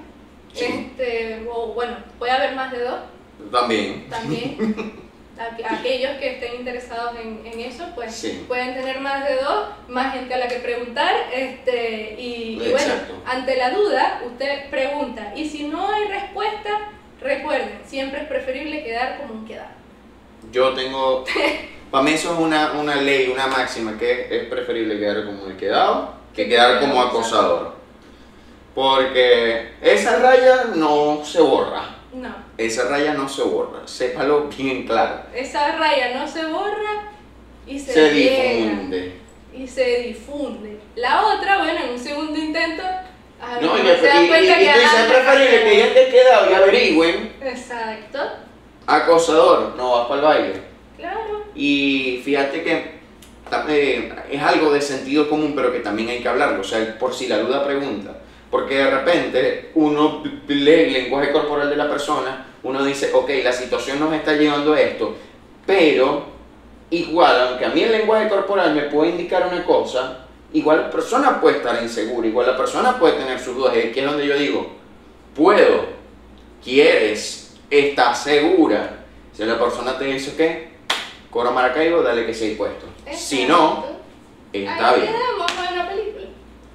Sí. 0.54 0.66
Este, 1.00 1.48
o 1.50 1.68
bueno, 1.68 1.98
puede 2.20 2.32
haber 2.32 2.56
más 2.56 2.72
de 2.72 2.80
dos 2.84 3.00
También. 3.52 4.10
también. 4.10 5.02
Aqu- 5.42 5.80
Aquellos 5.80 6.12
que 6.20 6.34
estén 6.36 6.56
interesados 6.60 7.14
en, 7.20 7.42
en 7.46 7.60
eso, 7.62 7.84
pues 7.96 8.14
Sí. 8.14 8.46
pueden 8.48 8.76
tener 8.76 9.00
más 9.00 9.28
de 9.28 9.36
dos, 9.38 9.70
más 9.88 10.14
gente 10.14 10.34
a 10.36 10.38
la 10.38 10.48
que 10.48 10.58
preguntar. 10.58 11.16
Este, 11.34 12.16
y, 12.20 12.62
y 12.64 12.70
bueno, 12.72 12.94
ante 13.26 13.56
la 13.58 13.72
duda, 13.72 14.22
usted 14.26 14.70
pregunta. 14.70 15.34
Y 15.36 15.50
si 15.50 15.64
no 15.68 15.90
hay 15.92 16.06
respuesta, 16.10 16.90
recuerden, 17.22 17.80
siempre 17.88 18.22
es 18.22 18.28
preferible 18.28 18.84
quedar 18.84 19.18
como 19.20 19.34
un 19.34 19.46
quedado. 19.48 19.70
Yo 20.52 20.74
tengo. 20.74 21.24
Para 21.90 22.04
mí 22.04 22.12
eso 22.12 22.34
es 22.34 22.40
una, 22.40 22.74
una 22.74 22.96
ley, 22.98 23.30
una 23.34 23.48
máxima, 23.48 23.98
que 23.98 24.28
es 24.30 24.46
preferible 24.46 25.00
quedar 25.00 25.26
como 25.26 25.48
el 25.48 25.58
quedado 25.58 26.14
que 26.36 26.48
quedar 26.48 26.80
como 26.80 27.02
acosador. 27.02 27.76
Porque 28.74 29.74
esa 29.82 30.18
raya 30.20 30.66
no 30.76 31.24
se 31.26 31.42
borra. 31.42 31.96
No, 32.14 32.34
Esa 32.58 32.90
raya 32.90 33.14
no 33.14 33.28
se 33.30 33.44
borra. 33.44 33.80
Sépalo 33.86 34.48
bien 34.50 34.86
claro. 34.86 35.24
esa 35.34 35.78
raya 35.78 36.14
no 36.20 36.28
se 36.28 36.46
borra 36.46 37.10
y 37.66 37.80
se, 37.80 37.94
Se 37.94 38.10
difunde. 38.12 39.14
y 39.54 39.68
se 39.68 39.98
difunde. 40.04 40.80
La 40.96 41.26
otra, 41.26 41.60
bueno, 41.60 41.80
en 41.86 41.90
un 41.92 42.00
segundo 42.00 42.38
intento, 42.38 42.84
a 42.84 43.60
No, 43.62 43.78
y, 43.78 43.82
se 43.82 43.88
y, 43.88 44.20
y, 44.20 44.26
y 44.26 44.28
que 44.30 44.70
ah, 44.70 45.06
es 45.06 45.12
preferible 45.12 45.64
que 45.64 45.78
ya 45.78 45.94
te 45.94 46.10
quedado 46.10 46.52
y 46.52 46.54
averigüen. 46.54 47.34
Exacto, 47.42 48.20
Acosador, 48.88 49.76
no 49.78 49.92
vas 49.92 50.08
para 50.08 50.20
el 50.20 50.26
baile. 50.26 50.62
claro. 50.98 51.46
Y 51.56 52.22
fíjate 52.26 52.64
que 52.64 53.02
eh, 53.70 54.14
es 54.32 54.42
algo 54.42 54.72
de 54.72 54.82
sentido 54.82 55.30
común, 55.30 55.54
pero 55.56 55.72
que 55.72 55.80
también 55.80 56.10
hay 56.10 56.22
que 56.22 56.28
hablarlo. 56.30 56.62
O 56.62 56.64
sea, 56.64 56.98
por 57.00 57.14
si 57.14 57.28
la 57.28 57.40
duda 57.40 57.64
pregunta. 57.66 58.18
Porque 58.52 58.76
de 58.76 58.92
repente 58.92 59.72
uno 59.76 60.22
lee 60.48 60.72
el 60.72 60.94
lenguaje 60.94 61.32
corporal 61.32 61.70
de 61.70 61.78
la 61.78 61.90
persona, 61.90 62.48
uno 62.64 62.84
dice, 62.84 63.12
ok, 63.14 63.30
la 63.44 63.54
situación 63.54 64.00
nos 64.00 64.14
está 64.14 64.34
llevando 64.34 64.74
a 64.74 64.82
esto, 64.82 65.16
pero 65.66 66.26
igual, 66.90 67.48
aunque 67.48 67.66
a 67.66 67.70
mí 67.70 67.82
el 67.82 67.94
lenguaje 67.94 68.28
corporal 68.28 68.76
me 68.76 68.84
puede 68.84 69.12
indicar 69.12 69.48
una 69.48 69.64
cosa, 69.64 70.26
igual 70.54 70.82
la 70.82 70.90
persona 70.92 71.40
puede 71.40 71.58
estar 71.58 71.82
insegura, 71.82 72.28
igual 72.28 72.48
la 72.48 72.58
persona 72.58 73.00
puede 73.00 73.14
tener 73.14 73.40
sus 73.40 73.56
dudas. 73.56 73.74
Y 73.78 73.88
aquí 73.88 74.00
es 74.02 74.06
donde 74.06 74.28
yo 74.28 74.36
digo, 74.36 74.68
puedo, 75.34 75.86
quieres, 76.64 77.58
estás 77.70 78.24
segura. 78.24 79.06
Si 79.34 79.46
la 79.46 79.58
persona 79.58 79.98
te 79.98 80.06
dice 80.06 80.36
que, 80.36 80.72
Coro 81.30 81.52
Maracaibo, 81.52 82.04
dale 82.04 82.26
que 82.26 82.34
sea 82.34 82.58
puesto. 82.58 82.86
Si 83.14 83.46
no, 83.46 83.86
está 84.52 84.90
Ahí 84.90 85.02
bien. 85.02 85.14
película. 85.90 86.26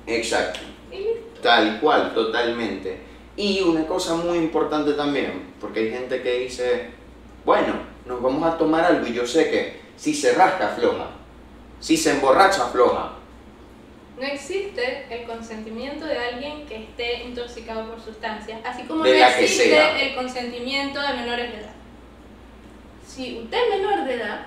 Exacto. 0.07 0.61
Tal 1.47 1.78
cual, 1.78 2.12
totalmente. 2.12 2.99
Y 3.36 3.61
una 3.61 3.86
cosa 3.86 4.16
muy 4.16 4.36
importante 4.38 4.94
también, 4.94 5.53
porque 5.61 5.78
hay 5.78 5.90
gente 5.92 6.20
que 6.20 6.40
dice, 6.40 6.90
bueno, 7.44 7.74
nos 8.05 8.20
vamos 8.20 8.42
a 8.42 8.59
tomar 8.59 8.84
algo 8.84 9.07
y 9.07 9.12
yo 9.12 9.24
sé 9.24 9.49
que 9.49 9.80
si 9.97 10.12
se 10.12 10.32
rasca 10.32 10.72
afloja, 10.72 11.07
si 11.78 11.97
se 11.97 12.11
emborracha 12.11 12.64
afloja. 12.64 13.12
No 14.18 14.26
existe 14.26 15.07
el 15.09 15.24
consentimiento 15.24 16.05
de 16.05 16.18
alguien 16.18 16.66
que 16.66 16.82
esté 16.82 17.22
intoxicado 17.22 17.92
por 17.92 18.01
sustancias, 18.01 18.59
así 18.64 18.82
como 18.82 19.05
De 19.05 19.16
no 19.16 19.26
existe 19.26 20.09
el 20.09 20.16
consentimiento 20.16 21.01
de 21.01 21.14
menores 21.14 21.53
de 21.53 21.59
edad. 21.59 21.74
Si 23.07 23.38
usted 23.38 23.57
es 23.57 23.80
menor 23.80 24.05
de 24.05 24.14
edad 24.14 24.47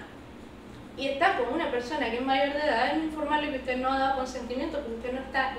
y 0.97 1.07
está 1.07 1.37
con 1.37 1.53
una 1.53 1.71
persona 1.71 2.11
que 2.11 2.17
es 2.17 2.21
mayor 2.21 2.51
de 2.51 2.59
edad, 2.59 2.97
es 2.97 3.03
informarle 3.05 3.51
que 3.51 3.59
usted 3.59 3.77
no 3.77 3.89
ha 3.89 3.99
dado 3.99 4.17
consentimiento 4.17 4.79
porque 4.79 4.95
usted 4.95 5.13
no 5.13 5.19
está 5.21 5.55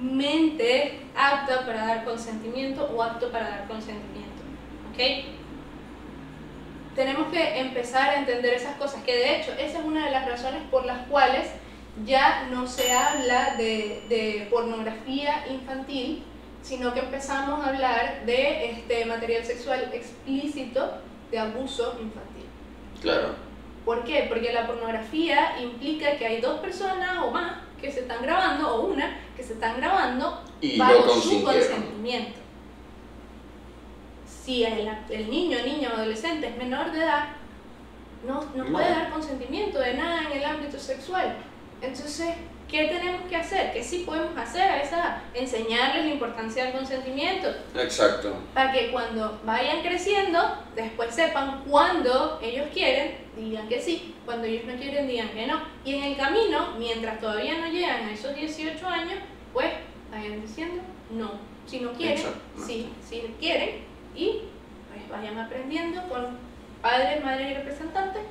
legalmente 0.00 1.00
apto 1.16 1.64
para 1.66 1.86
dar 1.86 2.04
consentimiento 2.04 2.84
o 2.84 3.02
apto 3.02 3.30
para 3.30 3.48
dar 3.48 3.68
consentimiento. 3.68 4.42
¿Ok? 4.90 5.34
Tenemos 6.94 7.30
que 7.30 7.58
empezar 7.60 8.10
a 8.10 8.16
entender 8.16 8.54
esas 8.54 8.76
cosas, 8.76 9.02
que 9.02 9.14
de 9.14 9.36
hecho 9.36 9.52
esa 9.52 9.78
es 9.80 9.84
una 9.84 10.06
de 10.06 10.12
las 10.12 10.26
razones 10.26 10.62
por 10.70 10.86
las 10.86 11.06
cuales 11.08 11.50
ya 12.04 12.48
no 12.50 12.66
se 12.66 12.92
habla 12.92 13.54
de, 13.56 14.04
de 14.08 14.48
pornografía 14.50 15.46
infantil, 15.50 16.24
sino 16.62 16.92
que 16.94 17.00
empezamos 17.00 17.64
a 17.64 17.68
hablar 17.68 18.24
de 18.24 18.70
este 18.70 19.04
material 19.04 19.44
sexual 19.44 19.90
explícito 19.92 21.00
de 21.30 21.38
abuso 21.38 21.98
infantil. 22.00 22.46
Claro. 23.00 23.34
¿Por 23.84 24.04
qué? 24.04 24.26
Porque 24.28 24.52
la 24.52 24.66
pornografía 24.66 25.60
implica 25.62 26.16
que 26.16 26.26
hay 26.26 26.40
dos 26.40 26.60
personas 26.60 27.18
o 27.22 27.30
más 27.30 27.65
que 27.80 27.90
se 27.92 28.00
están 28.00 28.22
grabando, 28.22 28.74
o 28.74 28.86
una 28.86 29.18
que 29.36 29.42
se 29.42 29.54
están 29.54 29.76
grabando 29.76 30.42
Y 30.60 30.78
bajo 30.78 31.10
su 31.20 31.42
consentimiento. 31.42 32.40
Si 34.26 34.64
el, 34.64 34.88
el 35.10 35.30
niño, 35.30 35.58
niña 35.64 35.90
o 35.92 35.96
adolescente 35.96 36.48
es 36.48 36.56
menor 36.56 36.92
de 36.92 36.98
edad, 37.00 37.28
no, 38.26 38.42
no 38.54 38.64
No. 38.64 38.72
puede 38.72 38.90
dar 38.90 39.10
consentimiento 39.10 39.78
de 39.80 39.94
nada 39.94 40.22
en 40.30 40.38
el 40.38 40.44
ámbito 40.44 40.78
sexual. 40.78 41.36
Entonces, 41.80 42.34
¿qué 42.68 42.86
tenemos 42.88 43.22
que 43.28 43.36
hacer? 43.36 43.72
¿Qué 43.72 43.82
sí 43.82 44.04
podemos 44.04 44.36
hacer 44.36 44.62
a 44.62 44.82
esa? 44.82 45.22
Enseñarles 45.34 46.04
la 46.04 46.10
importancia 46.12 46.64
del 46.64 46.72
consentimiento 46.72 47.48
Exacto. 47.74 48.34
para 48.54 48.72
que 48.72 48.90
cuando 48.90 49.40
vayan 49.44 49.82
creciendo, 49.82 50.40
después 50.74 51.14
sepan 51.14 51.62
cuando 51.68 52.40
ellos 52.42 52.66
quieren, 52.72 53.18
digan 53.36 53.68
que 53.68 53.80
sí, 53.80 54.14
cuando 54.24 54.46
ellos 54.46 54.64
no 54.64 54.74
quieren, 54.76 55.06
digan 55.06 55.28
que 55.30 55.46
no. 55.46 55.62
Y 55.84 55.94
en 55.94 56.04
el 56.04 56.16
camino, 56.16 56.74
mientras 56.78 57.20
todavía 57.20 57.58
no 57.58 57.68
llegan 57.68 58.06
a 58.06 58.12
esos 58.12 58.34
18 58.34 58.86
años, 58.86 59.18
pues 59.52 59.70
vayan 60.10 60.40
diciendo 60.40 60.82
no. 61.10 61.56
Si 61.66 61.80
no 61.80 61.92
quieren, 61.92 62.16
Exacto. 62.16 62.40
sí, 62.64 62.88
si 63.02 63.20
quieren, 63.40 63.84
y 64.14 64.42
pues 64.88 65.08
vayan 65.10 65.36
aprendiendo 65.38 66.00
con 66.08 66.38
padres, 66.80 67.24
madres 67.24 67.50
y 67.50 67.54
representantes, 67.54 68.22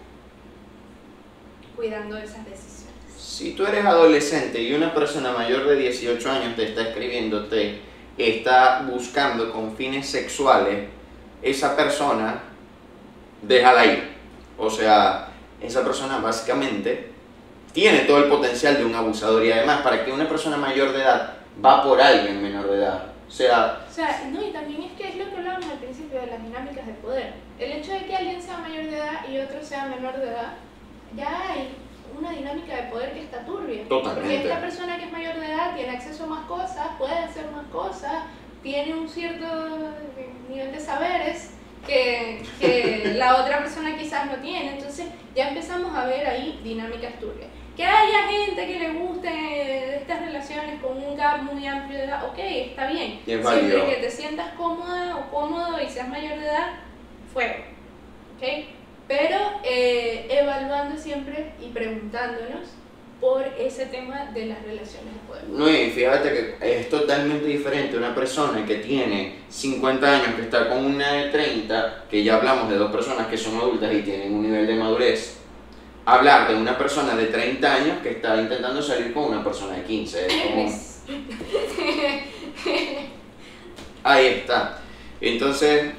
cuidando 1.75 2.17
esas 2.17 2.45
decisiones. 2.45 2.84
Si 3.17 3.51
tú 3.51 3.65
eres 3.65 3.85
adolescente 3.85 4.61
y 4.61 4.73
una 4.73 4.93
persona 4.93 5.31
mayor 5.31 5.67
de 5.67 5.75
18 5.75 6.31
años 6.31 6.55
te 6.55 6.69
está 6.69 6.81
escribiendo, 6.89 7.47
te 7.47 7.81
está 8.17 8.85
buscando 8.89 9.51
con 9.51 9.75
fines 9.75 10.07
sexuales, 10.07 10.87
esa 11.41 11.75
persona, 11.75 12.43
déjala 13.41 13.85
ir. 13.85 14.15
O 14.57 14.69
sea, 14.69 15.29
esa 15.61 15.83
persona 15.83 16.19
básicamente 16.19 17.11
tiene 17.73 17.99
todo 17.99 18.19
el 18.19 18.29
potencial 18.29 18.77
de 18.77 18.85
un 18.85 18.95
abusador 18.95 19.43
y 19.43 19.51
además 19.51 19.81
para 19.81 20.05
que 20.05 20.11
una 20.11 20.29
persona 20.29 20.55
mayor 20.55 20.93
de 20.93 21.01
edad 21.01 21.33
va 21.63 21.83
por 21.83 21.99
alguien 21.99 22.41
menor 22.41 22.69
de 22.69 22.77
edad. 22.77 23.07
O 23.27 23.31
sea, 23.31 23.85
O 23.89 23.93
sea, 23.93 24.29
no, 24.31 24.41
y 24.41 24.51
también 24.51 24.83
es 24.83 24.91
que 24.93 25.09
es 25.09 25.15
lo 25.17 25.29
que 25.29 25.37
hablábamos 25.37 25.69
al 25.69 25.79
principio 25.79 26.21
de 26.21 26.27
las 26.27 26.41
dinámicas 26.41 26.85
de 26.85 26.93
poder. 26.93 27.33
El 27.59 27.71
hecho 27.73 27.91
de 27.91 28.05
que 28.05 28.15
alguien 28.15 28.41
sea 28.41 28.59
mayor 28.59 28.85
de 28.85 28.97
edad 28.97 29.27
y 29.29 29.39
otro 29.39 29.63
sea 29.63 29.87
menor 29.87 30.15
de 30.17 30.29
edad, 30.29 30.53
ya 31.15 31.51
hay 31.51 31.69
una 32.17 32.31
dinámica 32.31 32.75
de 32.75 32.83
poder 32.83 33.13
que 33.13 33.21
está 33.21 33.45
turbia. 33.45 33.87
Totalmente. 33.87 34.21
Porque 34.21 34.43
esta 34.43 34.61
persona 34.61 34.97
que 34.97 35.05
es 35.05 35.11
mayor 35.11 35.39
de 35.39 35.45
edad 35.45 35.75
tiene 35.75 35.91
acceso 35.91 36.23
a 36.23 36.27
más 36.27 36.45
cosas, 36.45 36.87
puede 36.97 37.17
hacer 37.17 37.49
más 37.51 37.65
cosas, 37.67 38.23
tiene 38.63 38.93
un 38.93 39.07
cierto 39.07 39.45
nivel 40.49 40.71
de 40.71 40.79
saberes 40.79 41.51
que, 41.85 42.43
que 42.59 43.13
la 43.17 43.41
otra 43.41 43.59
persona 43.59 43.97
quizás 43.97 44.25
no 44.27 44.37
tiene. 44.37 44.73
Entonces 44.77 45.07
ya 45.35 45.49
empezamos 45.49 45.95
a 45.95 46.05
ver 46.05 46.25
ahí 46.27 46.59
dinámicas 46.63 47.19
turbias. 47.19 47.49
Que 47.75 47.83
haya 47.83 48.27
gente 48.29 48.67
que 48.67 48.79
le 48.79 48.91
guste 48.93 49.97
estas 49.97 50.21
relaciones 50.21 50.81
con 50.81 50.97
un 50.97 51.17
gap 51.17 51.41
muy 51.41 51.67
amplio 51.67 51.97
de 51.97 52.05
edad, 52.05 52.25
ok, 52.25 52.37
está 52.39 52.87
bien. 52.87 53.19
Es 53.27 53.45
Siempre 53.45 53.85
que 53.85 53.95
te 54.01 54.09
sientas 54.09 54.53
cómoda 54.53 55.17
o 55.17 55.29
cómodo 55.29 55.81
y 55.81 55.89
seas 55.89 56.07
mayor 56.07 56.39
de 56.39 56.45
edad, 56.45 56.67
fuego. 57.33 57.55
¿Ok? 58.37 58.43
Pero 59.07 59.37
eh, 59.63 60.27
evaluando 60.29 60.97
siempre 60.99 61.53
y 61.61 61.67
preguntándonos 61.69 62.61
por 63.21 63.43
ese 63.57 63.85
tema 63.87 64.25
de 64.33 64.47
las 64.47 64.61
relaciones 64.63 65.13
de 65.13 65.19
poder. 65.27 65.43
No, 65.49 65.69
y 65.69 65.89
fíjate 65.91 66.29
que 66.59 66.79
es 66.79 66.89
totalmente 66.89 67.45
diferente 67.45 67.97
una 67.97 68.13
persona 68.13 68.65
que 68.65 68.75
tiene 68.75 69.39
50 69.49 70.07
años, 70.11 70.35
que 70.35 70.41
está 70.43 70.67
con 70.69 70.85
una 70.85 71.11
de 71.13 71.29
30, 71.29 72.05
que 72.09 72.23
ya 72.23 72.35
hablamos 72.35 72.69
de 72.69 72.75
dos 72.77 72.91
personas 72.91 73.27
que 73.27 73.37
son 73.37 73.55
adultas 73.57 73.93
y 73.93 74.01
tienen 74.01 74.33
un 74.33 74.43
nivel 74.43 74.67
de 74.67 74.75
madurez, 74.75 75.37
hablar 76.05 76.47
de 76.49 76.55
una 76.55 76.77
persona 76.77 77.15
de 77.15 77.27
30 77.27 77.73
años 77.73 77.97
que 78.03 78.09
está 78.11 78.39
intentando 78.39 78.81
salir 78.81 79.13
con 79.13 79.25
una 79.25 79.43
persona 79.43 79.75
de 79.77 79.83
15. 79.83 80.25
Es 80.27 80.33
como- 80.43 80.95
Ahí 84.03 84.25
está. 84.27 84.79
Entonces, 85.21 85.91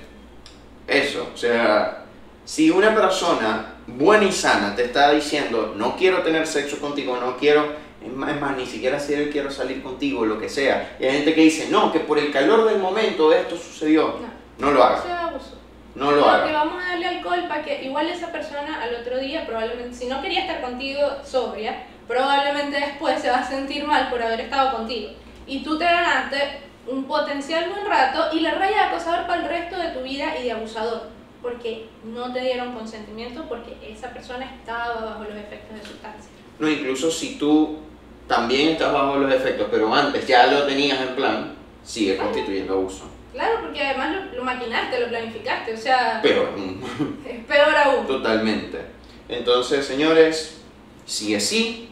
eso, 0.86 1.30
o 1.34 1.36
sea, 1.36 2.04
si 2.46 2.70
una 2.70 2.94
persona 2.94 3.74
buena 3.86 4.24
y 4.24 4.32
sana 4.32 4.74
te 4.74 4.84
está 4.84 5.10
diciendo, 5.10 5.74
no 5.76 5.96
quiero 5.96 6.22
tener 6.22 6.46
sexo 6.46 6.78
contigo, 6.78 7.18
no 7.20 7.36
quiero, 7.36 7.66
es 8.00 8.10
más, 8.12 8.30
es 8.34 8.40
más, 8.40 8.56
ni 8.56 8.64
siquiera 8.64 8.98
quiero 9.32 9.50
salir 9.50 9.82
contigo, 9.82 10.24
lo 10.24 10.38
que 10.38 10.48
sea, 10.48 10.96
y 11.00 11.04
hay 11.04 11.16
gente 11.18 11.34
que 11.34 11.40
dice, 11.42 11.68
no, 11.70 11.92
que 11.92 12.00
por 12.00 12.18
el 12.18 12.30
calor 12.32 12.64
del 12.68 12.78
momento 12.78 13.32
esto 13.32 13.56
sucedió, 13.56 14.20
No, 14.58 14.66
no 14.68 14.72
lo 14.72 14.78
eso 14.78 14.86
haga, 14.86 14.98
es 15.04 15.28
abuso. 15.28 15.58
no 15.96 16.12
lo 16.12 16.18
No, 16.18 16.24
que 16.24 16.30
haga. 16.30 16.52
vamos 16.52 16.82
a 16.82 16.88
darle 16.90 17.06
alcohol 17.08 17.44
para 17.48 17.64
que 17.64 17.82
igual 17.84 18.08
esa 18.08 18.30
persona 18.30 18.80
al 18.82 18.94
otro 18.94 19.18
día 19.18 19.44
probablemente, 19.44 19.94
si 19.96 20.06
no 20.06 20.22
quería 20.22 20.42
estar 20.42 20.60
contigo 20.60 21.00
sobria, 21.24 21.82
probablemente 22.06 22.78
después 22.78 23.20
se 23.20 23.28
va 23.28 23.38
a 23.38 23.48
sentir 23.48 23.84
mal 23.84 24.08
por 24.08 24.22
haber 24.22 24.40
estado 24.40 24.76
contigo. 24.76 25.10
Y 25.48 25.64
tú 25.64 25.76
te 25.76 25.84
ganaste 25.84 26.60
un 26.86 27.04
potencial 27.04 27.68
buen 27.70 27.84
rato 27.86 28.28
y 28.32 28.40
la 28.40 28.52
raya 28.52 28.76
de 28.76 28.82
acosador 28.84 29.26
para 29.26 29.42
el 29.42 29.48
resto 29.48 29.76
de 29.76 29.88
tu 29.88 30.02
vida 30.02 30.38
y 30.40 30.44
de 30.44 30.52
abusador. 30.52 31.15
Porque 31.46 31.86
no 32.02 32.32
te 32.32 32.40
dieron 32.40 32.74
consentimiento 32.74 33.44
porque 33.48 33.76
esa 33.88 34.10
persona 34.10 34.52
estaba 34.56 35.04
bajo 35.04 35.22
los 35.22 35.36
efectos 35.36 35.78
de 35.78 35.86
sustancia. 35.86 36.30
No, 36.58 36.68
incluso 36.68 37.08
si 37.08 37.38
tú 37.38 37.78
también 38.26 38.70
estás 38.70 38.92
bajo 38.92 39.16
los 39.18 39.32
efectos, 39.32 39.68
pero 39.70 39.94
antes 39.94 40.26
ya 40.26 40.48
lo 40.48 40.64
tenías 40.64 41.00
en 41.00 41.14
plan, 41.14 41.54
sigue 41.84 42.16
constituyendo 42.16 42.74
abuso. 42.74 43.08
Claro, 43.32 43.60
porque 43.62 43.80
además 43.80 44.16
lo, 44.16 44.38
lo 44.38 44.44
maquinaste, 44.44 44.98
lo 44.98 45.06
planificaste, 45.06 45.72
o 45.72 45.76
sea, 45.76 46.18
Pero, 46.20 46.50
mm, 46.56 46.82
es 47.28 47.44
peor 47.44 47.76
aún. 47.76 48.06
Totalmente. 48.08 48.80
Entonces, 49.28 49.86
señores, 49.86 50.62
si 51.04 51.32
es 51.32 51.46
sí, 51.46 51.90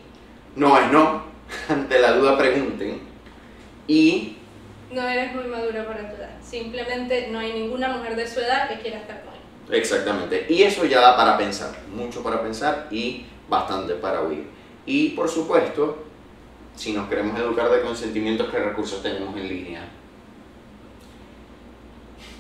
no 0.56 0.76
es 0.80 0.90
no. 0.90 1.22
Ante 1.68 2.00
la 2.00 2.12
duda 2.14 2.36
pregunten. 2.36 3.02
Y 3.86 4.36
No 4.90 5.06
eres 5.06 5.32
muy 5.32 5.44
madura 5.44 5.86
para 5.86 6.10
tu 6.10 6.16
edad. 6.16 6.30
Simplemente 6.42 7.28
no 7.30 7.38
hay 7.38 7.52
ninguna 7.52 7.88
mujer 7.88 8.16
de 8.16 8.26
su 8.26 8.40
edad 8.40 8.68
que 8.68 8.80
quiera 8.80 8.98
estar 8.98 9.22
con. 9.22 9.33
Exactamente. 9.70 10.46
Y 10.48 10.62
eso 10.62 10.84
ya 10.84 11.00
da 11.00 11.16
para 11.16 11.36
pensar. 11.36 11.70
Mucho 11.94 12.22
para 12.22 12.42
pensar 12.42 12.88
y 12.90 13.26
bastante 13.48 13.94
para 13.94 14.22
oír. 14.22 14.46
Y 14.86 15.10
por 15.10 15.28
supuesto, 15.28 16.04
si 16.76 16.92
nos 16.92 17.08
queremos 17.08 17.38
educar 17.38 17.70
de 17.70 17.82
consentimientos, 17.82 18.50
¿qué 18.50 18.58
recursos 18.58 19.02
tenemos 19.02 19.36
en 19.36 19.48
línea? 19.48 19.88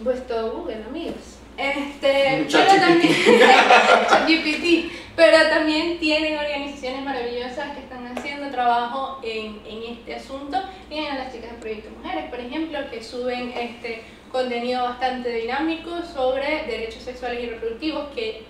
Pues 0.02 0.26
todo 0.26 0.50
Google, 0.52 0.82
amigos. 0.88 1.38
Este, 1.56 2.46
pero 2.50 2.66
también, 2.66 3.14
ChatGPT. 4.08 4.92
pero 5.14 5.48
también 5.48 6.00
tienen 6.00 6.36
organizaciones 6.36 7.04
maravillosas 7.04 7.76
que 7.76 7.80
están 7.84 8.06
haciendo 8.08 8.50
trabajo 8.50 9.20
en, 9.22 9.60
en 9.64 9.92
este 9.92 10.16
asunto. 10.16 10.60
Tienen 10.88 11.12
a 11.12 11.18
las 11.18 11.32
chicas 11.32 11.52
de 11.52 11.58
Proyecto 11.58 11.90
Mujeres, 11.90 12.28
por 12.28 12.40
ejemplo, 12.40 12.78
que 12.90 13.02
suben 13.02 13.52
este 13.56 14.02
contenido 14.34 14.82
bastante 14.82 15.32
dinámico 15.32 16.02
sobre 16.02 16.64
derechos 16.66 17.04
sexuales 17.04 17.44
y 17.44 17.46
reproductivos, 17.46 18.12
que 18.12 18.42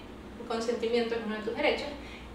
consentimiento 0.48 1.14
es 1.14 1.20
uno 1.26 1.36
de 1.36 1.42
tus 1.42 1.54
derechos. 1.54 1.88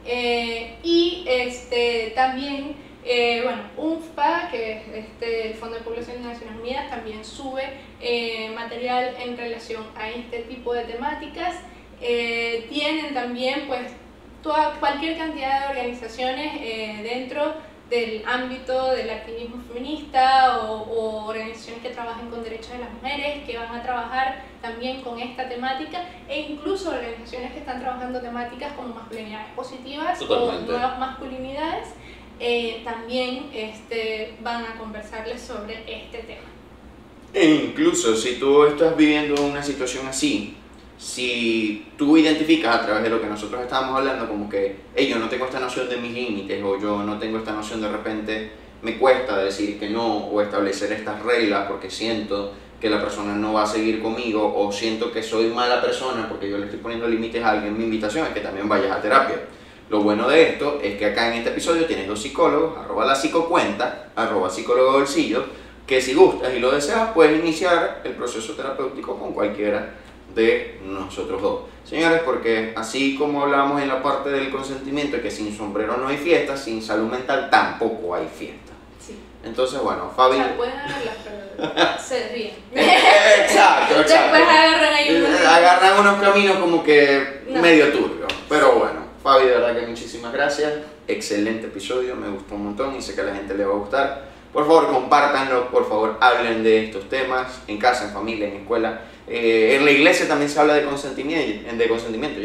Eh, 0.05 0.75
y 0.83 1.25
este, 1.27 2.13
también, 2.15 2.75
eh, 3.03 3.41
bueno, 3.43 3.63
UNFPA, 3.75 4.49
que 4.51 4.73
es 4.73 5.05
este, 5.05 5.47
el 5.47 5.53
Fondo 5.55 5.77
de 5.77 5.81
Población 5.81 6.21
de 6.21 6.29
Naciones 6.29 6.59
Unidas, 6.59 6.91
también 6.91 7.25
sube 7.25 7.63
eh, 7.99 8.51
material 8.55 9.15
en 9.19 9.35
relación 9.35 9.83
a 9.95 10.11
este 10.11 10.43
tipo 10.43 10.71
de 10.73 10.83
temáticas. 10.83 11.55
Tienen 12.69 13.15
también, 13.15 13.65
pues, 13.67 13.91
toda, 14.43 14.79
cualquier 14.79 15.17
cantidad 15.17 15.61
de 15.61 15.69
organizaciones 15.69 17.03
dentro 17.03 17.55
del 17.89 18.23
ámbito 18.27 18.91
del 18.91 19.09
activismo 19.09 19.63
feminista 19.67 20.59
o, 20.59 20.83
o 20.83 21.25
organizaciones 21.25 21.81
que 21.81 21.89
trabajen 21.89 22.29
con 22.29 22.43
derechos 22.43 22.71
de 22.71 22.79
las 22.79 22.93
mujeres, 22.93 23.43
que 23.47 23.57
van 23.57 23.73
a 23.75 23.81
trabajar 23.81 24.43
también 24.61 25.01
con 25.01 25.19
esta 25.19 25.49
temática, 25.49 26.03
e 26.27 26.41
incluso 26.41 26.89
organizaciones 26.89 27.51
que 27.53 27.59
están 27.59 27.79
trabajando 27.79 28.21
temáticas 28.21 28.73
como 28.73 28.93
masculinidades 28.93 29.51
positivas 29.55 30.21
o 30.21 30.25
Totalmente. 30.27 30.71
nuevas 30.71 30.99
masculinidades. 30.99 31.87
eh, 32.41 32.81
también 32.85 33.49
este, 33.53 34.35
van 34.41 34.63
a 34.63 34.77
conversarles 34.77 35.41
sobre 35.41 35.83
este 35.87 36.19
tema. 36.19 36.47
E 37.33 37.45
incluso 37.45 38.15
si 38.15 38.39
tú 38.39 38.63
estás 38.63 38.95
viviendo 38.95 39.41
una 39.43 39.61
situación 39.61 40.07
así, 40.07 40.55
si 40.99 41.87
tú 41.97 42.17
identificas 42.17 42.75
a 42.75 42.85
través 42.85 43.03
de 43.03 43.09
lo 43.09 43.21
que 43.21 43.27
nosotros 43.27 43.61
estábamos 43.61 43.95
hablando 43.95 44.27
como 44.27 44.49
que 44.49 44.81
hey, 44.93 45.07
yo 45.07 45.17
no 45.17 45.29
tengo 45.29 45.45
esta 45.45 45.61
noción 45.61 45.87
de 45.87 45.95
mis 45.95 46.11
límites 46.11 46.61
o 46.61 46.77
yo 46.77 47.01
no 47.03 47.17
tengo 47.17 47.37
esta 47.37 47.53
noción 47.53 47.81
de 47.81 47.89
repente 47.89 48.51
me 48.81 48.97
cuesta 48.97 49.37
decir 49.37 49.79
que 49.79 49.89
no 49.89 50.17
o 50.17 50.41
establecer 50.41 50.91
estas 50.91 51.23
reglas 51.23 51.67
porque 51.69 51.89
siento 51.89 52.51
que 52.81 52.89
la 52.89 52.99
persona 52.99 53.33
no 53.33 53.53
va 53.53 53.63
a 53.63 53.65
seguir 53.65 54.01
conmigo 54.01 54.53
o 54.57 54.73
siento 54.73 55.09
que 55.09 55.23
soy 55.23 55.47
mala 55.47 55.81
persona 55.81 56.27
porque 56.27 56.49
yo 56.49 56.57
le 56.57 56.65
estoy 56.65 56.79
poniendo 56.79 57.07
límites 57.07 57.43
a 57.45 57.51
alguien, 57.51 57.77
mi 57.77 57.85
invitación 57.85 58.27
es 58.27 58.33
que 58.33 58.41
también 58.41 58.67
vayas 58.67 58.91
a 58.91 59.01
terapia. 59.01 59.37
Lo 59.89 60.01
bueno 60.01 60.29
de 60.29 60.49
esto 60.49 60.79
es 60.83 60.97
que 60.97 61.07
acá 61.07 61.27
en 61.27 61.39
este 61.39 61.49
episodio 61.49 61.85
tienes 61.85 62.07
dos 62.07 62.21
psicólogos, 62.21 62.77
arroba 62.77 63.05
la 63.05 63.15
psicocuenta, 63.15 64.11
arroba 64.15 64.49
psicólogo 64.49 64.93
bolsillo, 64.93 65.45
que 65.87 65.99
si 65.99 66.13
gustas 66.13 66.53
y 66.53 66.59
lo 66.59 66.71
deseas 66.71 67.11
puedes 67.13 67.39
iniciar 67.39 68.01
el 68.03 68.11
proceso 68.13 68.53
terapéutico 68.53 69.17
con 69.17 69.33
cualquiera 69.33 69.95
de 70.35 70.79
nosotros 70.85 71.41
dos. 71.41 71.59
Señores, 71.85 72.21
porque 72.23 72.73
así 72.75 73.15
como 73.17 73.41
hablamos 73.43 73.81
en 73.81 73.87
la 73.87 74.01
parte 74.03 74.29
del 74.29 74.51
consentimiento, 74.51 75.21
que 75.21 75.31
sin 75.31 75.55
sombrero 75.55 75.97
no 75.97 76.07
hay 76.07 76.17
fiesta, 76.17 76.55
sin 76.55 76.81
salud 76.83 77.09
mental 77.09 77.49
tampoco 77.49 78.13
hay 78.15 78.27
fiesta. 78.27 78.73
Sí. 78.99 79.17
Entonces, 79.43 79.79
bueno, 79.81 80.11
Fabi... 80.15 80.37
O 80.37 80.43
sea, 80.43 80.55
pueden 80.57 80.73
agarrarlas, 80.77 81.15
pero 81.25 81.99
se 82.03 82.27
ríen. 82.29 82.53
exacto, 82.73 83.95
exacto. 84.01 84.33
Después 84.33 84.41
agarran 84.43 84.93
ahí 84.93 85.15
unos- 85.15 85.41
Agarran 85.41 85.99
unos 85.99 86.21
caminos 86.21 86.57
como 86.57 86.83
que 86.83 87.41
No. 87.49 87.61
medio 87.61 87.91
turbios. 87.91 88.31
Pero 88.47 88.73
bueno, 88.73 88.99
Fabi, 89.23 89.45
de 89.45 89.51
verdad 89.51 89.79
que 89.79 89.87
muchísimas 89.87 90.31
gracias. 90.33 90.73
Excelente 91.07 91.67
episodio, 91.67 92.15
me 92.15 92.29
gustó 92.29 92.53
un 92.55 92.65
montón 92.65 92.95
y 92.95 93.01
sé 93.01 93.15
que 93.15 93.21
a 93.21 93.23
la 93.23 93.33
gente 93.33 93.55
le 93.55 93.65
va 93.65 93.73
a 93.73 93.77
gustar. 93.77 94.28
Por 94.53 94.65
favor, 94.65 94.87
compártanlo, 94.87 95.69
por 95.69 95.87
favor, 95.87 96.17
hablen 96.19 96.63
de 96.63 96.85
estos 96.85 97.07
temas 97.07 97.61
en 97.67 97.77
casa, 97.77 98.05
en 98.05 98.11
familia, 98.11 98.47
en 98.47 98.57
escuela. 98.57 99.01
Eh, 99.27 99.75
en 99.77 99.85
la 99.85 99.91
iglesia 99.91 100.27
también 100.27 100.49
se 100.49 100.59
habla 100.59 100.73
de 100.73 100.85
consentimiento, 100.85 101.75
de 101.75 101.87
consentimiento. 101.87 102.39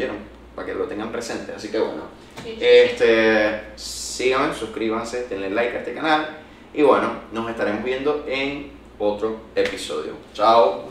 Para 0.55 0.67
que 0.67 0.73
lo 0.73 0.85
tengan 0.85 1.11
presente. 1.11 1.51
Así 1.53 1.69
que 1.69 1.79
bueno, 1.79 2.03
este, 2.59 3.61
síganme, 3.75 4.53
suscríbanse, 4.53 5.27
denle 5.27 5.49
like 5.49 5.75
a 5.75 5.79
este 5.79 5.93
canal. 5.93 6.37
Y 6.73 6.81
bueno, 6.81 7.11
nos 7.31 7.49
estaremos 7.49 7.83
viendo 7.83 8.23
en 8.27 8.71
otro 8.99 9.37
episodio. 9.55 10.13
Chao. 10.33 10.85